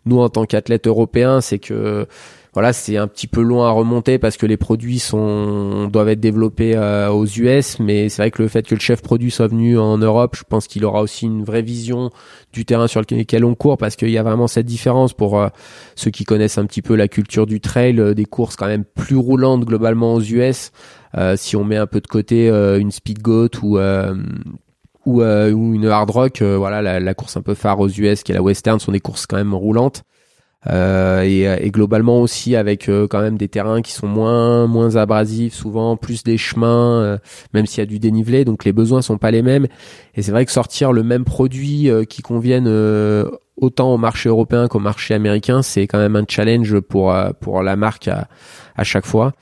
nous, 0.06 0.20
en 0.20 0.30
tant 0.30 0.46
qu'athlète 0.46 0.88
européen, 0.88 1.42
c'est 1.42 1.60
que 1.60 2.08
voilà, 2.54 2.72
c'est 2.72 2.96
un 2.96 3.10
petit 3.10 3.28
peu 3.28 3.42
loin 3.42 3.68
à 3.68 3.72
remonter 3.72 4.18
parce 4.18 4.38
que 4.38 4.46
les 4.46 4.56
produits 4.56 5.00
sont 5.00 5.90
doivent 5.90 6.08
être 6.08 6.22
développés 6.22 6.74
euh, 6.78 7.10
aux 7.10 7.26
US, 7.26 7.80
mais 7.80 8.08
c'est 8.08 8.22
vrai 8.22 8.32
que 8.32 8.42
le 8.42 8.48
fait 8.48 8.66
que 8.66 8.76
le 8.76 8.80
chef 8.80 9.02
produit 9.02 9.30
soit 9.30 9.48
venu 9.48 9.78
en 9.78 9.98
Europe, 9.98 10.38
je 10.38 10.44
pense 10.48 10.68
qu'il 10.68 10.86
aura 10.86 11.02
aussi 11.02 11.26
une 11.26 11.44
vraie 11.44 11.62
vision 11.62 12.12
du 12.54 12.64
terrain 12.64 12.88
sur 12.88 13.02
lequel 13.02 13.44
on 13.44 13.56
court 13.56 13.78
parce 13.78 13.98
qu'il 13.98 14.10
y 14.10 14.18
a 14.18 14.24
vraiment 14.24 14.48
cette 14.48 14.66
différence 14.66 15.14
pour 15.14 15.38
euh, 15.38 15.50
ceux 15.96 16.12
qui 16.12 16.24
connaissent 16.24 16.58
un 16.58 16.66
petit 16.66 16.82
peu 16.82 16.96
la 16.96 17.10
culture 17.10 17.46
du 17.46 17.60
trail, 17.60 18.16
des 18.16 18.26
courses 18.26 18.56
quand 18.56 18.68
même 18.68 18.86
plus 18.86 19.18
roulantes 19.18 19.66
globalement 19.66 20.14
aux 20.14 20.22
US. 20.22 20.72
si 21.36 21.58
on 21.58 21.66
met 21.66 21.78
un 21.78 21.88
peu 21.88 22.00
de 22.00 22.08
côté 22.08 22.48
une 22.48 22.92
speed 22.92 23.22
goat 23.22 23.50
ou 23.64 23.78
ou, 25.06 25.22
euh, 25.22 25.52
ou 25.52 25.74
une 25.74 25.88
hard 25.88 26.10
rock, 26.10 26.42
euh, 26.42 26.58
voilà, 26.58 26.82
la, 26.82 27.00
la, 27.00 27.14
course 27.14 27.38
un 27.38 27.42
peu 27.42 27.54
phare 27.54 27.80
aux 27.80 27.90
US 27.90 28.24
qui 28.24 28.32
est 28.32 28.36
la 28.36 28.42
western 28.42 28.80
sont 28.80 28.92
des 28.92 29.00
courses 29.00 29.26
quand 29.26 29.38
même 29.38 29.54
roulantes. 29.54 30.04
Euh, 30.68 31.22
et, 31.22 31.44
et, 31.44 31.70
globalement 31.70 32.22
aussi 32.22 32.56
avec 32.56 32.90
euh, 32.90 33.08
quand 33.08 33.22
même 33.22 33.38
des 33.38 33.48
terrains 33.48 33.84
qui 33.84 33.92
sont 33.92 34.08
moins 34.08 34.66
moins 34.66 34.96
abrasifs 34.96 35.54
souvent 35.54 35.96
plus 35.96 36.24
des 36.24 36.40
chemins 36.40 37.02
euh, 37.04 37.18
même 37.54 37.68
s'il 37.68 37.80
y 37.80 37.84
a 37.84 37.86
du 37.86 38.00
dénivelé 38.00 38.46
donc 38.46 38.66
les 38.66 38.74
besoins 38.74 39.04
sont 39.04 39.20
pas 39.20 39.30
les 39.30 39.44
mêmes 39.44 39.68
et 40.16 40.24
c'est 40.24 40.32
vrai 40.32 40.44
que 40.44 40.52
sortir 40.52 40.92
le 40.92 41.04
même 41.04 41.24
produit 41.24 41.92
qui 42.10 42.24
convienne 42.24 42.68
autant 43.58 43.94
au 43.94 43.98
marché 43.98 44.28
européen 44.28 44.68
qu'au 44.68 44.80
marché 44.80 45.14
américain 45.14 45.62
c'est 45.62 45.86
quand 45.86 46.00
même 46.00 46.16
un 46.16 46.26
challenge 46.28 46.80
pour 46.80 47.16
pour 47.42 47.62
la 47.62 47.76
marque 47.76 48.08
à, 48.08 48.28
à 48.76 48.84
chaque 48.84 49.06
fois 49.06 49.34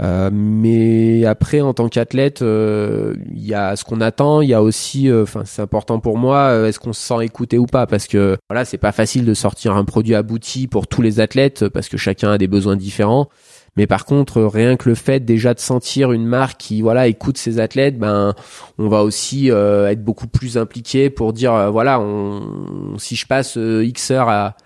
euh, 0.00 0.30
mais 0.32 1.24
après, 1.24 1.60
en 1.60 1.74
tant 1.74 1.88
qu'athlète, 1.88 2.42
euh, 2.42 3.14
il 3.34 3.44
y 3.44 3.54
a 3.54 3.74
ce 3.76 3.84
qu'on 3.84 4.00
attend. 4.00 4.40
Il 4.40 4.48
y 4.48 4.54
a 4.54 4.62
aussi, 4.62 5.08
euh, 5.08 5.24
enfin, 5.24 5.42
c'est 5.44 5.62
important 5.62 5.98
pour 5.98 6.18
moi. 6.18 6.68
Est-ce 6.68 6.78
qu'on 6.78 6.92
se 6.92 7.00
sent 7.00 7.24
écouté 7.24 7.58
ou 7.58 7.66
pas? 7.66 7.86
Parce 7.86 8.06
que 8.06 8.36
voilà, 8.48 8.64
c'est 8.64 8.78
pas 8.78 8.92
facile 8.92 9.24
de 9.24 9.34
sortir 9.34 9.74
un 9.74 9.84
produit 9.84 10.14
abouti 10.14 10.68
pour 10.68 10.86
tous 10.86 11.02
les 11.02 11.20
athlètes 11.20 11.68
parce 11.68 11.88
que 11.88 11.96
chacun 11.96 12.32
a 12.32 12.38
des 12.38 12.48
besoins 12.48 12.76
différents. 12.76 13.28
Mais 13.76 13.86
par 13.86 14.06
contre, 14.06 14.42
rien 14.42 14.76
que 14.76 14.88
le 14.88 14.94
fait 14.96 15.20
déjà 15.20 15.54
de 15.54 15.60
sentir 15.60 16.10
une 16.10 16.26
marque 16.26 16.58
qui 16.58 16.82
voilà 16.82 17.06
écoute 17.06 17.38
ses 17.38 17.60
athlètes, 17.60 17.96
ben 17.96 18.34
on 18.78 18.88
va 18.88 19.02
aussi 19.04 19.48
être 19.48 20.02
beaucoup 20.02 20.26
plus 20.26 20.58
impliqué 20.58 21.10
pour 21.10 21.32
dire 21.32 21.70
voilà, 21.70 22.00
on, 22.00 22.98
si 22.98 23.14
je 23.14 23.26
passe 23.26 23.56
X 23.56 24.10
heures 24.10 24.28
à 24.28 24.56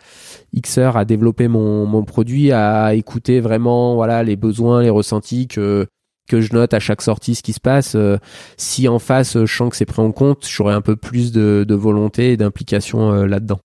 X 0.52 0.78
heures 0.78 0.96
à 0.96 1.04
développer 1.04 1.48
mon, 1.48 1.86
mon 1.86 2.04
produit, 2.04 2.52
à 2.52 2.94
écouter 2.94 3.40
vraiment 3.40 3.94
voilà 3.94 4.22
les 4.22 4.36
besoins, 4.36 4.82
les 4.82 4.90
ressentis 4.90 5.48
que 5.48 5.86
que 6.28 6.40
je 6.40 6.52
note 6.54 6.72
à 6.72 6.80
chaque 6.80 7.02
sortie 7.02 7.34
ce 7.34 7.42
qui 7.42 7.52
se 7.52 7.60
passe. 7.60 7.94
Euh, 7.94 8.18
si 8.56 8.88
en 8.88 8.98
face 8.98 9.36
je 9.38 9.54
sens 9.54 9.70
que 9.70 9.76
c'est 9.76 9.86
pris 9.86 10.02
en 10.02 10.12
compte, 10.12 10.46
j'aurai 10.48 10.74
un 10.74 10.80
peu 10.80 10.96
plus 10.96 11.32
de, 11.32 11.64
de 11.66 11.74
volonté 11.74 12.32
et 12.32 12.36
d'implication 12.36 13.12
euh, 13.12 13.26
là-dedans. 13.26 13.60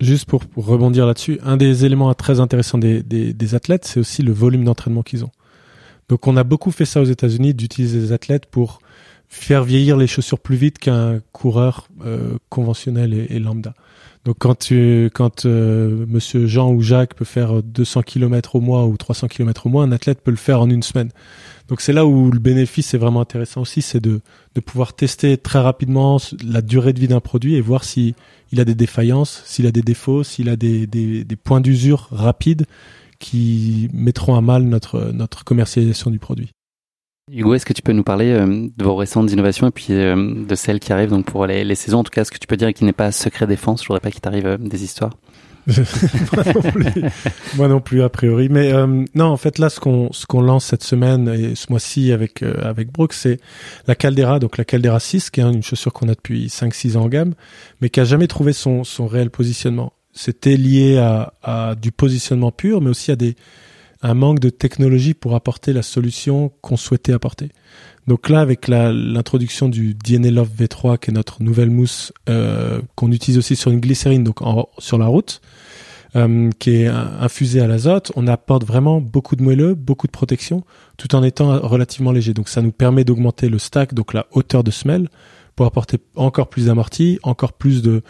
Juste 0.00 0.26
pour, 0.26 0.42
rebondir 0.56 1.06
là-dessus, 1.06 1.38
un 1.44 1.56
des 1.56 1.84
éléments 1.84 2.12
très 2.14 2.40
intéressants 2.40 2.78
des, 2.78 3.02
des, 3.02 3.32
des 3.32 3.54
athlètes, 3.54 3.84
c'est 3.84 4.00
aussi 4.00 4.22
le 4.22 4.32
volume 4.32 4.64
d'entraînement 4.64 5.02
qu'ils 5.02 5.24
ont. 5.24 5.30
Donc 6.08 6.26
on 6.26 6.36
a 6.36 6.44
beaucoup 6.44 6.70
fait 6.70 6.84
ça 6.84 7.00
aux 7.00 7.04
États-Unis, 7.04 7.54
d'utiliser 7.54 8.00
des 8.00 8.12
athlètes 8.12 8.46
pour 8.46 8.80
faire 9.28 9.64
vieillir 9.64 9.96
les 9.96 10.06
chaussures 10.06 10.38
plus 10.38 10.56
vite 10.56 10.78
qu'un 10.78 11.20
coureur 11.32 11.88
euh, 12.04 12.36
conventionnel 12.48 13.14
et, 13.14 13.26
et, 13.30 13.38
lambda. 13.38 13.74
Donc 14.24 14.36
quand 14.38 14.54
tu, 14.54 15.10
quand 15.12 15.44
euh, 15.44 16.06
Monsieur 16.08 16.46
Jean 16.46 16.72
ou 16.72 16.80
Jacques 16.80 17.14
peut 17.14 17.24
faire 17.24 17.62
200 17.62 18.02
km 18.02 18.56
au 18.56 18.60
mois 18.60 18.86
ou 18.86 18.96
300 18.96 19.28
km 19.28 19.66
au 19.66 19.68
mois, 19.70 19.84
un 19.84 19.92
athlète 19.92 20.22
peut 20.22 20.30
le 20.30 20.36
faire 20.36 20.60
en 20.60 20.70
une 20.70 20.82
semaine. 20.82 21.10
Donc 21.68 21.80
c'est 21.80 21.92
là 21.92 22.06
où 22.06 22.30
le 22.30 22.38
bénéfice 22.38 22.94
est 22.94 22.98
vraiment 22.98 23.20
intéressant 23.20 23.62
aussi, 23.62 23.82
c'est 23.82 24.00
de, 24.00 24.20
de 24.54 24.60
pouvoir 24.60 24.94
tester 24.94 25.36
très 25.36 25.60
rapidement 25.60 26.18
la 26.44 26.62
durée 26.62 26.92
de 26.92 27.00
vie 27.00 27.08
d'un 27.08 27.20
produit 27.20 27.54
et 27.54 27.60
voir 27.60 27.84
si 27.84 28.14
il 28.52 28.60
a 28.60 28.64
des 28.64 28.74
défaillances, 28.74 29.42
s'il 29.46 29.66
a 29.66 29.72
des 29.72 29.82
défauts, 29.82 30.22
s'il 30.24 30.48
a 30.48 30.56
des, 30.56 30.86
des, 30.86 31.24
des 31.24 31.36
points 31.36 31.60
d'usure 31.60 32.08
rapides 32.10 32.66
qui 33.18 33.88
mettront 33.92 34.36
à 34.36 34.40
mal 34.40 34.64
notre, 34.64 35.10
notre 35.12 35.44
commercialisation 35.44 36.10
du 36.10 36.18
produit. 36.18 36.50
Hugo, 37.32 37.54
est-ce 37.54 37.64
que 37.64 37.72
tu 37.72 37.80
peux 37.80 37.92
nous 37.92 38.02
parler 38.02 38.32
euh, 38.32 38.68
de 38.76 38.84
vos 38.84 38.96
récentes 38.96 39.32
innovations 39.32 39.66
et 39.68 39.70
puis 39.70 39.86
euh, 39.90 40.44
de 40.44 40.54
celles 40.54 40.78
qui 40.78 40.92
arrivent 40.92 41.08
donc 41.08 41.24
pour 41.24 41.46
les, 41.46 41.74
saisons? 41.74 42.00
En 42.00 42.04
tout 42.04 42.10
cas, 42.10 42.22
ce 42.22 42.30
que 42.30 42.36
tu 42.36 42.46
peux 42.46 42.58
dire 42.58 42.68
et 42.68 42.74
qui 42.74 42.84
n'est 42.84 42.92
pas 42.92 43.10
secret 43.12 43.46
défense? 43.46 43.82
Je 43.82 43.88
voudrais 43.88 44.00
pas 44.00 44.10
qu'il 44.10 44.20
t'arrive 44.20 44.46
euh, 44.46 44.58
des 44.58 44.84
histoires. 44.84 45.12
Moi 47.56 47.68
non 47.68 47.80
plus. 47.80 48.02
A 48.02 48.10
priori. 48.10 48.50
Mais 48.50 48.70
non, 49.14 49.24
en 49.24 49.38
fait 49.38 49.58
là, 49.58 49.70
ce 49.70 49.80
qu'on 49.80 50.12
ce 50.12 50.26
qu'on 50.26 50.42
lance 50.42 50.66
cette 50.66 50.84
semaine 50.84 51.26
et 51.28 51.54
ce 51.54 51.68
mois-ci 51.70 52.12
avec 52.12 52.42
avec 52.42 52.92
Brooks, 52.92 53.14
c'est 53.14 53.40
la 53.86 53.94
Caldera, 53.94 54.38
donc 54.40 54.58
la 54.58 54.66
Caldera 54.66 55.00
6, 55.00 55.30
qui 55.30 55.40
est 55.40 55.44
une 55.44 55.62
chaussure 55.62 55.94
qu'on 55.94 56.10
a 56.10 56.14
depuis 56.14 56.48
5-6 56.48 56.98
ans 56.98 57.04
en 57.04 57.08
gamme, 57.08 57.32
mais 57.80 57.88
qui 57.88 57.98
a 58.00 58.04
jamais 58.04 58.26
trouvé 58.26 58.52
son 58.52 58.82
réel 59.06 59.30
positionnement. 59.30 59.94
C'était 60.12 60.58
lié 60.58 60.98
à 60.98 61.74
du 61.80 61.92
positionnement 61.92 62.52
pur, 62.52 62.82
mais 62.82 62.90
aussi 62.90 63.10
à 63.10 63.16
des 63.16 63.34
un 64.04 64.14
manque 64.14 64.38
de 64.38 64.50
technologie 64.50 65.14
pour 65.14 65.34
apporter 65.34 65.72
la 65.72 65.82
solution 65.82 66.52
qu'on 66.60 66.76
souhaitait 66.76 67.14
apporter. 67.14 67.48
Donc 68.06 68.28
là, 68.28 68.40
avec 68.40 68.68
l'introduction 68.68 69.70
du 69.70 69.94
DNA 69.94 70.30
Love 70.30 70.50
V3, 70.58 70.98
qui 70.98 71.10
est 71.10 71.14
notre 71.14 71.42
nouvelle 71.42 71.70
mousse 71.70 72.12
euh, 72.28 72.82
qu'on 72.96 73.10
utilise 73.10 73.38
aussi 73.38 73.56
sur 73.56 73.70
une 73.70 73.80
glycérine, 73.80 74.22
donc 74.22 74.40
sur 74.78 74.98
la 74.98 75.06
route, 75.06 75.40
euh, 76.16 76.50
qui 76.58 76.82
est 76.82 76.86
infusée 76.86 77.62
à 77.62 77.66
l'azote, 77.66 78.12
on 78.14 78.26
apporte 78.26 78.64
vraiment 78.64 79.00
beaucoup 79.00 79.36
de 79.36 79.42
moelleux, 79.42 79.74
beaucoup 79.74 80.06
de 80.06 80.12
protection, 80.12 80.64
tout 80.98 81.14
en 81.14 81.22
étant 81.22 81.58
relativement 81.60 82.12
léger. 82.12 82.34
Donc 82.34 82.50
ça 82.50 82.60
nous 82.60 82.72
permet 82.72 83.04
d'augmenter 83.04 83.48
le 83.48 83.58
stack, 83.58 83.94
donc 83.94 84.12
la 84.12 84.26
hauteur 84.32 84.62
de 84.62 84.70
semelle, 84.70 85.08
pour 85.56 85.64
apporter 85.64 85.96
encore 86.14 86.50
plus 86.50 86.66
d'amorti, 86.66 87.18
encore 87.22 87.54
plus 87.54 87.80
de, 87.80 88.02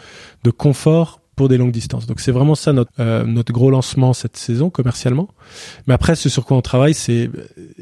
de 0.43 0.51
confort 0.51 1.21
pour 1.35 1.49
des 1.49 1.57
longues 1.57 1.71
distances. 1.71 2.07
Donc 2.07 2.19
c'est 2.19 2.31
vraiment 2.31 2.55
ça 2.55 2.73
notre 2.73 2.91
euh, 2.99 3.25
notre 3.25 3.51
gros 3.51 3.69
lancement 3.69 4.13
cette 4.13 4.37
saison 4.37 4.69
commercialement. 4.69 5.29
Mais 5.87 5.93
après 5.93 6.15
ce 6.15 6.29
sur 6.29 6.45
quoi 6.45 6.57
on 6.57 6.61
travaille, 6.61 6.93
c'est 6.93 7.29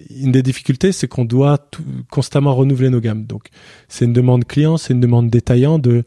une 0.10 0.32
des 0.32 0.42
difficultés, 0.42 0.92
c'est 0.92 1.08
qu'on 1.08 1.26
doit 1.26 1.58
tout, 1.58 1.84
constamment 2.10 2.56
renouveler 2.56 2.90
nos 2.90 3.00
gammes. 3.00 3.26
Donc 3.26 3.48
c'est 3.88 4.06
une 4.06 4.14
demande 4.14 4.46
client, 4.46 4.78
c'est 4.78 4.94
une 4.94 5.00
demande 5.00 5.30
détaillant 5.30 5.80
de 5.80 6.04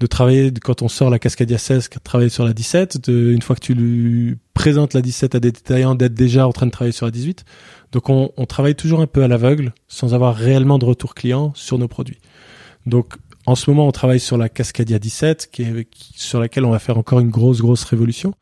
de 0.00 0.06
travailler 0.06 0.52
quand 0.52 0.82
on 0.82 0.88
sort 0.88 1.10
la 1.10 1.18
Cascadia 1.18 1.58
16, 1.58 1.88
de 1.88 1.98
travailler 2.02 2.30
sur 2.30 2.44
la 2.44 2.52
17, 2.52 3.08
de, 3.08 3.30
une 3.32 3.42
fois 3.42 3.56
que 3.56 3.60
tu 3.60 3.74
lui 3.74 4.36
présentes 4.52 4.94
la 4.94 5.00
17 5.00 5.34
à 5.36 5.40
des 5.40 5.52
détaillants, 5.52 5.94
d'être 5.94 6.14
déjà 6.14 6.46
en 6.46 6.52
train 6.52 6.66
de 6.66 6.72
travailler 6.72 6.92
sur 6.92 7.06
la 7.06 7.12
18. 7.12 7.44
Donc 7.92 8.08
on, 8.10 8.32
on 8.36 8.46
travaille 8.46 8.74
toujours 8.74 9.00
un 9.00 9.06
peu 9.06 9.22
à 9.22 9.28
l'aveugle, 9.28 9.72
sans 9.88 10.12
avoir 10.14 10.34
réellement 10.34 10.78
de 10.78 10.84
retour 10.84 11.14
client 11.14 11.52
sur 11.54 11.78
nos 11.78 11.88
produits. 11.88 12.18
Donc 12.86 13.14
en 13.46 13.54
ce 13.54 13.70
moment, 13.70 13.86
on 13.86 13.92
travaille 13.92 14.20
sur 14.20 14.36
la 14.36 14.48
Cascadia 14.48 14.98
17, 14.98 15.48
qui 15.50 15.62
est, 15.62 15.86
sur 16.14 16.40
laquelle 16.40 16.64
on 16.64 16.70
va 16.70 16.78
faire 16.78 16.98
encore 16.98 17.20
une 17.20 17.30
grosse, 17.30 17.60
grosse 17.60 17.84
révolution. 17.84 18.34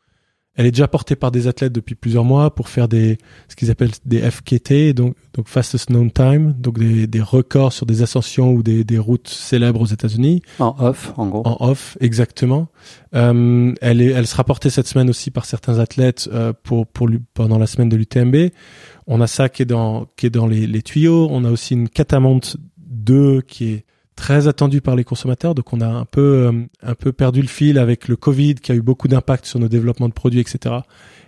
Elle 0.55 0.65
est 0.65 0.71
déjà 0.71 0.89
portée 0.89 1.15
par 1.15 1.31
des 1.31 1.47
athlètes 1.47 1.71
depuis 1.71 1.95
plusieurs 1.95 2.25
mois 2.25 2.53
pour 2.53 2.67
faire 2.67 2.89
des, 2.89 3.17
ce 3.47 3.55
qu'ils 3.55 3.71
appellent 3.71 3.93
des 4.05 4.19
FKT, 4.19 4.93
donc, 4.93 5.15
donc 5.33 5.47
fastest 5.47 5.89
known 5.89 6.11
time, 6.11 6.53
donc 6.59 6.77
des, 6.77 7.07
des 7.07 7.21
records 7.21 7.71
sur 7.71 7.85
des 7.85 8.01
ascensions 8.01 8.51
ou 8.51 8.61
des, 8.61 8.83
des 8.83 8.97
routes 8.97 9.29
célèbres 9.29 9.79
aux 9.79 9.85
États-Unis. 9.85 10.41
En 10.59 10.75
off, 10.77 11.13
en 11.15 11.27
gros. 11.27 11.47
En 11.47 11.69
off, 11.69 11.97
exactement. 12.01 12.67
Euh, 13.15 13.73
elle 13.79 14.01
est, 14.01 14.11
elle 14.11 14.27
sera 14.27 14.43
portée 14.43 14.69
cette 14.69 14.87
semaine 14.87 15.09
aussi 15.09 15.31
par 15.31 15.45
certains 15.45 15.79
athlètes 15.79 16.29
euh, 16.33 16.51
pour, 16.63 16.85
pour 16.85 17.09
pendant 17.33 17.57
la 17.57 17.65
semaine 17.65 17.87
de 17.87 17.95
l'UTMB. 17.95 18.51
On 19.07 19.21
a 19.21 19.27
ça 19.27 19.47
qui 19.47 19.61
est 19.61 19.65
dans, 19.65 20.07
qui 20.17 20.25
est 20.25 20.31
dans 20.31 20.47
les, 20.47 20.67
les 20.67 20.81
tuyaux. 20.81 21.29
On 21.31 21.45
a 21.45 21.49
aussi 21.49 21.75
une 21.75 21.87
Catamount 21.87 22.41
2 22.77 23.41
qui 23.41 23.69
est 23.69 23.85
très 24.21 24.47
attendu 24.47 24.81
par 24.81 24.95
les 24.95 25.03
consommateurs. 25.03 25.55
Donc 25.55 25.73
on 25.73 25.81
a 25.81 25.87
un 25.87 26.05
peu 26.05 26.21
euh, 26.21 26.51
un 26.83 26.93
peu 26.93 27.11
perdu 27.11 27.41
le 27.41 27.47
fil 27.47 27.79
avec 27.79 28.07
le 28.07 28.15
Covid 28.15 28.53
qui 28.53 28.71
a 28.71 28.75
eu 28.75 28.81
beaucoup 28.83 29.07
d'impact 29.07 29.47
sur 29.47 29.57
nos 29.59 29.67
développements 29.67 30.09
de 30.09 30.13
produits, 30.13 30.39
etc. 30.39 30.75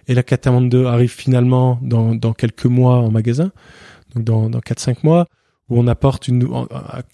Et 0.07 0.13
la 0.13 0.21
Catamount 0.21 0.61
2 0.61 0.85
arrive 0.85 1.09
finalement 1.09 1.79
dans, 1.81 2.13
dans 2.13 2.33
quelques 2.33 2.67
mois 2.67 2.97
en 2.97 3.09
magasin, 3.09 3.51
donc 4.13 4.23
dans, 4.23 4.47
dans 4.47 4.59
4-5 4.59 4.97
mois, 5.01 5.25
où 5.69 5.79
on 5.79 5.87
apporte 5.87 6.27
une, 6.27 6.47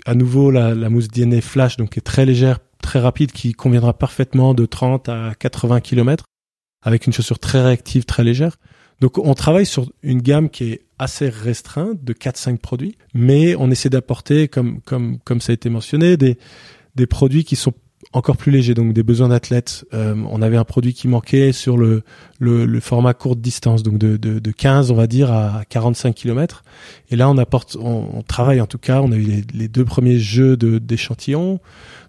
à, 0.06 0.16
nouveau 0.16 0.52
la, 0.52 0.76
la, 0.76 0.90
mousse 0.90 1.08
DNA 1.08 1.40
Flash, 1.40 1.78
donc 1.78 1.92
qui 1.92 2.00
est 2.00 2.02
très 2.02 2.26
légère, 2.26 2.60
très 2.82 3.00
rapide, 3.00 3.32
qui 3.32 3.54
conviendra 3.54 3.94
parfaitement 3.94 4.54
de 4.54 4.66
30 4.66 5.08
à 5.08 5.32
80 5.40 5.80
km, 5.80 6.26
avec 6.82 7.08
une 7.08 7.14
chaussure 7.14 7.40
très 7.40 7.62
réactive, 7.62 8.04
très 8.04 8.26
légère. 8.26 8.58
Donc 9.02 9.18
on 9.18 9.34
travaille 9.34 9.66
sur 9.66 9.90
une 10.04 10.22
gamme 10.22 10.50
qui 10.50 10.72
est 10.72 10.82
assez 10.98 11.30
restreinte 11.30 12.04
de 12.04 12.14
4-5 12.14 12.58
produits, 12.58 12.98
mais 13.14 13.56
on 13.56 13.72
essaie 13.72 13.90
d'apporter, 13.90 14.48
comme, 14.48 14.82
comme, 14.82 15.20
comme 15.20 15.40
ça 15.40 15.52
a 15.52 15.54
été 15.54 15.70
mentionné, 15.70 16.18
des, 16.18 16.38
des 16.96 17.08
produits 17.08 17.46
qui 17.46 17.56
sont 17.56 17.74
encore 18.12 18.38
plus 18.38 18.52
légers, 18.52 18.74
donc 18.74 18.94
des 18.94 19.04
besoins 19.04 19.30
d'athlètes. 19.30 19.86
Euh, 19.94 20.16
on 20.30 20.42
avait 20.42 20.58
un 20.58 20.64
produit 20.64 20.94
qui 20.94 21.08
manquait 21.08 21.52
sur 21.52 21.78
le, 21.78 22.04
le, 22.40 22.80
format 22.80 23.14
courte 23.14 23.40
distance, 23.40 23.84
donc 23.84 23.98
de, 23.98 24.18
de, 24.18 24.40
de 24.40 24.52
15, 24.52 24.92
on 24.92 24.96
va 24.96 25.06
dire, 25.06 25.32
à 25.32 25.64
45 25.70 26.16
km. 26.16 26.64
Et 27.10 27.16
là, 27.16 27.30
on 27.30 27.38
apporte, 27.38 27.78
on, 27.80 28.24
travaille 28.24 28.62
en 28.62 28.68
tout 28.68 28.78
cas, 28.78 29.02
on 29.02 29.12
a 29.12 29.16
eu 29.16 29.44
les, 29.54 29.68
deux 29.68 29.86
premiers 29.86 30.18
jeux 30.18 30.58
d'échantillons, 30.58 31.60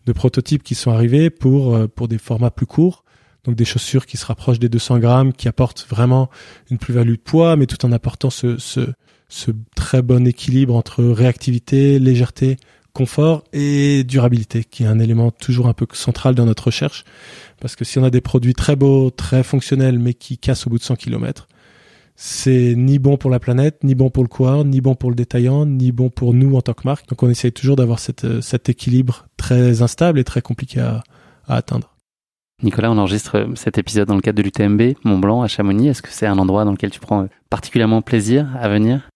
de, 0.07 0.13
prototypes 0.13 0.63
qui 0.63 0.75
sont 0.75 0.91
arrivés 0.91 1.29
pour, 1.29 1.75
euh, 1.75 1.87
pour 1.87 2.09
des 2.09 2.19
formats 2.19 2.51
plus 2.51 2.67
courts. 2.67 3.05
Donc 3.45 3.55
des 3.55 3.65
chaussures 3.65 4.07
qui 4.07 4.17
se 4.17 4.27
rapprochent 4.27 4.59
des 4.59 4.69
200 4.69 4.99
grammes, 4.99 5.33
qui 5.33 5.49
apportent 5.49 5.87
vraiment 5.89 6.29
une 6.71 6.79
plus-value 6.79 7.13
de 7.13 7.17
poids, 7.17 7.57
mais 7.57 7.67
tout 7.67 7.85
en 7.87 7.93
apportant 7.93 8.31
ce, 8.31 8.57
très 9.75 10.03
bon 10.03 10.27
équilibre 10.27 10.77
entre 10.77 11.05
réactivité, 11.05 11.99
légèreté, 11.99 12.59
confort 12.93 13.45
et 13.53 14.05
durabilité, 14.05 14.65
qui 14.65 14.83
est 14.83 14.87
un 14.87 14.99
élément 14.99 15.31
toujours 15.31 15.69
un 15.69 15.73
peu 15.73 15.87
central 15.93 16.35
dans 16.35 16.45
notre 16.45 16.65
recherche. 16.65 17.05
Parce 17.61 17.77
que 17.77 17.85
si 17.85 17.99
on 17.99 18.05
a 18.05 18.11
des 18.11 18.21
produits 18.21 18.55
très 18.55 18.77
beaux, 18.77 19.11
très 19.11 19.43
fonctionnels, 19.43 19.99
mais 19.99 20.15
qui 20.15 20.37
cassent 20.37 20.67
au 20.67 20.71
bout 20.71 20.79
de 20.79 20.83
100 20.83 20.97
km, 20.97 21.47
c'est 22.17 22.75
ni 22.77 22.99
bon 22.99 23.17
pour 23.17 23.31
la 23.31 23.39
planète, 23.39 23.83
ni 23.85 23.95
bon 23.95 24.11
pour 24.11 24.23
le 24.23 24.29
coureur, 24.29 24.67
ni 24.67 24.83
bon 24.83 24.95
pour 24.95 25.09
le 25.09 25.17
détaillant, 25.17 25.65
ni 25.65 25.93
bon 25.93 26.11
pour 26.11 26.35
nous 26.35 26.55
en 26.57 26.61
tant 26.61 26.75
que 26.75 26.83
marque. 26.85 27.09
Donc 27.09 27.23
on 27.23 27.31
essaye 27.31 27.53
toujours 27.53 27.77
d'avoir 27.77 27.99
cette, 27.99 28.43
cet 28.43 28.69
équilibre 28.69 29.27
très 29.39 29.81
instable 29.81 30.19
et 30.19 30.25
très 30.25 30.43
compliqué 30.43 30.81
à 30.81 31.03
atteindre. 31.49 31.95
Nicolas, 32.63 32.91
on 32.91 32.99
enregistre 32.99 33.49
cet 33.55 33.79
épisode 33.79 34.09
dans 34.09 34.17
le 34.17 34.21
cadre 34.21 34.37
de 34.37 34.43
l'UTMB 34.43 34.95
Mont 35.05 35.19
Blanc 35.19 35.43
à 35.43 35.49
Chamonix. 35.49 35.89
Est-ce 35.89 36.03
que 36.03 36.11
c'est 36.11 36.27
un 36.27 36.39
endroit 36.39 36.65
dans 36.65 36.73
lequel 36.73 36.91
tu 36.91 37.01
prends 37.01 37.27
particulièrement 37.49 38.03
plaisir 38.03 38.49
à 38.61 38.69
venir? 38.69 39.09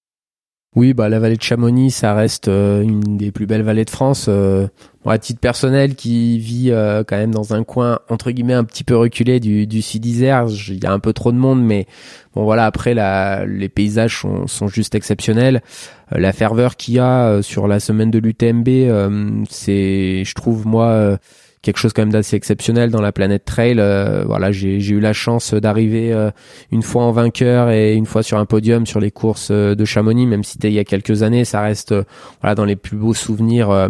Oui, 0.76 0.92
bah 0.92 1.08
la 1.08 1.20
vallée 1.20 1.36
de 1.36 1.42
Chamonix, 1.42 1.92
ça 1.92 2.14
reste 2.14 2.48
euh, 2.48 2.82
une 2.82 3.16
des 3.16 3.30
plus 3.30 3.46
belles 3.46 3.62
vallées 3.62 3.84
de 3.84 3.90
France. 3.90 4.26
Euh, 4.28 4.66
à 5.06 5.18
titre 5.18 5.38
personnel, 5.38 5.94
qui 5.94 6.38
vit 6.38 6.70
euh, 6.70 7.04
quand 7.06 7.16
même 7.16 7.30
dans 7.30 7.54
un 7.54 7.62
coin 7.62 8.00
entre 8.08 8.32
guillemets 8.32 8.54
un 8.54 8.64
petit 8.64 8.82
peu 8.82 8.96
reculé 8.96 9.38
du, 9.38 9.68
du 9.68 9.82
sud 9.82 10.04
Isère, 10.04 10.46
il 10.68 10.82
y 10.82 10.86
a 10.86 10.92
un 10.92 10.98
peu 10.98 11.12
trop 11.12 11.30
de 11.30 11.36
monde, 11.36 11.62
mais 11.62 11.86
bon 12.34 12.42
voilà. 12.42 12.64
Après, 12.64 12.94
la, 12.94 13.44
les 13.46 13.68
paysages 13.68 14.18
sont, 14.18 14.48
sont 14.48 14.66
juste 14.66 14.96
exceptionnels. 14.96 15.62
la 16.10 16.32
ferveur 16.32 16.74
qu'il 16.74 16.94
y 16.94 16.98
a 16.98 17.40
sur 17.42 17.68
la 17.68 17.78
semaine 17.78 18.10
de 18.10 18.18
l'UTMB, 18.18 19.46
c'est, 19.48 20.24
je 20.24 20.34
trouve 20.34 20.66
moi 20.66 21.18
quelque 21.64 21.78
chose 21.78 21.92
quand 21.92 22.02
même 22.02 22.12
d'assez 22.12 22.36
exceptionnel 22.36 22.90
dans 22.90 23.00
la 23.00 23.10
planète 23.10 23.44
trail. 23.44 23.76
Euh, 23.78 24.22
voilà, 24.26 24.52
j'ai 24.52 24.78
eu 24.78 25.00
la 25.00 25.12
chance 25.12 25.54
d'arriver 25.54 26.12
euh, 26.12 26.30
une 26.70 26.82
fois 26.82 27.04
en 27.04 27.10
vainqueur 27.10 27.70
et 27.70 27.94
une 27.94 28.06
fois 28.06 28.22
sur 28.22 28.38
un 28.38 28.44
podium 28.44 28.86
sur 28.86 29.00
les 29.00 29.10
courses 29.10 29.48
euh, 29.50 29.74
de 29.74 29.84
Chamonix, 29.84 30.26
même 30.26 30.44
si 30.44 30.52
c'était 30.52 30.68
il 30.68 30.74
y 30.74 30.78
a 30.78 30.84
quelques 30.84 31.22
années, 31.22 31.44
ça 31.44 31.62
reste 31.62 31.94
voilà 32.40 32.54
dans 32.54 32.66
les 32.66 32.76
plus 32.76 32.96
beaux 32.96 33.14
souvenirs 33.14 33.88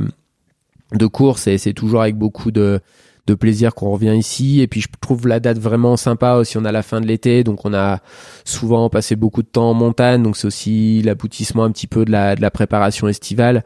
de 0.93 1.07
course 1.07 1.49
et 1.49 1.59
c'est 1.59 1.73
toujours 1.73 2.03
avec 2.03 2.17
beaucoup 2.17 2.51
de 2.51 2.81
de 3.27 3.35
plaisir 3.35 3.75
qu'on 3.75 3.91
revient 3.91 4.15
ici. 4.15 4.61
Et 4.61 4.69
puis 4.69 4.81
je 4.81 4.89
trouve 5.01 5.27
la 5.27 5.41
date 5.41 5.59
vraiment 5.59 5.97
sympa 5.97 6.35
aussi. 6.35 6.59
On 6.59 6.65
a 6.65 6.73
la 6.73 6.83
fin 6.83 7.01
de 7.01 7.07
l'été 7.07 7.43
donc 7.43 7.65
on 7.65 7.75
a 7.75 8.01
souvent 8.45 8.89
passé 8.89 9.17
beaucoup 9.17 9.43
de 9.43 9.49
temps 9.49 9.71
en 9.71 9.75
montagne. 9.75 10.23
Donc 10.23 10.37
c'est 10.37 10.47
aussi 10.47 11.03
l'aboutissement 11.03 11.65
un 11.65 11.73
petit 11.73 11.89
peu 11.89 12.05
de 12.05 12.13
la 12.13 12.37
de 12.37 12.43
la 12.43 12.51
préparation 12.51 13.09
estivale. 13.09 13.65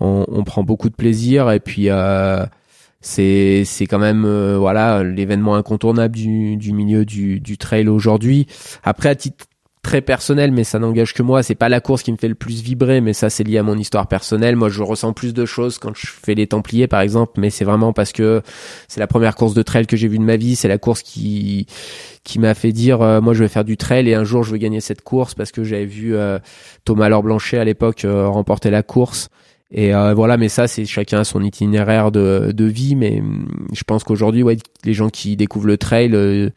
On, 0.00 0.24
on 0.28 0.44
prend 0.44 0.62
beaucoup 0.62 0.88
de 0.88 0.94
plaisir. 0.94 1.50
Et 1.50 1.60
puis 1.60 1.90
euh, 1.90 2.46
c'est 3.02 3.64
c'est 3.66 3.86
quand 3.86 3.98
même 3.98 4.24
euh, 4.24 4.56
voilà 4.58 5.02
l'événement 5.02 5.56
incontournable 5.56 6.14
du, 6.14 6.56
du 6.56 6.72
milieu 6.72 7.04
du, 7.04 7.40
du 7.40 7.58
trail 7.58 7.88
aujourd'hui. 7.88 8.46
Après 8.84 9.10
à 9.10 9.14
titre 9.14 9.46
très 9.82 10.00
personnel, 10.00 10.52
mais 10.52 10.62
ça 10.62 10.78
n'engage 10.78 11.12
que 11.12 11.22
moi. 11.22 11.42
C'est 11.42 11.56
pas 11.56 11.68
la 11.68 11.80
course 11.80 12.04
qui 12.04 12.12
me 12.12 12.16
fait 12.16 12.28
le 12.28 12.36
plus 12.36 12.62
vibrer, 12.62 13.00
mais 13.00 13.12
ça 13.12 13.30
c'est 13.30 13.42
lié 13.42 13.58
à 13.58 13.62
mon 13.64 13.76
histoire 13.76 14.06
personnelle. 14.06 14.54
Moi, 14.54 14.68
je 14.68 14.82
ressens 14.82 15.12
plus 15.12 15.34
de 15.34 15.44
choses 15.44 15.78
quand 15.78 15.92
je 15.94 16.06
fais 16.06 16.34
les 16.34 16.46
Templiers, 16.46 16.86
par 16.86 17.00
exemple, 17.00 17.32
mais 17.38 17.50
c'est 17.50 17.64
vraiment 17.64 17.92
parce 17.92 18.12
que 18.12 18.42
c'est 18.86 19.00
la 19.00 19.08
première 19.08 19.34
course 19.34 19.54
de 19.54 19.62
trail 19.62 19.86
que 19.86 19.96
j'ai 19.96 20.06
vue 20.06 20.18
de 20.18 20.24
ma 20.24 20.36
vie. 20.36 20.54
C'est 20.54 20.68
la 20.68 20.78
course 20.78 21.02
qui 21.02 21.66
qui 22.24 22.38
m'a 22.38 22.54
fait 22.54 22.70
dire, 22.70 23.02
euh, 23.02 23.20
moi, 23.20 23.34
je 23.34 23.40
vais 23.42 23.48
faire 23.48 23.64
du 23.64 23.76
trail 23.76 24.08
et 24.08 24.14
un 24.14 24.22
jour 24.22 24.44
je 24.44 24.52
vais 24.52 24.60
gagner 24.60 24.80
cette 24.80 25.02
course 25.02 25.34
parce 25.34 25.50
que 25.50 25.64
j'avais 25.64 25.86
vu 25.86 26.14
euh, 26.14 26.38
Thomas 26.84 27.08
Laure 27.08 27.24
Blanchet 27.24 27.58
à 27.58 27.64
l'époque 27.64 28.06
remporter 28.06 28.70
la 28.70 28.84
course. 28.84 29.28
Et 29.72 29.94
euh, 29.94 30.12
voilà, 30.12 30.36
mais 30.36 30.48
ça, 30.48 30.68
c'est 30.68 30.84
chacun 30.84 31.24
son 31.24 31.42
itinéraire 31.42 32.12
de, 32.12 32.52
de 32.54 32.64
vie. 32.64 32.94
Mais 32.94 33.20
hum, 33.20 33.48
je 33.72 33.82
pense 33.84 34.04
qu'aujourd'hui, 34.04 34.42
ouais, 34.42 34.58
les 34.84 34.94
gens 34.94 35.08
qui 35.08 35.36
découvrent 35.36 35.66
le 35.66 35.78
trail 35.78 36.10
euh, 36.14 36.50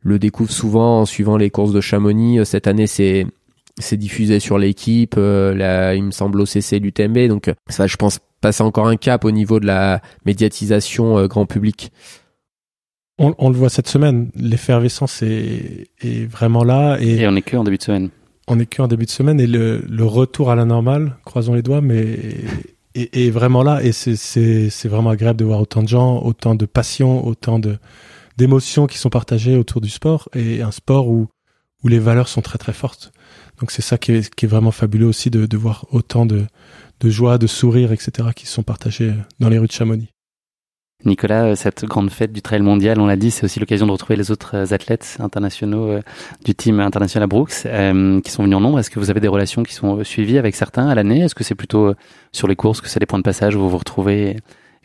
le 0.00 0.18
découvrent 0.18 0.50
souvent 0.52 1.00
en 1.00 1.04
suivant 1.04 1.36
les 1.36 1.50
courses 1.50 1.72
de 1.72 1.80
Chamonix. 1.80 2.40
Euh, 2.40 2.44
cette 2.44 2.66
année, 2.66 2.86
c'est 2.86 3.26
c'est 3.78 3.96
diffusé 3.96 4.38
sur 4.38 4.58
l'équipe. 4.58 5.14
là, 5.16 5.94
il 5.94 6.04
me 6.04 6.10
semble 6.10 6.42
OCC 6.42 6.72
l'UTMB. 6.72 7.28
Donc 7.28 7.50
ça, 7.68 7.86
je 7.86 7.96
pense, 7.96 8.18
passer 8.42 8.62
encore 8.62 8.86
un 8.86 8.96
cap 8.96 9.24
au 9.24 9.30
niveau 9.30 9.60
de 9.60 9.66
la 9.66 10.02
médiatisation 10.26 11.26
grand 11.26 11.46
public. 11.46 11.90
On, 13.18 13.34
on, 13.38 13.48
le 13.48 13.56
voit 13.56 13.70
cette 13.70 13.88
semaine, 13.88 14.30
l'effervescence 14.36 15.22
est, 15.22 15.88
est 16.02 16.30
vraiment 16.30 16.64
là. 16.64 16.98
Et, 17.00 17.20
et 17.20 17.26
on 17.26 17.34
est 17.34 17.40
que 17.40 17.56
en 17.56 17.64
début 17.64 17.78
de 17.78 17.82
semaine 17.82 18.10
on 18.48 18.58
est 18.58 18.66
qu'en 18.66 18.88
début 18.88 19.04
de 19.06 19.10
semaine 19.10 19.40
et 19.40 19.46
le, 19.46 19.78
le, 19.88 20.04
retour 20.04 20.50
à 20.50 20.56
la 20.56 20.64
normale, 20.64 21.16
croisons 21.24 21.54
les 21.54 21.62
doigts, 21.62 21.80
mais 21.80 22.18
est, 22.94 23.30
vraiment 23.30 23.62
là 23.62 23.82
et 23.82 23.92
c'est 23.92 24.88
vraiment 24.88 25.10
agréable 25.10 25.38
de 25.38 25.44
voir 25.44 25.60
autant 25.60 25.82
de 25.82 25.88
gens, 25.88 26.20
autant 26.22 26.54
de 26.54 26.66
passion, 26.66 27.26
autant 27.26 27.60
d'émotions 28.36 28.86
qui 28.86 28.98
sont 28.98 29.10
partagées 29.10 29.56
autour 29.56 29.80
du 29.80 29.88
sport 29.88 30.28
et 30.34 30.62
un 30.62 30.70
sport 30.70 31.08
où 31.08 31.28
où 31.82 31.88
les 31.88 31.98
valeurs 31.98 32.28
sont 32.28 32.42
très 32.42 32.58
très 32.58 32.72
fortes. 32.72 33.12
Donc 33.58 33.70
c'est 33.70 33.82
ça 33.82 33.98
qui 33.98 34.12
est, 34.12 34.34
qui 34.34 34.46
est 34.46 34.48
vraiment 34.48 34.70
fabuleux 34.70 35.06
aussi 35.06 35.30
de, 35.30 35.46
de 35.46 35.56
voir 35.56 35.86
autant 35.90 36.26
de, 36.26 36.46
de 37.00 37.10
joie, 37.10 37.38
de 37.38 37.46
sourires, 37.46 37.92
etc. 37.92 38.28
qui 38.34 38.46
sont 38.46 38.62
partagés 38.62 39.12
dans 39.40 39.48
les 39.48 39.58
rues 39.58 39.66
de 39.66 39.72
Chamonix. 39.72 40.11
Nicolas, 41.04 41.44
euh, 41.46 41.54
cette 41.54 41.84
grande 41.84 42.10
fête 42.10 42.32
du 42.32 42.42
trail 42.42 42.60
mondial, 42.60 43.00
on 43.00 43.06
l'a 43.06 43.16
dit, 43.16 43.30
c'est 43.30 43.44
aussi 43.44 43.60
l'occasion 43.60 43.86
de 43.86 43.92
retrouver 43.92 44.16
les 44.16 44.30
autres 44.30 44.56
euh, 44.56 44.74
athlètes 44.74 45.16
internationaux 45.20 45.88
euh, 45.88 46.00
du 46.44 46.54
team 46.54 46.80
international 46.80 47.24
à 47.24 47.26
Brooks 47.26 47.50
qui 47.50 48.30
sont 48.30 48.42
venus 48.42 48.56
en 48.56 48.60
nombre. 48.60 48.78
Est-ce 48.78 48.90
que 48.90 48.98
vous 48.98 49.10
avez 49.10 49.20
des 49.20 49.28
relations 49.28 49.62
qui 49.62 49.74
sont 49.74 50.04
suivies 50.04 50.38
avec 50.38 50.54
certains 50.54 50.88
à 50.88 50.94
l'année? 50.94 51.20
Est-ce 51.20 51.34
que 51.34 51.44
c'est 51.44 51.54
plutôt 51.54 51.94
sur 52.32 52.48
les 52.48 52.56
courses 52.56 52.80
que 52.80 52.88
c'est 52.88 53.00
les 53.00 53.06
points 53.06 53.18
de 53.18 53.24
passage 53.24 53.56
où 53.56 53.60
vous 53.60 53.70
vous 53.70 53.78
retrouvez 53.78 54.30
et 54.30 54.36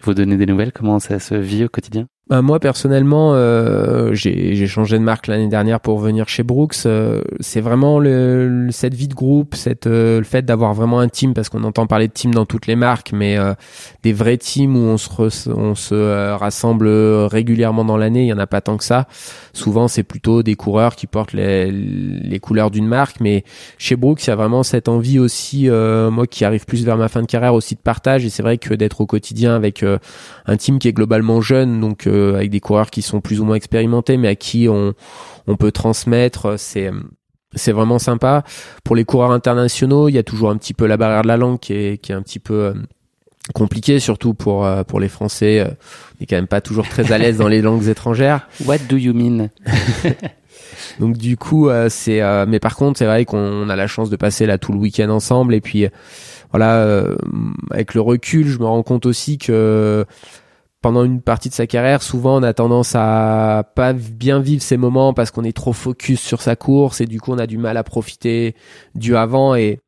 vous 0.02 0.14
donnez 0.14 0.38
des 0.38 0.46
nouvelles? 0.46 0.72
Comment 0.72 1.00
ça 1.00 1.20
se 1.20 1.36
vit 1.36 1.66
au 1.66 1.70
quotidien? 1.70 2.08
Bah, 2.30 2.42
moi 2.42 2.60
personnellement, 2.60 3.34
euh, 3.34 4.14
j'ai 4.14 4.68
changé 4.68 4.98
de 4.98 5.04
marque 5.04 5.28
l'année 5.28 5.48
dernière 5.48 5.80
pour 5.80 6.00
venir 6.00 6.28
chez 6.28 6.44
Brooks. 6.44 6.76
Euh, 6.86 7.22
c'est 7.40 7.62
vraiment 7.62 8.00
le, 8.00 8.68
cette 8.72 8.94
vie 8.94 9.08
de 9.08 9.14
groupe, 9.14 9.56
cette, 9.56 9.88
euh, 9.88 10.18
le 10.20 10.26
fait 10.26 10.44
d'avoir 10.44 10.74
vraiment 10.74 11.00
un 11.00 11.08
team, 11.08 11.34
parce 11.34 11.50
qu'on 11.50 11.64
entend 11.64 11.88
parler 11.88 12.08
de 12.08 12.14
team 12.14 12.34
dans 12.34 12.46
toutes 12.46 12.68
les 12.68 12.76
marques, 12.76 13.12
mais 13.14 13.38
euh, 13.38 13.54
des 14.04 14.12
vrais 14.12 14.38
teams 14.38 14.76
où 14.76 14.80
on 14.80 14.98
se, 14.98 15.50
on 15.50 15.76
se 15.76 16.34
rassemble 16.34 16.88
régulièrement 16.88 17.86
dans 17.86 17.98
l'année, 17.98 18.24
il 18.24 18.28
y 18.28 18.34
en 18.34 18.40
a 18.40 18.48
pas 18.48 18.62
tant 18.62 18.78
que 18.78 18.84
ça. 18.84 19.08
Souvent, 19.54 19.88
c'est 19.88 20.04
plutôt 20.04 20.44
des 20.44 20.56
coureurs 20.56 20.96
qui 20.96 21.08
portent 21.08 21.34
les, 21.34 21.72
les 21.72 22.40
couleurs 22.40 22.72
d'une 22.72 22.88
marque, 22.88 23.20
mais 23.22 23.44
chez 23.78 23.96
Brooks, 23.96 24.26
il 24.26 24.30
y 24.30 24.34
a 24.34 24.36
vraiment 24.36 24.64
cette 24.64 24.90
envie 24.90 25.20
aussi, 25.20 25.70
moi 25.70 26.28
qui 26.28 26.46
arrive 26.46 26.66
plus 26.66 26.84
vers 26.84 26.98
ma 26.98 27.08
fin 27.08 27.22
de 27.22 27.28
carrière 27.28 27.54
aussi 27.54 27.76
de 27.76 27.80
partage, 27.80 28.26
et 28.26 28.30
c'est 28.30 28.44
vrai 28.44 28.58
que 28.58 28.74
d'être 28.74 29.02
au 29.02 29.06
quotidien 29.06 29.56
avec 29.56 29.84
un 30.46 30.58
team 30.58 30.80
qui 30.80 30.88
est 30.88 30.94
globalement 30.94 31.42
jeune, 31.42 31.80
donc 31.80 32.08
avec 32.36 32.50
des 32.50 32.60
coureurs 32.60 32.90
qui 32.90 33.02
sont 33.02 33.22
plus 33.22 33.40
ou 33.40 33.46
moins 33.46 33.56
expérimentés, 33.56 34.18
mais 34.18 34.28
à 34.28 34.36
qui 34.36 34.68
on, 34.70 34.94
on 35.48 35.56
peut 35.56 35.72
transmettre. 35.72 36.56
C'est 36.58 36.92
c'est 37.58 37.72
vraiment 37.72 38.00
sympa. 38.00 38.44
Pour 38.84 38.96
les 38.96 39.06
coureurs 39.06 39.32
internationaux, 39.32 40.10
il 40.10 40.14
y 40.14 40.18
a 40.18 40.24
toujours 40.24 40.50
un 40.50 40.58
petit 40.58 40.74
peu 40.74 40.86
la 40.86 40.98
barrière 40.98 41.24
de 41.24 41.28
la 41.28 41.38
langue 41.38 41.60
qui 41.60 41.74
est, 41.74 41.98
qui 41.98 42.12
est 42.12 42.16
un 42.16 42.22
petit 42.22 42.40
peu 42.40 42.54
euh, 42.54 42.74
compliqué, 43.54 44.00
surtout 44.00 44.34
pour 44.34 44.66
euh, 44.66 44.84
pour 44.84 45.00
les 45.00 45.10
Français. 45.10 45.60
Euh, 45.60 45.70
on 46.20 46.24
est 46.24 46.26
quand 46.26 46.36
même 46.36 46.48
pas 46.48 46.62
toujours 46.62 46.88
très 46.88 47.12
à 47.12 47.18
l'aise 47.18 47.38
dans 47.38 47.48
les 47.48 47.62
langues 47.62 47.88
étrangères. 47.88 48.48
What 48.66 48.80
do 48.90 48.98
you 48.98 49.14
mean? 49.14 49.50
Donc 51.00 51.18
du 51.18 51.38
coup, 51.38 51.70
c'est. 51.90 52.22
mais 52.48 52.60
par 52.60 52.76
contre, 52.76 53.00
c'est 53.00 53.06
vrai 53.06 53.26
qu'on 53.26 53.70
a 53.70 53.76
la 53.76 53.88
chance 53.88 54.10
de 54.10 54.16
passer 54.16 54.46
là 54.46 54.58
tout 54.58 54.72
le 54.72 54.80
week-end 54.80 55.10
ensemble. 55.10 55.54
Et 55.54 55.62
puis 55.62 55.88
voilà, 56.52 57.06
avec 57.72 57.94
le 57.94 58.02
recul, 58.02 58.48
je 58.48 58.60
me 58.60 58.66
rends 58.66 58.84
compte 58.84 59.06
aussi 59.06 59.38
que 59.38 60.06
pendant 60.88 61.04
une 61.04 61.22
partie 61.22 61.50
de 61.50 61.54
sa 61.54 61.68
carrière, 61.68 62.02
souvent 62.02 62.40
on 62.40 62.44
a 62.44 62.54
tendance 62.54 62.96
à 62.96 63.70
pas 63.76 63.92
bien 63.92 64.40
vivre 64.40 64.62
ces 64.62 64.78
moments 64.78 65.14
parce 65.14 65.32
qu'on 65.32 65.44
est 65.44 65.52
trop 65.52 65.74
focus 65.74 66.22
sur 66.22 66.42
sa 66.42 66.56
course 66.56 67.02
et 67.02 67.06
du 67.06 67.20
coup 67.20 67.34
on 67.34 67.40
a 67.40 67.46
du 67.46 67.58
mal 67.58 67.76
à 67.76 67.84
profiter 67.84 68.56
du 68.96 69.18
avant 69.18 69.54
et 69.54 69.82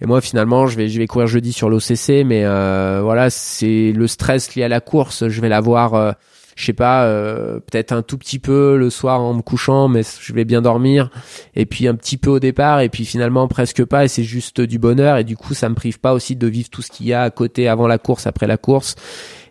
et 0.00 0.06
moi 0.06 0.22
finalement 0.22 0.66
je 0.66 0.78
vais 0.78 0.88
je 0.88 0.98
vais 0.98 1.06
courir 1.06 1.26
jeudi 1.26 1.52
sur 1.52 1.68
l'OCC 1.68 2.24
mais 2.24 2.46
euh, 2.46 3.00
voilà 3.02 3.28
c'est 3.28 3.92
le 3.92 4.06
stress 4.06 4.54
lié 4.54 4.62
à 4.62 4.68
la 4.68 4.80
course. 4.80 5.28
Je 5.28 5.40
vais 5.42 5.50
l'avoir 5.50 5.92
euh, 5.92 6.12
je 6.58 6.64
sais 6.64 6.72
pas, 6.72 7.04
euh, 7.04 7.60
peut-être 7.60 7.92
un 7.92 8.02
tout 8.02 8.18
petit 8.18 8.40
peu 8.40 8.76
le 8.76 8.90
soir 8.90 9.20
en 9.20 9.32
me 9.32 9.42
couchant, 9.42 9.86
mais 9.86 10.02
je 10.20 10.32
vais 10.32 10.44
bien 10.44 10.60
dormir. 10.60 11.08
Et 11.54 11.66
puis 11.66 11.86
un 11.86 11.94
petit 11.94 12.16
peu 12.16 12.30
au 12.30 12.40
départ, 12.40 12.80
et 12.80 12.88
puis 12.88 13.04
finalement 13.04 13.46
presque 13.46 13.84
pas. 13.84 14.04
Et 14.04 14.08
c'est 14.08 14.24
juste 14.24 14.60
du 14.60 14.80
bonheur. 14.80 15.18
Et 15.18 15.24
du 15.24 15.36
coup, 15.36 15.54
ça 15.54 15.68
me 15.68 15.76
prive 15.76 16.00
pas 16.00 16.12
aussi 16.12 16.34
de 16.34 16.48
vivre 16.48 16.68
tout 16.68 16.82
ce 16.82 16.90
qu'il 16.90 17.06
y 17.06 17.12
a 17.12 17.22
à 17.22 17.30
côté 17.30 17.68
avant 17.68 17.86
la 17.86 17.98
course, 17.98 18.26
après 18.26 18.48
la 18.48 18.56
course. 18.56 18.96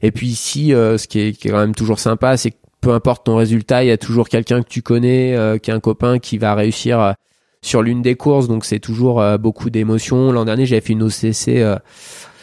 Et 0.01 0.11
puis 0.11 0.27
ici, 0.27 0.73
euh, 0.73 0.97
ce 0.97 1.07
qui 1.07 1.19
est, 1.21 1.47
quand 1.47 1.57
même 1.57 1.73
toujours 1.73 1.99
sympa, 1.99 2.35
c'est 2.35 2.51
que 2.51 2.57
peu 2.81 2.91
importe 2.91 3.25
ton 3.25 3.37
résultat, 3.37 3.85
il 3.85 3.87
y 3.87 3.91
a 3.91 3.97
toujours 3.97 4.27
quelqu'un 4.27 4.61
que 4.61 4.67
tu 4.67 4.81
connais, 4.81 5.33
euh, 5.33 5.57
qui 5.59 5.71
est 5.71 5.73
un 5.73 5.79
copain 5.79 6.19
qui 6.19 6.37
va 6.37 6.55
réussir 6.55 7.15
sur 7.61 7.81
l'une 7.81 8.01
des 8.01 8.15
courses, 8.15 8.49
donc 8.49 8.65
c'est 8.65 8.79
toujours 8.79 9.23
beaucoup 9.39 9.69
d'émotions. 9.69 10.31
L'an 10.33 10.45
dernier, 10.45 10.65
j'avais 10.65 10.81
fait 10.81 10.93
une 10.93 11.03
OCC 11.03 11.63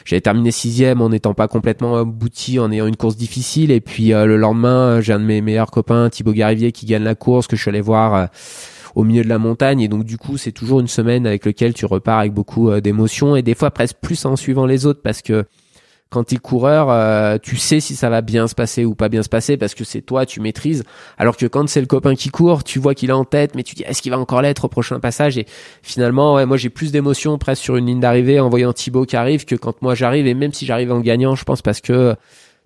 j'avais 0.05 0.20
terminé 0.20 0.50
sixième 0.50 1.00
en 1.00 1.09
n'étant 1.09 1.34
pas 1.34 1.48
complètement 1.48 1.96
abouti, 1.96 2.59
en 2.59 2.70
ayant 2.70 2.86
une 2.86 2.96
course 2.96 3.16
difficile. 3.16 3.70
Et 3.70 3.80
puis 3.80 4.12
euh, 4.12 4.26
le 4.26 4.36
lendemain, 4.36 5.00
j'ai 5.00 5.12
un 5.12 5.18
de 5.18 5.24
mes 5.24 5.40
meilleurs 5.40 5.70
copains, 5.70 6.11
Thibaut 6.11 6.32
Garivier, 6.32 6.72
qui 6.72 6.86
gagne 6.86 7.05
la 7.05 7.14
course, 7.14 7.46
que 7.46 7.57
je 7.57 7.62
suis 7.62 7.70
allé 7.70 7.80
voir 7.80 8.14
euh, 8.14 8.26
au 8.94 9.05
milieu 9.05 9.24
de 9.24 9.28
la 9.28 9.38
montagne. 9.38 9.80
Et 9.80 9.88
donc 9.88 10.05
du 10.05 10.18
coup, 10.18 10.36
c'est 10.36 10.52
toujours 10.52 10.80
une 10.80 10.88
semaine 10.88 11.26
avec 11.26 11.46
laquelle 11.46 11.72
tu 11.72 11.86
repars 11.86 12.18
avec 12.18 12.32
beaucoup 12.32 12.70
euh, 12.70 12.80
d'émotions 12.80 13.34
et 13.34 13.42
des 13.42 13.55
fois 13.55 13.70
presque 13.70 13.96
plus 14.00 14.24
en 14.26 14.36
suivant 14.36 14.66
les 14.66 14.84
autres 14.84 15.00
parce 15.02 15.22
que 15.22 15.44
quand 16.14 16.24
tu 16.24 16.36
es 16.36 16.38
coureur, 16.38 16.90
euh, 16.90 17.38
tu 17.42 17.56
sais 17.56 17.80
si 17.80 17.96
ça 17.96 18.08
va 18.08 18.20
bien 18.20 18.46
se 18.46 18.54
passer 18.54 18.84
ou 18.84 18.94
pas 18.94 19.08
bien 19.08 19.24
se 19.24 19.28
passer 19.28 19.56
parce 19.56 19.74
que 19.74 19.82
c'est 19.82 20.00
toi, 20.00 20.26
tu 20.26 20.40
maîtrises. 20.40 20.84
Alors 21.18 21.36
que 21.36 21.46
quand 21.46 21.68
c'est 21.68 21.80
le 21.80 21.86
copain 21.86 22.14
qui 22.14 22.28
court, 22.28 22.62
tu 22.62 22.78
vois 22.78 22.94
qu'il 22.94 23.10
est 23.10 23.14
en 23.14 23.24
tête, 23.24 23.54
mais 23.56 23.64
tu 23.64 23.74
dis 23.74 23.82
est-ce 23.82 24.00
qu'il 24.00 24.12
va 24.12 24.18
encore 24.18 24.40
l'être 24.40 24.64
au 24.64 24.68
prochain 24.68 25.00
passage? 25.00 25.36
Et 25.36 25.46
finalement, 25.82 26.46
moi 26.46 26.56
j'ai 26.56 26.70
plus 26.70 26.92
d'émotion 26.92 27.36
presque 27.36 27.62
sur 27.62 27.76
une 27.76 27.86
ligne 27.86 28.00
d'arrivée 28.00 28.38
en 28.38 28.48
voyant 28.48 28.72
Thibaut 28.72 29.06
qui 29.06 29.16
arrive 29.16 29.44
que 29.44 29.56
quand 29.56 29.82
moi 29.82 29.94
j'arrive. 29.94 30.26
Et 30.28 30.34
même 30.34 30.52
si 30.52 30.66
j'arrive 30.66 30.92
en 30.92 31.00
gagnant, 31.00 31.34
je 31.34 31.44
pense 31.44 31.62
parce 31.62 31.80
que 31.80 32.14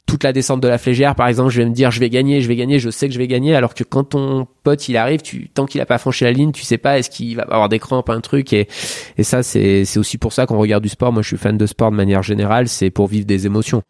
toute 0.08 0.24
la 0.24 0.32
descente 0.32 0.60
de 0.62 0.68
la 0.68 0.78
flégère, 0.78 1.14
par 1.14 1.28
exemple, 1.28 1.50
je 1.50 1.60
vais 1.60 1.68
me 1.68 1.74
dire 1.74 1.90
je 1.90 2.00
vais 2.00 2.08
gagner, 2.08 2.40
je 2.40 2.48
vais 2.48 2.56
gagner, 2.56 2.78
je 2.78 2.88
sais 2.88 3.06
que 3.06 3.14
je 3.14 3.18
vais 3.18 3.28
gagner, 3.28 3.54
alors 3.54 3.74
que 3.74 3.84
quand 3.84 4.04
ton 4.04 4.48
pote 4.64 4.88
il 4.88 4.96
arrive, 4.96 5.20
tu 5.20 5.50
tant 5.50 5.66
qu'il 5.66 5.80
a 5.82 5.86
pas 5.86 5.98
franchi 5.98 6.24
la 6.24 6.32
ligne, 6.32 6.50
tu 6.50 6.62
sais 6.64 6.78
pas 6.78 6.98
est-ce 6.98 7.10
qu'il 7.10 7.36
va 7.36 7.42
avoir 7.42 7.68
des 7.68 7.78
crampes, 7.78 8.08
un 8.08 8.22
truc, 8.22 8.52
et 8.54 8.68
et 9.18 9.22
ça 9.22 9.42
c'est 9.42 9.84
aussi 9.98 10.16
pour 10.16 10.32
ça 10.32 10.46
qu'on 10.46 10.58
regarde 10.58 10.82
du 10.82 10.88
sport. 10.88 11.12
Moi, 11.12 11.22
je 11.22 11.28
suis 11.28 11.36
fan 11.36 11.58
de 11.58 11.66
sport 11.66 11.90
de 11.90 11.96
manière 11.96 12.22
générale, 12.22 12.68
c'est 12.68 12.90
pour 12.90 13.06
vivre 13.06 13.26
des 13.26 13.46
émotions 13.46 13.82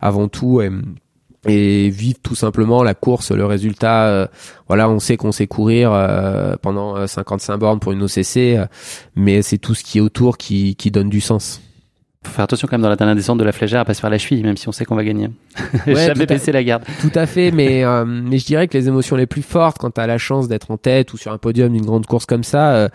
avant 0.00 0.28
tout. 0.28 0.60
Et, 0.60 0.70
et 1.46 1.88
vivre 1.88 2.18
tout 2.22 2.34
simplement 2.34 2.82
la 2.82 2.92
course, 2.92 3.30
le 3.30 3.46
résultat. 3.46 4.08
Euh, 4.08 4.26
voilà, 4.68 4.90
on 4.90 4.98
sait 4.98 5.16
qu'on 5.16 5.32
sait 5.32 5.46
courir 5.46 5.90
euh, 5.90 6.56
pendant 6.60 7.06
55 7.06 7.54
euh, 7.54 7.56
bornes 7.56 7.80
pour 7.80 7.92
une 7.92 8.02
OCC, 8.02 8.58
mais 9.16 9.40
c'est 9.40 9.56
tout 9.56 9.74
ce 9.74 9.82
qui 9.82 9.96
est 9.96 10.00
autour 10.02 10.36
qui 10.36 10.74
donne 10.90 11.08
du 11.08 11.22
sens 11.22 11.62
faut 12.24 12.32
faire 12.32 12.44
attention 12.44 12.68
quand 12.68 12.76
même 12.76 12.82
dans 12.82 12.90
la 12.90 12.96
dernière 12.96 13.16
descente 13.16 13.38
de 13.38 13.44
la 13.44 13.52
flégère 13.52 13.80
à 13.80 13.84
pas 13.84 13.94
se 13.94 14.00
faire 14.00 14.10
la 14.10 14.18
cheville, 14.18 14.42
même 14.42 14.56
si 14.56 14.68
on 14.68 14.72
sait 14.72 14.84
qu'on 14.84 14.96
va 14.96 15.04
gagner. 15.04 15.30
Ouais, 15.86 16.06
Jamais 16.06 16.26
baisser 16.26 16.52
la 16.52 16.62
garde. 16.62 16.84
Tout 17.00 17.12
à 17.14 17.26
fait, 17.26 17.50
mais 17.50 17.84
euh, 17.84 18.04
mais 18.04 18.38
je 18.38 18.44
dirais 18.44 18.68
que 18.68 18.76
les 18.76 18.88
émotions 18.88 19.16
les 19.16 19.26
plus 19.26 19.42
fortes, 19.42 19.78
quand 19.78 19.90
tu 19.90 20.00
as 20.00 20.06
la 20.06 20.18
chance 20.18 20.46
d'être 20.46 20.70
en 20.70 20.76
tête 20.76 21.12
ou 21.14 21.16
sur 21.16 21.32
un 21.32 21.38
podium 21.38 21.72
d'une 21.72 21.84
grande 21.84 22.06
course 22.06 22.26
comme 22.26 22.44
ça, 22.44 22.74
euh, 22.74 22.88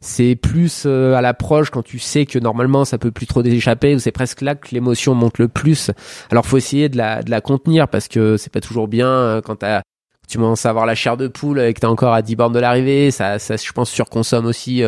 c'est 0.00 0.36
plus 0.36 0.84
euh, 0.84 1.14
à 1.14 1.22
l'approche 1.22 1.70
quand 1.70 1.82
tu 1.82 1.98
sais 1.98 2.26
que 2.26 2.38
normalement 2.38 2.84
ça 2.84 2.98
peut 2.98 3.10
plus 3.10 3.26
trop 3.26 3.42
d'échapper 3.42 3.94
ou 3.94 3.98
c'est 3.98 4.12
presque 4.12 4.42
là 4.42 4.54
que 4.54 4.68
l'émotion 4.72 5.14
monte 5.14 5.38
le 5.38 5.48
plus. 5.48 5.90
Alors 6.30 6.44
faut 6.44 6.58
essayer 6.58 6.90
de 6.90 6.98
la 6.98 7.22
de 7.22 7.30
la 7.30 7.40
contenir 7.40 7.88
parce 7.88 8.08
que 8.08 8.36
c'est 8.36 8.52
pas 8.52 8.60
toujours 8.60 8.88
bien 8.88 9.40
quand 9.44 9.56
t'as 9.56 9.80
tu 10.28 10.38
commences 10.38 10.66
à 10.66 10.70
avoir 10.70 10.86
la 10.86 10.96
chair 10.96 11.16
de 11.16 11.28
poule 11.28 11.60
et 11.60 11.72
que 11.72 11.80
t'es 11.80 11.86
encore 11.86 12.12
à 12.12 12.20
10 12.20 12.36
bornes 12.36 12.52
de 12.52 12.58
l'arrivée, 12.58 13.12
ça, 13.12 13.38
ça 13.38 13.56
je 13.56 13.72
pense 13.72 13.88
surconsomme 13.88 14.46
aussi 14.46 14.82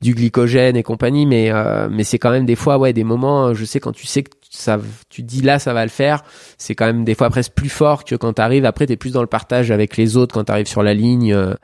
du 0.00 0.14
glycogène 0.14 0.76
et 0.76 0.82
compagnie, 0.82 1.26
mais 1.26 1.50
euh, 1.50 1.88
mais 1.90 2.04
c'est 2.04 2.18
quand 2.18 2.30
même 2.30 2.46
des 2.46 2.56
fois 2.56 2.78
ouais 2.78 2.92
des 2.92 3.04
moments. 3.04 3.54
Je 3.54 3.64
sais 3.64 3.80
quand 3.80 3.92
tu 3.92 4.06
sais 4.06 4.22
que 4.22 4.30
ça, 4.56 4.78
tu 5.08 5.22
dis 5.22 5.42
là 5.42 5.58
ça 5.58 5.72
va 5.72 5.84
le 5.84 5.90
faire, 5.90 6.22
c'est 6.58 6.74
quand 6.74 6.86
même 6.86 7.04
des 7.04 7.14
fois 7.14 7.30
presque 7.30 7.52
plus 7.52 7.68
fort 7.68 8.04
que 8.04 8.14
quand 8.14 8.34
t'arrives. 8.34 8.64
Après 8.64 8.86
t'es 8.86 8.96
plus 8.96 9.12
dans 9.12 9.22
le 9.22 9.26
partage 9.26 9.70
avec 9.70 9.96
les 9.96 10.16
autres 10.16 10.34
quand 10.34 10.44
t'arrives 10.44 10.66
sur 10.66 10.82
la 10.82 10.94
ligne. 10.94 11.32
Euh, 11.32 11.54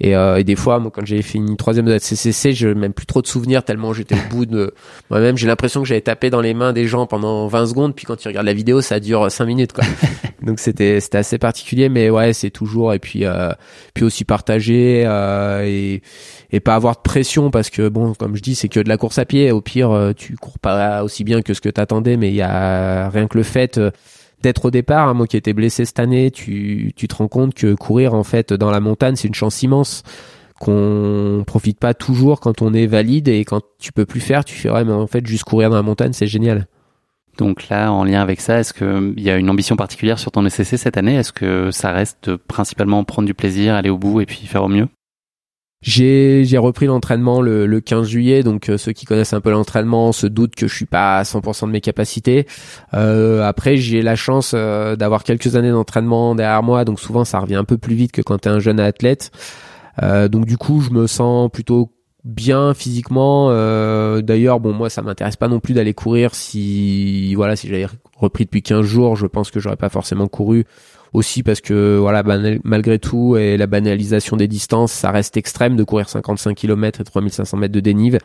et, 0.00 0.16
euh, 0.16 0.36
et, 0.36 0.42
des 0.44 0.56
fois, 0.56 0.80
moi, 0.80 0.90
quand 0.92 1.06
j'ai 1.06 1.22
fini 1.22 1.56
troisième 1.56 1.86
de 1.86 1.92
la 1.92 2.00
CCC, 2.00 2.54
je 2.54 2.68
même 2.68 2.92
plus 2.92 3.06
trop 3.06 3.22
de 3.22 3.26
souvenirs 3.28 3.62
tellement 3.62 3.92
j'étais 3.92 4.16
au 4.16 4.30
bout 4.30 4.46
de 4.46 4.74
moi-même. 5.10 5.36
J'ai 5.38 5.46
l'impression 5.46 5.82
que 5.82 5.86
j'avais 5.86 6.00
tapé 6.00 6.28
dans 6.28 6.40
les 6.40 6.54
mains 6.54 6.72
des 6.72 6.88
gens 6.88 7.06
pendant 7.06 7.46
20 7.46 7.66
secondes, 7.66 7.94
puis 7.94 8.04
quand 8.04 8.16
tu 8.16 8.26
regardes 8.26 8.46
la 8.46 8.54
vidéo, 8.54 8.80
ça 8.80 8.98
dure 8.98 9.30
5 9.30 9.44
minutes, 9.44 9.72
quoi. 9.72 9.84
Donc 10.42 10.58
c'était 10.58 10.98
c'était 11.00 11.18
assez 11.18 11.38
particulier, 11.38 11.88
mais 11.88 12.10
ouais, 12.10 12.32
c'est 12.32 12.50
toujours 12.50 12.92
et 12.92 12.98
puis 12.98 13.24
euh, 13.24 13.52
puis 13.94 14.04
aussi 14.04 14.24
partager 14.24 15.04
euh, 15.06 15.62
et 15.64 16.02
et 16.50 16.60
pas 16.60 16.74
avoir 16.74 16.96
de 16.96 17.00
pression 17.00 17.50
parce 17.50 17.70
que 17.70 17.88
bon, 17.88 18.12
comme 18.14 18.34
je 18.34 18.42
dis, 18.42 18.54
c'est 18.54 18.68
que 18.68 18.80
de 18.80 18.88
la 18.88 18.96
course 18.96 19.18
à 19.18 19.24
pied. 19.24 19.52
Au 19.52 19.60
pire, 19.60 19.92
euh, 19.92 20.12
tu 20.12 20.36
cours 20.36 20.58
pas 20.58 21.04
aussi 21.04 21.22
bien 21.22 21.42
que 21.42 21.54
ce 21.54 21.60
que 21.60 21.68
t'attendais, 21.68 22.16
mais 22.16 22.31
il 22.32 22.36
y 22.36 22.42
a 22.42 23.08
rien 23.08 23.26
que 23.28 23.38
le 23.38 23.44
fait 23.44 23.78
euh, 23.78 23.90
d'être 24.42 24.66
au 24.66 24.70
départ, 24.70 25.08
hein, 25.08 25.14
moi 25.14 25.26
qui 25.26 25.36
étais 25.36 25.52
blessé 25.52 25.84
cette 25.84 26.00
année, 26.00 26.30
tu, 26.30 26.92
te 26.96 27.14
rends 27.14 27.28
compte 27.28 27.54
que 27.54 27.74
courir 27.74 28.14
en 28.14 28.24
fait 28.24 28.52
dans 28.52 28.70
la 28.70 28.80
montagne, 28.80 29.16
c'est 29.16 29.28
une 29.28 29.34
chance 29.34 29.62
immense 29.62 30.02
qu'on 30.58 31.42
profite 31.46 31.78
pas 31.78 31.94
toujours 31.94 32.40
quand 32.40 32.62
on 32.62 32.72
est 32.72 32.86
valide 32.86 33.28
et 33.28 33.44
quand 33.44 33.62
tu 33.78 33.92
peux 33.92 34.06
plus 34.06 34.20
faire, 34.20 34.44
tu 34.44 34.54
fais 34.54 34.70
ouais 34.70 34.84
mais 34.84 34.92
en 34.92 35.08
fait 35.08 35.26
juste 35.26 35.44
courir 35.44 35.70
dans 35.70 35.76
la 35.76 35.82
montagne, 35.82 36.12
c'est 36.12 36.26
génial. 36.26 36.66
Donc 37.38 37.68
là, 37.68 37.90
en 37.90 38.04
lien 38.04 38.20
avec 38.20 38.40
ça, 38.40 38.58
est-ce 38.58 38.74
qu'il 38.74 39.20
y 39.20 39.30
a 39.30 39.36
une 39.36 39.48
ambition 39.48 39.74
particulière 39.74 40.18
sur 40.18 40.30
ton 40.30 40.44
ECC 40.46 40.76
cette 40.76 40.96
année? 40.98 41.14
Est-ce 41.14 41.32
que 41.32 41.70
ça 41.70 41.90
reste 41.90 42.36
principalement 42.36 43.02
prendre 43.04 43.26
du 43.26 43.34
plaisir, 43.34 43.74
aller 43.74 43.88
au 43.90 43.96
bout 43.96 44.20
et 44.20 44.26
puis 44.26 44.46
faire 44.46 44.64
au 44.64 44.68
mieux? 44.68 44.86
J'ai 45.82 46.58
repris 46.58 46.86
l'entraînement 46.86 47.40
le, 47.40 47.66
le 47.66 47.80
15 47.80 48.06
juillet, 48.06 48.42
donc 48.44 48.68
euh, 48.68 48.78
ceux 48.78 48.92
qui 48.92 49.04
connaissent 49.04 49.32
un 49.32 49.40
peu 49.40 49.50
l'entraînement 49.50 50.12
se 50.12 50.28
doutent 50.28 50.54
que 50.54 50.68
je 50.68 50.74
suis 50.74 50.86
pas 50.86 51.18
à 51.18 51.22
100% 51.24 51.66
de 51.66 51.72
mes 51.72 51.80
capacités. 51.80 52.46
Euh, 52.94 53.42
après, 53.42 53.76
j'ai 53.76 54.00
la 54.00 54.14
chance 54.14 54.52
euh, 54.54 54.94
d'avoir 54.94 55.24
quelques 55.24 55.56
années 55.56 55.72
d'entraînement 55.72 56.36
derrière 56.36 56.62
moi, 56.62 56.84
donc 56.84 57.00
souvent 57.00 57.24
ça 57.24 57.40
revient 57.40 57.56
un 57.56 57.64
peu 57.64 57.78
plus 57.78 57.96
vite 57.96 58.12
que 58.12 58.22
quand 58.22 58.38
tu 58.38 58.48
es 58.48 58.52
un 58.52 58.60
jeune 58.60 58.80
athlète. 58.80 59.30
Donc 60.00 60.46
du 60.46 60.56
coup, 60.56 60.80
je 60.80 60.88
me 60.90 61.06
sens 61.06 61.50
plutôt 61.50 61.92
bien 62.24 62.72
physiquement. 62.72 63.50
D'ailleurs, 64.22 64.58
bon 64.58 64.72
moi 64.72 64.88
ça 64.88 65.02
m'intéresse 65.02 65.36
pas 65.36 65.48
non 65.48 65.60
plus 65.60 65.74
d'aller 65.74 65.92
courir 65.92 66.34
si 66.34 67.34
voilà 67.34 67.56
si 67.56 67.68
j'avais 67.68 67.86
repris 68.16 68.44
depuis 68.44 68.62
15 68.62 68.86
jours, 68.86 69.16
je 69.16 69.26
pense 69.26 69.50
que 69.50 69.60
j'aurais 69.60 69.76
pas 69.76 69.90
forcément 69.90 70.28
couru 70.28 70.64
aussi 71.12 71.42
parce 71.42 71.60
que 71.60 71.98
voilà 71.98 72.22
malgré 72.64 72.98
tout 72.98 73.36
et 73.36 73.56
la 73.56 73.66
banalisation 73.66 74.36
des 74.36 74.48
distances 74.48 74.92
ça 74.92 75.10
reste 75.10 75.36
extrême 75.36 75.76
de 75.76 75.84
courir 75.84 76.08
55 76.08 76.56
km 76.56 77.00
et 77.00 77.04
3500 77.04 77.56
mètres 77.56 77.74
de 77.74 77.80
dénive. 77.80 78.18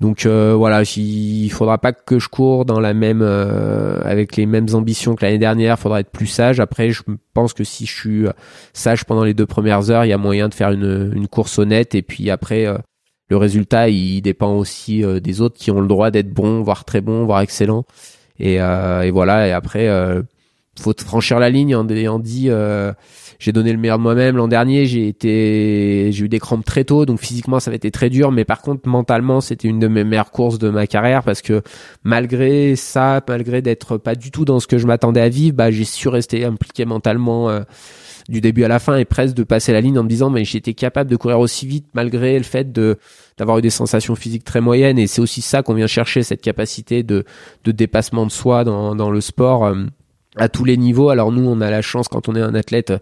Donc 0.00 0.26
euh, 0.26 0.54
voilà 0.56 0.82
il 0.96 1.48
faudra 1.50 1.78
pas 1.78 1.92
que 1.92 2.18
je 2.18 2.28
cours 2.28 2.64
dans 2.64 2.80
la 2.80 2.94
même 2.94 3.22
euh, 3.22 4.00
avec 4.04 4.36
les 4.36 4.46
mêmes 4.46 4.66
ambitions 4.72 5.14
que 5.14 5.24
l'année 5.24 5.38
dernière. 5.38 5.78
Faudra 5.78 6.00
être 6.00 6.10
plus 6.10 6.26
sage. 6.26 6.60
Après 6.60 6.90
je 6.90 7.02
pense 7.34 7.52
que 7.52 7.64
si 7.64 7.86
je 7.86 7.94
suis 7.94 8.24
sage 8.72 9.04
pendant 9.04 9.24
les 9.24 9.34
deux 9.34 9.46
premières 9.46 9.90
heures 9.90 10.04
il 10.04 10.08
y 10.08 10.12
a 10.12 10.18
moyen 10.18 10.48
de 10.48 10.54
faire 10.54 10.70
une, 10.70 11.12
une 11.14 11.28
course 11.28 11.58
honnête. 11.58 11.94
Et 11.94 12.02
puis 12.02 12.30
après 12.30 12.66
euh, 12.66 12.78
le 13.30 13.36
résultat 13.36 13.88
il 13.88 14.22
dépend 14.22 14.54
aussi 14.54 15.02
des 15.20 15.40
autres 15.40 15.56
qui 15.56 15.70
ont 15.70 15.80
le 15.80 15.88
droit 15.88 16.10
d'être 16.10 16.30
bons 16.30 16.62
voire 16.62 16.84
très 16.84 17.00
bons 17.00 17.24
voire 17.24 17.40
excellents. 17.40 17.84
Et, 18.38 18.54
et 18.54 19.10
voilà. 19.12 19.46
Et 19.46 19.52
après 19.52 19.88
faut 20.80 20.94
franchir 21.04 21.38
la 21.38 21.50
ligne 21.50 21.76
en 21.76 21.86
ayant 21.88 22.18
dit 22.18 22.46
euh, 22.48 22.92
j'ai 23.38 23.52
donné 23.52 23.72
le 23.72 23.78
meilleur 23.78 23.98
de 23.98 24.02
moi-même 24.02 24.36
l'an 24.36 24.48
dernier 24.48 24.86
j'ai 24.86 25.06
été 25.06 26.10
j'ai 26.12 26.24
eu 26.24 26.28
des 26.28 26.38
crampes 26.38 26.64
très 26.64 26.84
tôt 26.84 27.04
donc 27.04 27.20
physiquement 27.20 27.60
ça 27.60 27.68
avait 27.70 27.76
été 27.76 27.90
très 27.90 28.08
dur 28.08 28.32
mais 28.32 28.44
par 28.46 28.62
contre 28.62 28.88
mentalement 28.88 29.42
c'était 29.42 29.68
une 29.68 29.78
de 29.78 29.88
mes 29.88 30.02
meilleures 30.02 30.30
courses 30.30 30.58
de 30.58 30.70
ma 30.70 30.86
carrière 30.86 31.24
parce 31.24 31.42
que 31.42 31.62
malgré 32.04 32.74
ça 32.76 33.20
malgré 33.28 33.60
d'être 33.60 33.98
pas 33.98 34.14
du 34.14 34.30
tout 34.30 34.46
dans 34.46 34.60
ce 34.60 34.66
que 34.66 34.78
je 34.78 34.86
m'attendais 34.86 35.20
à 35.20 35.28
vivre 35.28 35.56
bah 35.56 35.70
j'ai 35.70 35.84
su 35.84 36.08
rester 36.08 36.44
impliqué 36.44 36.86
mentalement 36.86 37.50
euh, 37.50 37.60
du 38.28 38.40
début 38.40 38.64
à 38.64 38.68
la 38.68 38.78
fin 38.78 38.96
et 38.96 39.04
presque 39.04 39.34
de 39.34 39.42
passer 39.42 39.72
la 39.72 39.80
ligne 39.80 39.98
en 39.98 40.04
me 40.04 40.08
disant 40.08 40.30
mais 40.30 40.44
j'étais 40.44 40.74
capable 40.74 41.10
de 41.10 41.16
courir 41.16 41.38
aussi 41.40 41.66
vite 41.66 41.86
malgré 41.94 42.38
le 42.38 42.44
fait 42.44 42.72
de 42.72 42.98
d'avoir 43.38 43.58
eu 43.58 43.62
des 43.62 43.70
sensations 43.70 44.14
physiques 44.14 44.44
très 44.44 44.60
moyennes. 44.60 44.98
Et 44.98 45.06
c'est 45.06 45.20
aussi 45.20 45.42
ça 45.42 45.62
qu'on 45.62 45.74
vient 45.74 45.86
chercher 45.86 46.22
cette 46.22 46.40
capacité 46.40 47.02
de 47.02 47.24
de 47.64 47.72
dépassement 47.72 48.26
de 48.26 48.32
soi 48.32 48.64
dans 48.64 48.94
dans 48.94 49.10
le 49.10 49.20
sport 49.20 49.66
euh, 49.66 49.84
à 50.36 50.48
tous 50.48 50.64
les 50.64 50.76
niveaux. 50.76 51.08
Alors 51.08 51.32
nous, 51.32 51.48
on 51.48 51.60
a 51.60 51.70
la 51.70 51.82
chance 51.82 52.08
quand 52.08 52.28
on 52.28 52.34
est 52.34 52.40
un 52.40 52.54
athlète 52.54 52.92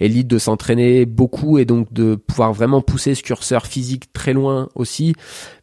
élite 0.00 0.28
de 0.28 0.38
s'entraîner 0.38 1.06
beaucoup 1.06 1.58
et 1.58 1.64
donc 1.64 1.92
de 1.92 2.14
pouvoir 2.14 2.52
vraiment 2.52 2.80
pousser 2.80 3.14
ce 3.14 3.22
curseur 3.22 3.66
physique 3.66 4.12
très 4.12 4.32
loin 4.32 4.68
aussi. 4.74 5.14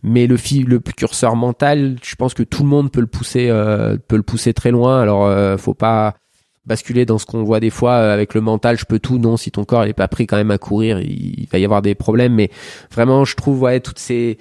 Mais 0.03 0.27
le, 0.27 0.37
curseur 0.79 1.35
mental, 1.35 1.97
je 2.03 2.15
pense 2.15 2.33
que 2.33 2.43
tout 2.43 2.63
le 2.63 2.69
monde 2.69 2.91
peut 2.91 3.01
le 3.01 3.07
pousser, 3.07 3.47
euh, 3.49 3.97
peut 4.07 4.17
le 4.17 4.23
pousser 4.23 4.53
très 4.53 4.71
loin. 4.71 5.01
Alors 5.01 5.25
euh, 5.25 5.57
faut 5.57 5.73
pas 5.73 6.15
basculer 6.65 7.05
dans 7.05 7.19
ce 7.19 7.25
qu'on 7.25 7.43
voit 7.43 7.59
des 7.59 7.69
fois 7.69 7.93
euh, 7.93 8.13
avec 8.13 8.33
le 8.33 8.41
mental. 8.41 8.77
Je 8.77 8.85
peux 8.85 8.99
tout. 8.99 9.19
Non, 9.19 9.37
si 9.37 9.51
ton 9.51 9.63
corps 9.63 9.85
n'est 9.85 9.93
pas 9.93 10.07
pris 10.07 10.27
quand 10.27 10.37
même 10.37 10.51
à 10.51 10.57
courir, 10.57 10.99
il, 10.99 11.39
il 11.39 11.47
va 11.49 11.59
y 11.59 11.65
avoir 11.65 11.81
des 11.81 11.95
problèmes. 11.95 12.33
Mais 12.33 12.49
vraiment, 12.91 13.23
je 13.23 13.35
trouve 13.35 13.61
ouais 13.61 13.79
toutes 13.79 13.99
ces 13.99 14.37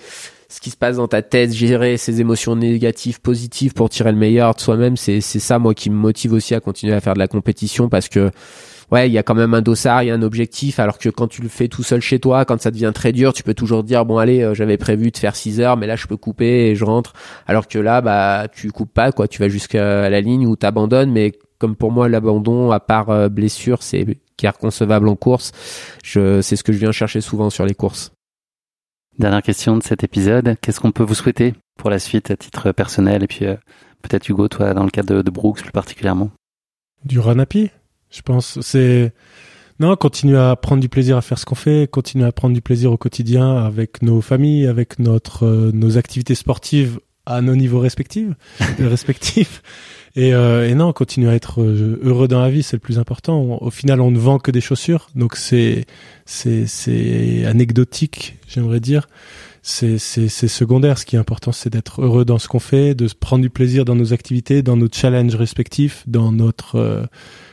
ce 0.55 0.61
qui 0.61 0.71
se 0.71 0.77
passe 0.77 0.99
dans 0.99 1.09
ta 1.09 1.21
tête, 1.21 1.53
gérer 1.53 1.97
ses 1.97 2.21
émotions 2.21 2.55
négatives, 2.55 3.21
positives 3.21 3.73
pour 3.73 3.91
tirer 3.91 4.13
le 4.13 4.19
meilleur 4.19 4.55
de 4.55 4.61
soi-même, 4.61 4.97
c'est 4.97 5.21
ça 5.21 5.59
moi 5.59 5.75
qui 5.75 5.91
me 5.91 5.97
motive 5.97 6.33
aussi 6.33 6.55
à 6.55 6.61
continuer 6.61 6.95
à 6.95 7.01
faire 7.01 7.15
de 7.15 7.19
la 7.19 7.27
compétition 7.27 7.89
parce 7.89 8.09
que 8.09 8.31
ouais, 8.93 9.09
il 9.09 9.13
y 9.13 9.19
a 9.19 9.25
quand 9.25 9.35
même 9.35 9.53
un 9.53 9.63
dossard, 9.63 10.05
il 10.05 10.07
y 10.07 10.11
a 10.13 10.15
un 10.15 10.23
objectif 10.23 10.79
alors 10.79 10.99
que 10.99 11.09
quand 11.09 11.27
tu 11.27 11.43
le 11.43 11.49
fais 11.49 11.67
tout 11.67 11.83
seul 11.83 12.01
chez 12.01 12.21
toi, 12.21 12.45
quand 12.45 12.63
ça 12.63 12.71
devient 12.71 12.93
très 12.95 13.11
dur, 13.11 13.33
tu 13.33 13.43
peux 13.43 13.55
toujours 13.55 13.83
dire 13.83 14.05
bon 14.05 14.19
allez, 14.19 14.43
euh, 14.43 14.55
j'avais 14.55 14.77
prévu 14.77 15.11
de 15.11 15.17
faire 15.17 15.35
6 15.35 15.61
heures 15.61 15.77
mais 15.77 15.89
là 15.89 15.97
je 15.97 16.07
peux 16.07 16.17
couper 16.17 16.69
et 16.69 16.77
je 16.77 16.85
rentre 16.85 17.15
alors 17.49 17.67
que 17.67 17.81
là 17.81 18.01
bah 18.01 18.47
tu 18.47 18.71
coupes 18.71 18.95
pas 18.95 19.11
quoi, 19.11 19.27
tu 19.27 19.41
vas 19.41 19.49
jusqu'à 19.49 20.09
la 20.09 20.21
ligne 20.21 20.47
où 20.47 20.55
t'abandonnes 20.55 21.11
mais 21.11 21.33
comme 21.59 21.75
pour 21.75 21.91
moi 21.91 22.09
l'abandon 22.09 22.71
à 22.71 22.79
part 22.79 23.11
euh, 23.11 23.29
blessure, 23.29 23.83
c'est 23.83 24.07
qui 24.37 24.47
est 24.47 24.53
en 24.65 25.17
course. 25.17 25.51
Je 26.05 26.41
c'est 26.43 26.55
ce 26.55 26.63
que 26.63 26.73
je 26.73 26.79
viens 26.79 26.93
chercher 26.93 27.21
souvent 27.21 27.51
sur 27.51 27.67
les 27.67 27.75
courses. 27.75 28.14
Dernière 29.19 29.43
question 29.43 29.77
de 29.77 29.83
cet 29.83 30.03
épisode. 30.03 30.57
Qu'est-ce 30.61 30.81
qu'on 30.81 30.91
peut 30.91 31.05
vous 31.05 31.15
souhaiter 31.15 31.55
pour 31.79 31.89
la 31.89 32.01
suite 32.01 32.33
à 32.33 32.37
titre 32.37 32.73
personnel 32.73 33.23
et 33.23 33.29
puis 33.29 33.47
euh, 33.47 33.55
peut-être 34.03 34.29
Hugo, 34.29 34.49
toi, 34.49 34.75
dans 34.75 34.83
le 34.83 34.91
cadre 34.91 35.23
de, 35.23 35.31
Brooks 35.31 35.63
plus 35.63 35.71
particulièrement? 35.71 36.31
Du 37.05 37.21
pied, 37.49 37.71
je 38.11 38.23
pense. 38.23 38.61
C'est 38.61 39.13
Non, 39.79 39.95
continuer 39.95 40.39
à 40.39 40.57
prendre 40.57 40.81
du 40.81 40.89
plaisir 40.89 41.17
à 41.17 41.23
faire 41.23 41.39
ce 41.39 41.47
qu'on 41.47 41.55
fait, 41.55 41.89
continuer 41.89 42.25
à 42.25 42.33
prendre 42.33 42.55
du 42.55 42.61
plaisir 42.61 42.91
au 42.91 42.97
quotidien 42.97 43.57
avec 43.57 44.03
nos 44.03 44.21
familles, 44.21 44.67
avec 44.67 44.99
notre 44.99 45.47
euh, 45.47 45.71
nos 45.73 45.97
activités 45.97 46.35
sportives 46.35 46.99
à 47.27 47.41
nos 47.41 47.57
niveaux 47.57 47.81
respectifs, 47.81 48.29
respectifs. 48.79 49.63
Et, 50.17 50.33
euh, 50.33 50.69
et 50.69 50.75
non, 50.75 50.93
continuer 50.93 51.29
à 51.29 51.35
être 51.35 51.61
euh, 51.61 51.99
heureux 52.03 52.29
dans 52.29 52.41
la 52.41 52.51
vie, 52.51 52.63
c'est 52.63 52.77
le 52.77 52.81
plus 52.81 52.99
important. 53.01 53.59
au 53.61 53.71
final, 53.71 54.01
on 54.01 54.13
ne 54.13 54.19
vend 54.19 54.39
que 54.39 54.53
des 54.53 54.61
chaussures, 54.61 55.09
donc 55.17 55.35
c'est 55.37 55.87
c'est 56.25 56.67
c'est 56.67 57.45
anecdotique, 57.47 58.37
j'aimerais 58.47 58.81
dire. 58.81 59.09
C'est 59.63 59.99
c'est 59.99 60.29
c'est 60.29 60.47
secondaire. 60.47 60.99
Ce 60.99 61.05
qui 61.07 61.17
est 61.17 61.19
important, 61.19 61.51
c'est 61.51 61.71
d'être 61.71 62.01
heureux 62.03 62.25
dans 62.25 62.39
ce 62.39 62.47
qu'on 62.47 62.61
fait, 62.61 62.95
de 62.95 63.09
prendre 63.19 63.43
du 63.43 63.51
plaisir 63.51 63.85
dans 63.85 63.97
nos 63.97 64.13
activités, 64.13 64.63
dans 64.63 64.77
nos 64.77 64.89
challenges 64.93 65.35
respectifs, 65.35 66.05
dans 66.07 66.31
notre 66.31 67.09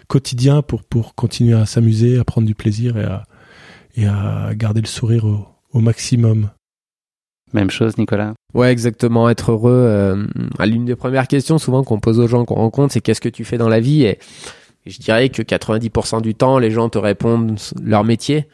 quotidien 0.08 0.62
pour 0.62 0.84
pour 0.84 1.16
continuer 1.16 1.56
à 1.56 1.66
s'amuser, 1.66 2.20
à 2.20 2.26
prendre 2.26 2.46
du 2.46 2.56
plaisir 2.56 2.98
et 2.98 3.06
à 3.06 3.24
et 3.96 4.06
à 4.06 4.52
garder 4.56 4.82
le 4.82 4.88
sourire 4.88 5.26
au, 5.26 5.48
au 5.74 5.80
maximum. 5.80 6.50
Même 7.54 7.70
chose, 7.70 7.97
Nicolas. 7.97 8.34
Ouais, 8.54 8.72
exactement. 8.72 9.30
Être 9.30 9.52
heureux. 9.52 9.72
Euh, 9.74 10.26
L'une 10.60 10.86
des 10.86 10.95
premières 10.95 11.28
questions 11.28 11.58
souvent 11.58 11.84
qu'on 11.84 11.99
pose 11.99 12.20
aux 12.20 12.28
gens 12.28 12.45
qu'on 12.45 12.56
rencontre, 12.56 12.93
c'est 12.93 13.02
qu'est-ce 13.02 13.22
que 13.22 13.30
tu 13.30 13.43
fais 13.43 13.58
dans 13.58 13.70
la 13.70 13.80
vie 13.80 14.04
et, 14.04 14.20
je 14.88 14.97
dirais 14.97 15.30
que 15.30 15.43
90% 15.43 16.22
du 16.22 16.34
temps, 16.34 16.58
les 16.58 16.72
gens 16.72 16.89
te 16.89 16.97
répondent 16.97 17.60
leur 17.84 18.04
métier. 18.04 18.47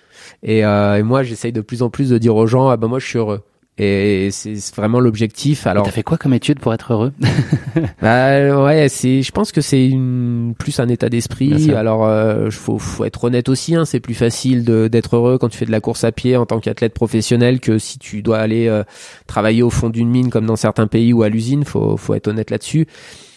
Et, 0.44 0.66
euh, 0.66 0.98
et 0.98 1.04
moi, 1.04 1.24
j'essaye 1.24 1.54
de 1.54 1.62
plus 1.62 1.82
en 1.82 1.90
plus 1.90 2.10
de 2.10 2.18
dire 2.18 2.36
aux 2.36 2.48
gens, 2.48 2.68
ah 2.68 2.76
ben 2.76 2.90
moi, 2.90 3.00
je 3.00 3.08
suis 3.08 3.18
heureux. 3.18 3.44
Et 3.80 4.30
c'est 4.32 4.76
vraiment 4.76 5.00
l'objectif. 5.00 5.68
Alors, 5.68 5.86
t'as 5.86 5.92
fait 5.92 6.02
quoi 6.02 6.18
comme 6.18 6.34
étude 6.34 6.60
pour 6.60 6.74
être 6.74 6.94
heureux 6.94 7.14
Bah 8.02 8.64
ouais, 8.64 8.90
c'est. 8.90 9.22
Je 9.22 9.32
pense 9.32 9.52
que 9.52 9.62
c'est 9.62 9.88
une 9.88 10.56
plus 10.58 10.80
un 10.80 10.90
état 10.90 11.10
d'esprit. 11.10 11.72
Alors, 11.74 12.06
euh, 12.06 12.50
faut, 12.50 12.80
faut 12.80 13.06
être 13.06 13.26
honnête 13.26 13.50
aussi. 13.50 13.76
Hein, 13.76 13.86
c'est 13.86 14.00
plus 14.00 14.16
facile 14.16 14.64
d'être 14.64 15.16
heureux 15.16 15.38
quand 15.38 15.50
tu 15.50 15.58
fais 15.58 15.66
de 15.66 15.72
la 15.72 15.80
course 15.80 16.04
à 16.04 16.12
pied 16.12 16.38
en 16.38 16.48
tant 16.48 16.60
qu'athlète 16.60 16.96
professionnel 16.96 17.60
que 17.60 17.78
si 17.78 18.00
tu 18.00 18.24
dois 18.24 18.40
aller 18.40 18.68
euh, 18.68 18.84
travailler 19.28 19.62
au 19.62 19.70
fond 19.70 19.90
d'une 19.90 20.10
mine 20.10 20.32
comme 20.32 20.48
dans 20.48 20.56
certains 20.56 20.88
pays 20.88 21.14
ou 21.14 21.22
à 21.22 21.30
l'usine. 21.30 21.64
Faut, 21.64 21.98
faut 21.98 22.16
être 22.16 22.28
honnête 22.28 22.50
là-dessus 22.50 22.88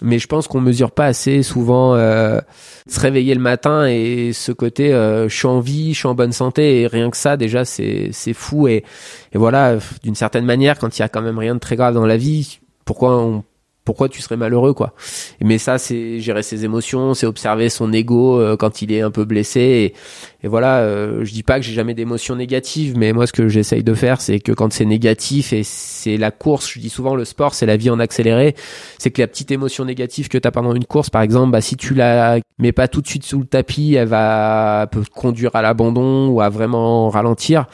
mais 0.03 0.18
je 0.18 0.26
pense 0.26 0.48
qu'on 0.48 0.61
mesure 0.61 0.90
pas 0.90 1.07
assez 1.07 1.42
souvent 1.42 1.94
euh, 1.94 2.40
se 2.88 3.01
réveiller 3.01 3.34
le 3.34 3.40
matin 3.40 3.86
et 3.86 4.32
ce 4.32 4.53
côté 4.53 4.92
euh, 4.92 5.28
je 5.28 5.36
suis 5.36 5.46
en 5.46 5.61
vie, 5.61 5.92
je 5.92 5.98
suis 5.98 6.09
en 6.09 6.14
bonne 6.14 6.32
santé 6.32 6.82
et 6.82 6.86
rien 6.86 7.11
que 7.11 7.16
ça 7.16 7.36
déjà 7.36 7.64
c'est 7.64 8.11
c'est 8.12 8.32
fou. 8.32 8.68
Et 8.68 8.84
et 9.32 9.38
voilà 9.38 9.76
d'une 10.03 10.14
certaine 10.14 10.44
manière 10.44 10.78
quand 10.78 10.98
il 10.98 11.03
y 11.03 11.05
a 11.05 11.09
quand 11.09 11.22
même 11.22 11.38
rien 11.38 11.55
de 11.55 11.61
très 11.61 11.76
grave 11.76 11.94
dans 11.94 12.07
la 12.07 12.16
vie 12.16 12.61
pourquoi 12.84 13.18
on 13.18 13.44
pourquoi 13.91 14.09
tu 14.09 14.22
serais 14.22 14.36
malheureux 14.36 14.72
quoi. 14.72 14.95
Mais 15.41 15.59
ça 15.59 15.76
c'est 15.78 16.20
gérer 16.20 16.45
ses 16.45 16.64
émotions 16.64 17.12
c'est 17.12 17.26
observer 17.26 17.68
son 17.68 17.93
ego 17.93 18.38
euh, 18.38 18.57
quand 18.57 18.82
il 18.82 18.93
est 18.93 19.01
un 19.01 19.11
peu 19.11 19.24
blessé. 19.24 19.95
Et, 20.43 20.49
voilà 20.49 20.78
euh, 20.78 21.24
je 21.24 21.32
dis 21.32 21.43
pas 21.43 21.59
que 21.59 21.66
j'ai 21.66 21.74
jamais 21.74 21.93
d'émotions 21.93 22.36
négatives 22.36 22.97
mais 22.97 23.12
moi 23.12 23.26
ce 23.26 23.32
que 23.32 23.49
j'essaye 23.49 23.82
de 23.82 23.93
faire 23.93 24.20
c'est 24.20 24.38
que 24.38 24.53
quand 24.53 24.72
c'est 24.72 24.86
négatif 24.86 25.53
et 25.53 25.64
c'est 25.64 26.16
la 26.16 26.30
course 26.30 26.70
je 26.70 26.78
dis 26.78 26.88
souvent 26.88 27.14
le 27.14 27.26
sport 27.26 27.53
c'est 27.53 27.66
la 27.66 27.76
vie 27.76 27.91
en 27.91 27.99
accéléré 27.99 28.55
c'est 28.99 29.11
que 29.11 29.20
la 29.20 29.26
petite 29.26 29.51
émotion 29.51 29.84
négative 29.84 30.28
que 30.28 30.38
tu 30.38 30.49
as 30.49 30.51
pendant 30.51 30.74
une 30.74 30.86
course 30.86 31.11
par 31.11 31.20
exemple 31.20 31.51
bah 31.51 31.61
si 31.61 31.76
tu 31.76 31.93
la 31.95 32.38
mets 32.59 32.72
pas 32.72 32.88
tout 32.88 33.03
de 33.03 33.07
suite 33.07 33.24
sous 33.24 33.41
le 33.41 33.45
tapis 33.45 33.97
elle 33.97 34.09
va 34.09 34.86
peut 34.91 35.03
conduire 35.14 35.55
à 35.57 35.62
l'abandon 35.62 36.28
ou 36.28 36.41
à 36.41 36.49
vraiment 36.49 37.11
ralentir. 37.11 37.66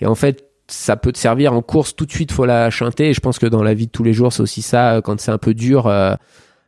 Et 0.00 0.06
en 0.06 0.14
fait 0.14 0.51
ça 0.68 0.96
peut 0.96 1.12
te 1.12 1.18
servir 1.18 1.52
en 1.52 1.62
course 1.62 1.94
tout 1.94 2.06
de 2.06 2.12
suite 2.12 2.32
faut 2.32 2.46
la 2.46 2.70
chanter. 2.70 3.10
Et 3.10 3.14
je 3.14 3.20
pense 3.20 3.38
que 3.38 3.46
dans 3.46 3.62
la 3.62 3.74
vie 3.74 3.86
de 3.86 3.92
tous 3.92 4.04
les 4.04 4.12
jours 4.12 4.32
c'est 4.32 4.42
aussi 4.42 4.62
ça 4.62 5.00
quand 5.04 5.20
c'est 5.20 5.30
un 5.30 5.38
peu 5.38 5.54
dur 5.54 5.86
euh, 5.86 6.14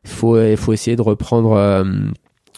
faut 0.05 0.41
il 0.41 0.57
faut 0.57 0.73
essayer 0.73 0.97
de 0.97 1.03
reprendre 1.03 1.53
euh, 1.53 1.85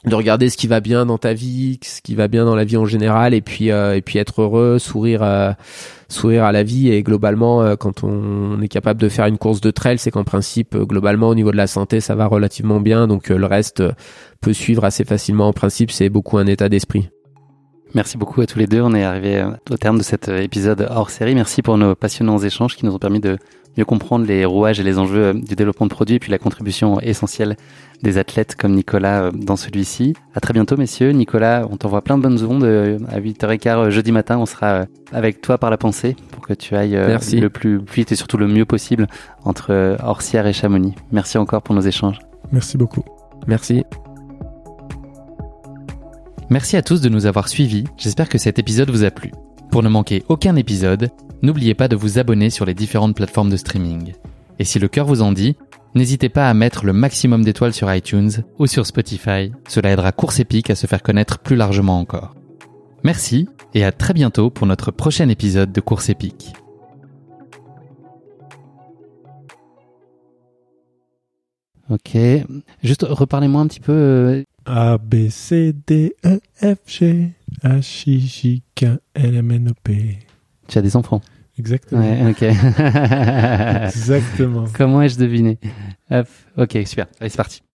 de 0.05 0.15
regarder 0.15 0.51
ce 0.51 0.57
qui 0.57 0.67
va 0.67 0.81
bien 0.81 1.07
dans 1.07 1.19
ta 1.19 1.33
vie 1.35 1.79
ce 1.83 2.01
qui 2.01 2.15
va 2.15 2.29
bien 2.29 2.45
dans 2.45 2.57
la 2.57 2.65
vie 2.65 2.77
en 2.77 2.87
général 2.87 3.35
et 3.35 3.41
puis 3.41 3.71
euh, 3.71 3.97
et 3.97 4.03
puis 4.03 4.19
être 4.19 4.43
heureux 4.43 4.79
sourire 4.79 5.55
sourire 6.09 6.45
à 6.45 6.53
la 6.53 6.63
vie. 6.63 6.91
Et 6.91 7.03
globalement 7.03 7.77
quand 7.77 8.03
on 8.03 8.61
est 8.63 8.69
capable 8.69 9.01
de 9.01 9.09
faire 9.09 9.27
une 9.27 9.39
course 9.39 9.61
de 9.61 9.71
trail 9.71 9.99
c'est 9.99 10.11
qu'en 10.11 10.25
principe 10.25 10.77
globalement 10.77 11.29
au 11.29 11.35
niveau 11.35 11.53
de 11.53 11.57
la 11.57 11.67
santé 11.67 12.01
ça 12.01 12.15
va 12.15 12.27
relativement 12.27 12.81
bien. 12.81 13.07
Donc 13.07 13.29
le 13.29 13.47
reste 13.47 13.83
peut 14.41 14.53
suivre 14.53 14.85
assez 14.85 15.05
facilement. 15.05 15.49
En 15.49 15.53
principe 15.53 15.91
c'est 15.91 16.09
beaucoup 16.09 16.39
un 16.39 16.47
état 16.47 16.69
d'esprit 16.69 17.09
Merci 17.95 18.19
beaucoup 18.19 18.41
à 18.41 18.47
tous 18.47 18.59
les 18.59 18.67
deux. 18.67 18.81
On 18.81 18.95
est 18.95 19.05
arrivé 19.05 19.37
euh, 19.37 19.51
au 19.71 19.77
terme 19.77 19.99
de 19.99 20.03
cet 20.03 20.29
euh, 20.29 20.43
épisode 20.43 20.87
hors 20.91 21.11
série. 21.11 21.35
Merci 21.35 21.63
pour 21.63 21.79
nos 21.79 21.95
passionnants 21.95 22.39
échanges 22.39 22.77
qui 22.77 22.85
nous 22.85 22.95
ont 22.95 22.99
permis 22.99 23.21
de 23.21 23.39
mieux 23.79 23.85
comprendre 23.85 24.27
les 24.27 24.45
rouages 24.45 24.81
et 24.81 24.83
les 24.83 24.99
enjeux 24.99 25.25
euh, 25.25 25.33
du 25.33 25.55
développement 25.55 25.87
de 25.87 25.93
produits 25.93 26.17
et 26.17 26.19
puis 26.19 26.31
la 26.31 26.39
contribution 26.39 27.01
essentielle 27.01 27.57
des 28.03 28.19
athlètes 28.19 28.55
comme 28.57 28.73
Nicolas 28.73 29.31
dans 29.33 29.57
celui-ci. 29.57 30.15
À 30.35 30.41
très 30.41 30.53
bientôt, 30.53 30.77
messieurs. 30.77 31.11
Nicolas, 31.13 31.67
on 31.71 31.77
t'envoie 31.77 32.03
plein 32.03 32.19
de 32.19 32.23
bonnes 32.23 32.45
ondes. 32.45 32.65
À 33.09 33.19
8h15 33.19 33.89
jeudi 33.89 34.13
matin, 34.13 34.37
on 34.39 34.47
sera 34.47 34.85
avec 35.13 35.41
toi 35.41 35.57
par 35.57 35.71
la 35.71 35.79
pensée 35.79 36.17
pour 36.33 36.47
que 36.47 36.53
tu 36.53 36.77
ailles 36.77 36.99
le 37.33 37.49
plus 37.49 37.81
vite 37.95 38.13
et 38.13 38.17
surtout 38.17 38.37
le 38.37 38.49
mieux 38.49 38.67
possible 38.67 39.07
entre 39.45 39.97
Orsière 40.03 40.47
et 40.47 40.53
Chamonix. 40.53 40.95
Merci 41.11 41.39
encore 41.39 41.63
pour 41.63 41.75
nos 41.75 41.81
échanges. 41.81 42.19
Merci 42.53 42.77
beaucoup. 42.77 43.03
Merci. 43.47 43.85
Merci 46.49 46.77
à 46.77 46.83
tous 46.83 47.01
de 47.01 47.09
nous 47.09 47.27
avoir 47.27 47.49
suivis, 47.49 47.85
j'espère 47.97 48.29
que 48.29 48.39
cet 48.39 48.61
épisode 48.61 48.91
vous 48.91 49.03
a 49.03 49.11
plu. 49.11 49.33
Pour 49.73 49.83
ne 49.83 49.89
manquer 49.89 50.23
aucun 50.29 50.55
épisode, 50.55 51.11
n'oubliez 51.43 51.75
pas 51.75 51.89
de 51.89 51.97
vous 51.97 52.21
abonner 52.21 52.51
sur 52.51 52.65
les 52.65 52.73
différentes 52.73 53.17
plateformes 53.17 53.51
de 53.51 53.57
streaming. 53.57 54.13
Et 54.61 54.65
si 54.65 54.79
le 54.79 54.87
cœur 54.87 55.07
vous 55.07 55.23
en 55.23 55.33
dit, 55.33 55.57
n'hésitez 55.97 56.29
pas 56.29 56.49
à 56.49 56.55
mettre 56.55 56.87
le 56.87 56.93
maximum 56.93 57.43
d'étoiles 57.43 57.75
sur 57.75 57.93
iTunes 57.93 58.31
ou 58.61 58.69
sur 58.69 58.87
Spotify, 58.87 59.51
cela 59.67 59.91
aidera 59.91 60.13
Course 60.13 60.39
Épique 60.39 60.71
à 60.71 60.77
se 60.77 60.87
faire 60.87 61.03
connaître 61.03 61.41
plus 61.41 61.57
largement 61.57 61.99
encore. 61.99 62.37
Merci 63.03 63.49
et 63.75 63.85
à 63.85 63.91
très 63.91 64.15
bientôt 64.15 64.49
pour 64.49 64.69
notre 64.69 64.93
prochain 64.93 65.29
épisode 65.29 65.73
de 65.73 65.81
Course 65.81 66.11
Épique. 66.11 66.53
Ok, 71.91 72.17
juste 72.85 73.05
reparlez-moi 73.09 73.61
un 73.61 73.67
petit 73.67 73.81
peu 73.81 73.93
euh, 73.93 74.45
a, 74.67 74.99
B, 74.99 75.31
C, 75.31 75.73
D, 75.87 76.13
E, 76.25 76.41
F, 76.61 76.79
G, 76.87 77.33
H, 77.63 78.07
I, 78.07 78.21
J, 78.21 78.63
K, 78.75 78.87
L, 79.15 79.37
M, 79.37 79.51
N, 79.53 79.69
O, 79.71 79.73
P. 79.83 80.19
Tu 80.69 80.79
as 80.79 80.83
des 80.83 80.97
enfants 80.97 81.21
Exactement. 81.59 82.03
Ouais, 82.03 82.31
ok. 82.31 82.43
Exactement. 83.85 84.65
Comment 84.75 85.01
ai-je 85.01 85.17
deviné? 85.17 85.59
Hop, 86.11 86.27
ok, 86.59 86.79
super. 86.85 87.07
Allez, 87.19 87.31
c'est 87.31 87.37
parti. 87.37 87.63